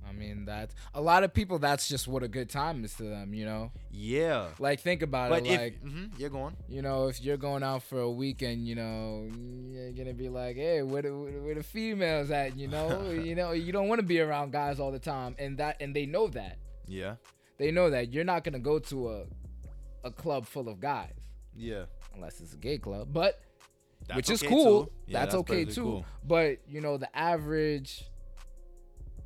I 0.08 0.12
mean, 0.12 0.46
that's 0.46 0.74
a 0.94 1.02
lot 1.02 1.24
of 1.24 1.34
people. 1.34 1.60
That's 1.60 1.88
just 1.88 2.08
what 2.08 2.24
a 2.24 2.28
good 2.28 2.50
time 2.50 2.84
is 2.84 2.94
to 2.96 3.04
them. 3.04 3.34
You 3.34 3.46
know, 3.46 3.72
Yeah. 3.92 4.50
like 4.60 4.80
think 4.82 5.02
about 5.02 5.30
But 5.30 5.46
it. 5.46 5.52
if 5.52 5.60
Like 5.60 5.84
mhm, 5.84 6.20
you're 6.20 6.30
going, 6.30 6.56
you 6.68 6.82
know, 6.82 7.08
if 7.08 7.22
you're 7.22 7.38
going 7.38 7.64
out 7.64 7.84
for 7.84 8.00
a 8.00 8.12
weekend, 8.12 8.68
you 8.68 8.76
know, 8.76 9.30
you're 9.72 9.92
gonna 9.92 10.14
be 10.14 10.30
like, 10.30 10.56
hey, 10.56 10.82
where 10.82 11.02
the 11.04 11.10
where 11.16 11.56
the 11.56 11.64
females 11.64 12.32
at? 12.32 12.58
You 12.58 12.68
know, 12.68 13.10
you 13.12 13.36
know, 13.36 13.52
you 13.52 13.72
don't 13.72 13.88
want 13.88 14.00
to 14.00 14.06
be 14.08 14.20
around 14.20 14.52
guys 14.52 14.80
all 14.80 14.92
the 14.92 15.00
time, 15.00 15.36
and 15.40 15.58
that 15.58 15.78
and 15.82 15.96
they 15.96 16.06
know 16.06 16.28
that. 16.30 16.58
yeah, 16.88 17.16
They 17.58 17.72
know 17.72 17.90
that 17.90 18.12
you're 18.14 18.24
not 18.26 18.44
gonna 18.44 18.60
go 18.60 18.80
to 18.80 19.10
a 19.12 19.24
a 20.04 20.12
club 20.12 20.46
full 20.46 20.70
of 20.70 20.80
guys 20.80 21.12
yeah, 21.56 21.84
unless 22.16 22.40
it's 22.40 22.54
a 22.54 22.58
gay 22.58 22.78
club, 22.78 23.10
but 23.12 23.42
That's 24.08 24.16
which 24.16 24.30
is 24.30 24.42
okay, 24.42 24.48
cool. 24.48 24.90
Yeah, 25.08 25.20
that's, 25.20 25.36
okay 25.36 25.66
too. 25.66 25.84
cool. 25.84 26.06
But 26.26 26.60
you 26.70 26.80
know, 26.80 26.98
the 26.98 27.14
average 27.16 28.06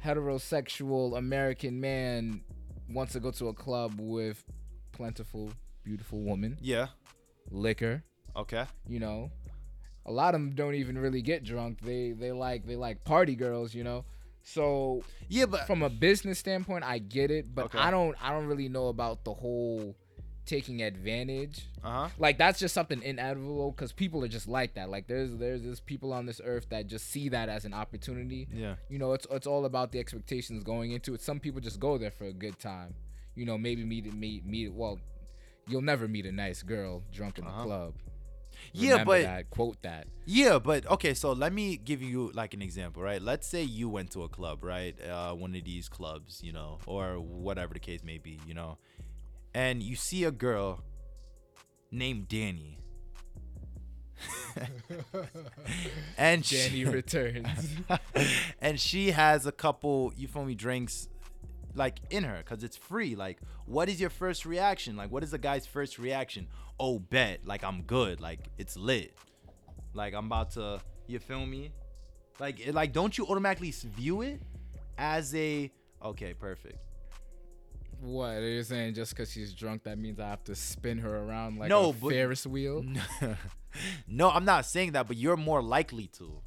heterosexual 0.03 1.17
American 1.17 1.79
man 1.79 2.41
wants 2.89 3.13
to 3.13 3.19
go 3.19 3.31
to 3.31 3.47
a 3.47 3.53
club 3.53 3.93
with 3.99 4.43
plentiful, 4.91 5.51
beautiful 5.83 6.21
woman, 6.21 6.57
Yeah, 6.61 6.87
liquor. 7.49 8.03
okay, 8.35 8.65
You 8.87 8.99
know, 8.99 9.31
a 10.05 10.11
lot 10.11 10.35
of 10.35 10.41
them 10.41 10.51
don't 10.55 10.75
even 10.75 10.97
really 10.97 11.21
get 11.21 11.43
drunk. 11.43 11.79
They 11.81 12.11
they 12.11 12.31
like 12.31 12.65
they 12.65 12.75
like 12.75 13.03
party 13.03 13.35
girls. 13.35 13.73
You 13.73 13.83
know, 13.83 14.05
so 14.43 15.03
yeah, 15.29 15.45
but 15.45 15.65
from 15.67 15.81
a 15.83 15.89
business 15.89 16.39
standpoint, 16.39 16.83
I 16.83 16.99
get 16.99 17.31
it, 17.31 17.53
but 17.55 17.65
Okay. 17.65 17.79
I 17.79 17.89
don't 17.91 18.15
I 18.21 18.31
don't 18.31 18.45
really 18.47 18.69
know 18.69 18.87
about 18.89 19.23
the 19.23 19.33
whole 19.33 19.95
taking 20.45 20.81
advantage. 20.81 21.67
Uh 21.83 21.89
huh, 21.91 22.09
like 22.17 22.37
that's 22.37 22.59
just 22.59 22.73
something 22.73 23.01
inevitable 23.03 23.71
because 23.71 23.91
people 23.91 24.23
are 24.23 24.27
just 24.27 24.47
like 24.47 24.75
that. 24.75 24.89
Like 24.89 25.07
there's 25.07 25.35
there's 25.37 25.61
this 25.63 25.79
people 25.79 26.13
on 26.13 26.25
this 26.25 26.39
earth 26.43 26.67
that 26.69 26.87
just 26.87 27.09
see 27.11 27.29
that 27.29 27.49
as 27.49 27.65
an 27.65 27.73
opportunity. 27.73 28.47
Yeah, 28.53 28.75
you 28.89 28.99
know 28.99 29.13
it's 29.13 29.27
it's 29.31 29.47
all 29.47 29.65
about 29.65 29.91
the 29.91 29.99
expectations 29.99 30.63
going 30.63 30.91
into 30.91 31.13
it. 31.13 31.21
Some 31.21 31.39
people 31.39 31.61
just 31.61 31.79
go 31.79 31.97
there 31.97 32.11
for 32.11 32.25
a 32.25 32.33
good 32.33 32.59
time. 32.59 32.95
You 33.35 33.45
know 33.45 33.57
maybe 33.57 33.83
meet 33.83 34.13
meet 34.13 34.45
meet 34.45 34.71
well 34.73 34.99
you'll 35.67 35.81
never 35.81 36.07
meet 36.09 36.25
a 36.25 36.31
nice 36.31 36.61
girl 36.61 37.01
drunk 37.13 37.37
in 37.39 37.45
the 37.45 37.49
Uh-huh. 37.51 37.63
club. 37.63 37.93
Yeah, 38.73 39.03
but 39.03 39.21
that, 39.23 39.49
quote 39.49 39.81
that. 39.81 40.07
Yeah, 40.25 40.59
but 40.59 40.85
okay, 40.91 41.13
so 41.13 41.31
let 41.33 41.51
me 41.53 41.77
give 41.77 42.01
you 42.01 42.31
like 42.33 42.53
an 42.53 42.61
example, 42.61 43.01
right? 43.01 43.21
Let's 43.21 43.47
say 43.47 43.63
you 43.63 43.89
went 43.89 44.11
to 44.11 44.23
a 44.23 44.29
club, 44.29 44.63
right? 44.63 44.95
Uh, 45.01 45.33
one 45.33 45.55
of 45.55 45.63
these 45.63 45.89
clubs, 45.89 46.41
you 46.43 46.51
know, 46.53 46.79
or 46.85 47.19
whatever 47.19 47.73
the 47.73 47.79
case 47.79 48.03
may 48.03 48.17
be, 48.19 48.39
you 48.47 48.53
know, 48.53 48.77
and 49.53 49.81
you 49.83 49.95
see 49.95 50.23
a 50.23 50.31
girl 50.31 50.83
named 51.91 52.27
Danny. 52.27 52.79
and 56.17 56.45
she- 56.45 56.55
Danny 56.57 56.85
returns 56.85 57.47
and 58.61 58.79
she 58.79 59.11
has 59.11 59.45
a 59.45 59.51
couple, 59.51 60.13
you 60.15 60.27
feel 60.27 60.45
me, 60.45 60.55
drinks 60.55 61.09
like 61.75 61.99
in 62.09 62.23
her 62.23 62.37
because 62.37 62.63
it's 62.63 62.77
free. 62.77 63.15
Like, 63.15 63.39
what 63.65 63.89
is 63.89 63.99
your 63.99 64.09
first 64.09 64.45
reaction? 64.45 64.95
Like, 64.95 65.11
what 65.11 65.23
is 65.23 65.33
a 65.33 65.37
guy's 65.37 65.65
first 65.65 65.97
reaction? 65.99 66.47
Oh, 66.79 66.99
bet. 66.99 67.45
Like, 67.45 67.63
I'm 67.63 67.81
good. 67.83 68.21
Like, 68.21 68.49
it's 68.57 68.77
lit. 68.77 69.15
Like, 69.93 70.13
I'm 70.13 70.25
about 70.27 70.51
to, 70.51 70.79
you 71.07 71.19
feel 71.19 71.45
me? 71.45 71.71
Like, 72.39 72.65
it, 72.65 72.73
like, 72.73 72.93
don't 72.93 73.17
you 73.17 73.25
automatically 73.27 73.71
view 73.71 74.21
it 74.21 74.41
as 74.97 75.33
a, 75.35 75.71
okay, 76.03 76.33
perfect. 76.33 76.77
What 78.03 78.31
are 78.35 78.47
you 78.49 78.63
saying 78.63 78.93
just 78.93 79.11
because 79.15 79.31
she's 79.31 79.53
drunk 79.53 79.83
that 79.83 79.97
means 79.97 80.19
i 80.19 80.27
have 80.27 80.43
to 80.43 80.53
spin 80.55 80.97
her 80.97 81.17
around 81.19 81.57
like 81.57 81.69
No, 81.69 81.89
a 81.89 81.93
but- 81.93 82.09
ferris 82.11 82.45
wheel 82.45 82.83
no, 84.07 84.29
I'm 84.29 84.45
not 84.45 84.65
saying 84.65 84.91
that, 84.91 85.07
but 85.07 85.17
you're 85.17 85.37
more 85.37 85.61
likely 85.63 86.07
to. 86.19 86.41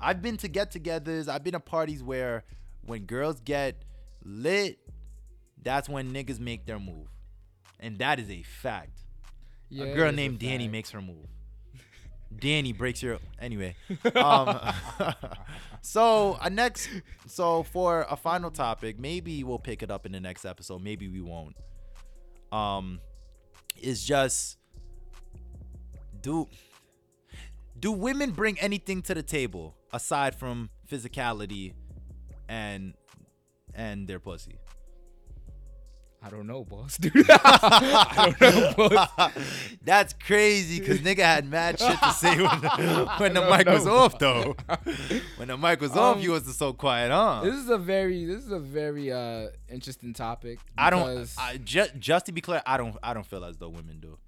I've 0.00 0.22
been 0.22 0.36
to 0.38 0.48
get-togethers. 0.48 1.28
I've 1.28 1.42
been 1.42 1.54
to 1.54 1.60
parties 1.60 2.02
where 2.04 2.44
when 2.82 3.02
girls 3.06 3.40
get 3.40 3.84
lit, 4.24 4.78
that's 5.60 5.88
when 5.88 6.12
niggas 6.12 6.38
make 6.38 6.66
their 6.66 6.78
move, 6.78 7.08
and 7.80 7.98
that 7.98 8.20
is 8.20 8.30
a 8.30 8.42
fact. 8.44 9.00
Yeah, 9.70 9.86
a 9.86 9.94
girl 9.94 10.12
named 10.12 10.38
Danny 10.38 10.68
makes 10.68 10.90
her 10.90 11.00
move. 11.02 11.26
Danny 12.36 12.72
breaks 12.72 13.02
your 13.02 13.18
anyway. 13.40 13.74
Um, 14.14 14.58
so 15.82 16.38
a 16.42 16.50
next, 16.50 16.88
so 17.26 17.62
for 17.62 18.06
a 18.10 18.16
final 18.16 18.50
topic, 18.50 18.98
maybe 18.98 19.44
we'll 19.44 19.58
pick 19.58 19.82
it 19.82 19.90
up 19.90 20.06
in 20.06 20.12
the 20.12 20.20
next 20.20 20.44
episode. 20.44 20.82
Maybe 20.82 21.08
we 21.08 21.20
won't. 21.20 21.56
Um, 22.52 23.00
is 23.80 24.04
just 24.04 24.58
do 26.20 26.48
Do 27.78 27.92
women 27.92 28.32
bring 28.32 28.58
anything 28.60 29.02
to 29.02 29.14
the 29.14 29.22
table 29.22 29.76
aside 29.92 30.34
from 30.34 30.70
physicality 30.90 31.74
and 32.48 32.94
and 33.74 34.08
their 34.08 34.18
pussy? 34.18 34.58
I 36.20 36.30
don't 36.30 36.48
know, 36.48 36.64
boss, 36.64 36.98
dude. 36.98 37.12
I 37.30 38.34
don't 38.40 38.78
know, 38.78 38.88
boss. 38.88 39.32
That's 39.88 40.12
crazy 40.12 40.80
because 40.80 40.98
nigga 40.98 41.20
had 41.20 41.48
mad 41.48 41.78
shit 41.78 41.98
to 41.98 42.12
say 42.12 42.36
when 42.36 42.60
the, 42.60 43.14
when 43.16 43.32
the 43.32 43.40
mic 43.40 43.66
was 43.66 43.86
off 43.86 44.18
though. 44.18 44.54
when 45.38 45.48
the 45.48 45.56
mic 45.56 45.80
was 45.80 45.92
off, 45.92 46.16
Um, 46.16 46.22
you 46.22 46.32
wasn't 46.32 46.56
so 46.56 46.74
quiet, 46.74 47.10
huh? 47.10 47.40
This 47.42 47.54
is 47.54 47.70
a 47.70 47.78
very, 47.78 48.26
this 48.26 48.44
is 48.44 48.52
a 48.52 48.58
very 48.58 49.10
uh 49.10 49.48
interesting 49.70 50.12
topic. 50.12 50.58
I 50.76 50.90
don't. 50.90 51.26
I, 51.38 51.56
just 51.56 51.98
just 51.98 52.26
to 52.26 52.32
be 52.32 52.42
clear, 52.42 52.60
I 52.66 52.76
don't. 52.76 52.96
I 53.02 53.14
don't 53.14 53.24
feel 53.24 53.42
as 53.46 53.56
though 53.56 53.70
women 53.70 53.98
do. 53.98 54.18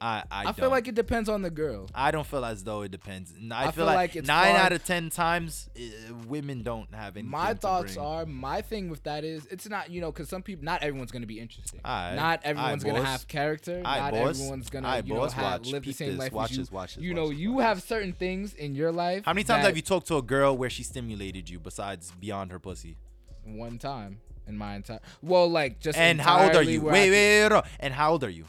I 0.00 0.22
I, 0.30 0.40
I 0.40 0.44
don't. 0.44 0.56
feel 0.56 0.70
like 0.70 0.86
it 0.88 0.94
depends 0.94 1.28
on 1.28 1.42
the 1.42 1.50
girl. 1.50 1.88
I 1.94 2.10
don't 2.10 2.26
feel 2.26 2.44
as 2.44 2.62
though 2.62 2.82
it 2.82 2.90
depends. 2.90 3.32
N- 3.36 3.50
I, 3.52 3.60
I 3.60 3.64
feel, 3.64 3.72
feel 3.72 3.86
like, 3.86 3.96
like 3.96 4.16
it's 4.16 4.28
nine 4.28 4.54
out 4.54 4.72
of 4.72 4.84
ten 4.84 5.10
times 5.10 5.68
uh, 5.76 5.80
women 6.26 6.62
don't 6.62 6.94
have 6.94 7.16
any. 7.16 7.28
My 7.28 7.54
thoughts 7.54 7.96
are, 7.96 8.24
my 8.24 8.62
thing 8.62 8.88
with 8.90 9.02
that 9.04 9.24
is, 9.24 9.46
it's 9.50 9.68
not, 9.68 9.90
you 9.90 10.00
know, 10.00 10.12
because 10.12 10.28
some 10.28 10.42
people, 10.42 10.64
not 10.64 10.82
everyone's 10.82 11.10
gonna 11.10 11.26
be 11.26 11.40
interesting. 11.40 11.80
Aight. 11.84 12.16
Not 12.16 12.40
everyone's 12.44 12.82
Aight, 12.84 12.86
gonna 12.86 13.00
boss. 13.00 13.08
have 13.08 13.28
character. 13.28 13.78
Aight, 13.78 13.82
not 13.82 14.12
boss. 14.12 14.36
everyone's 14.38 14.70
gonna, 14.70 14.88
Aight, 14.88 15.06
you 15.06 15.14
know, 15.14 15.20
boss. 15.20 15.32
have, 15.32 15.60
Watch. 15.60 15.66
live 15.72 15.82
the 15.82 15.88
Peep 15.88 15.96
same 15.96 16.10
this. 16.10 16.18
life 16.18 16.32
Watch 16.32 16.50
as 16.52 16.56
you. 16.56 16.62
this, 16.62 16.72
watch 16.72 16.94
this, 16.94 17.04
you 17.04 17.10
watch 17.10 17.16
know, 17.16 17.28
this, 17.30 17.38
you 17.38 17.52
watch 17.54 17.64
have 17.64 17.82
certain 17.82 18.12
things 18.12 18.54
in 18.54 18.74
your 18.74 18.92
life. 18.92 19.24
How 19.24 19.32
many 19.32 19.44
times 19.44 19.62
that 19.62 19.68
have 19.68 19.76
you 19.76 19.82
talked 19.82 20.06
to 20.08 20.16
a 20.16 20.22
girl 20.22 20.56
where 20.56 20.70
she 20.70 20.82
stimulated 20.84 21.48
you 21.50 21.58
besides 21.58 22.12
beyond 22.20 22.50
her 22.52 22.58
pussy? 22.58 22.96
One 23.44 23.78
time 23.78 24.20
in 24.46 24.56
my 24.56 24.76
entire. 24.76 25.00
Well, 25.22 25.50
like 25.50 25.80
just. 25.80 25.98
And 25.98 26.20
how 26.20 26.34
old 26.34 26.42
are 26.42 26.46
entirely 26.48 26.72
you? 26.74 26.80
where 26.82 26.92
Wait, 26.92 27.08
I 27.08 27.10
wait, 27.10 27.48
wait, 27.48 27.52
wait. 27.52 27.64
And 27.80 27.94
how 27.94 28.12
old 28.12 28.24
are 28.24 28.30
you? 28.30 28.44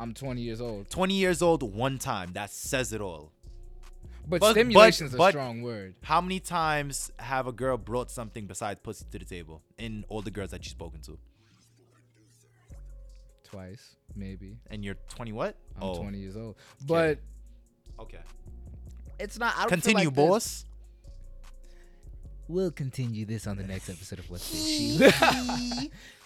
I'm 0.00 0.14
20 0.14 0.40
years 0.40 0.60
old. 0.62 0.88
20 0.88 1.14
years 1.14 1.42
old, 1.42 1.62
one 1.62 1.98
time. 1.98 2.32
That 2.32 2.50
says 2.50 2.92
it 2.94 3.00
all. 3.02 3.32
But, 4.26 4.40
But- 4.40 4.52
stimulation 4.52 5.06
is 5.08 5.14
a 5.14 5.16
but- 5.18 5.32
strong 5.32 5.60
word. 5.62 5.94
How 6.02 6.20
many 6.22 6.40
times 6.40 7.10
have 7.18 7.46
a 7.46 7.52
girl 7.52 7.76
brought 7.76 8.10
something 8.10 8.46
besides 8.46 8.80
pussy 8.82 9.04
to 9.10 9.18
the 9.18 9.24
table 9.26 9.62
in 9.76 10.04
all 10.08 10.22
the 10.22 10.30
girls 10.30 10.50
that 10.52 10.64
you've 10.64 10.70
spoken 10.70 11.00
to? 11.02 11.18
Twice, 13.44 13.96
maybe. 14.16 14.56
And 14.70 14.84
you're 14.84 14.94
20 15.10 15.32
what? 15.32 15.56
I'm 15.80 15.94
20 15.96 16.18
years 16.18 16.36
old. 16.36 16.56
But 16.86 17.18
Okay. 17.98 18.20
it's 19.18 19.38
not. 19.38 19.54
I 19.56 19.60
don't 19.62 19.68
feel 19.70 19.76
Continue, 19.80 20.04
like 20.06 20.14
there's- 20.14 20.28
boss. 20.30 20.64
We'll 22.48 22.70
continue 22.72 23.26
this 23.26 23.46
on 23.46 23.56
the 23.58 23.62
next 23.64 23.88
episode 23.90 24.18
of 24.18 24.28
What's 24.30 24.50
The 24.50 25.06
Issue. 25.06 25.88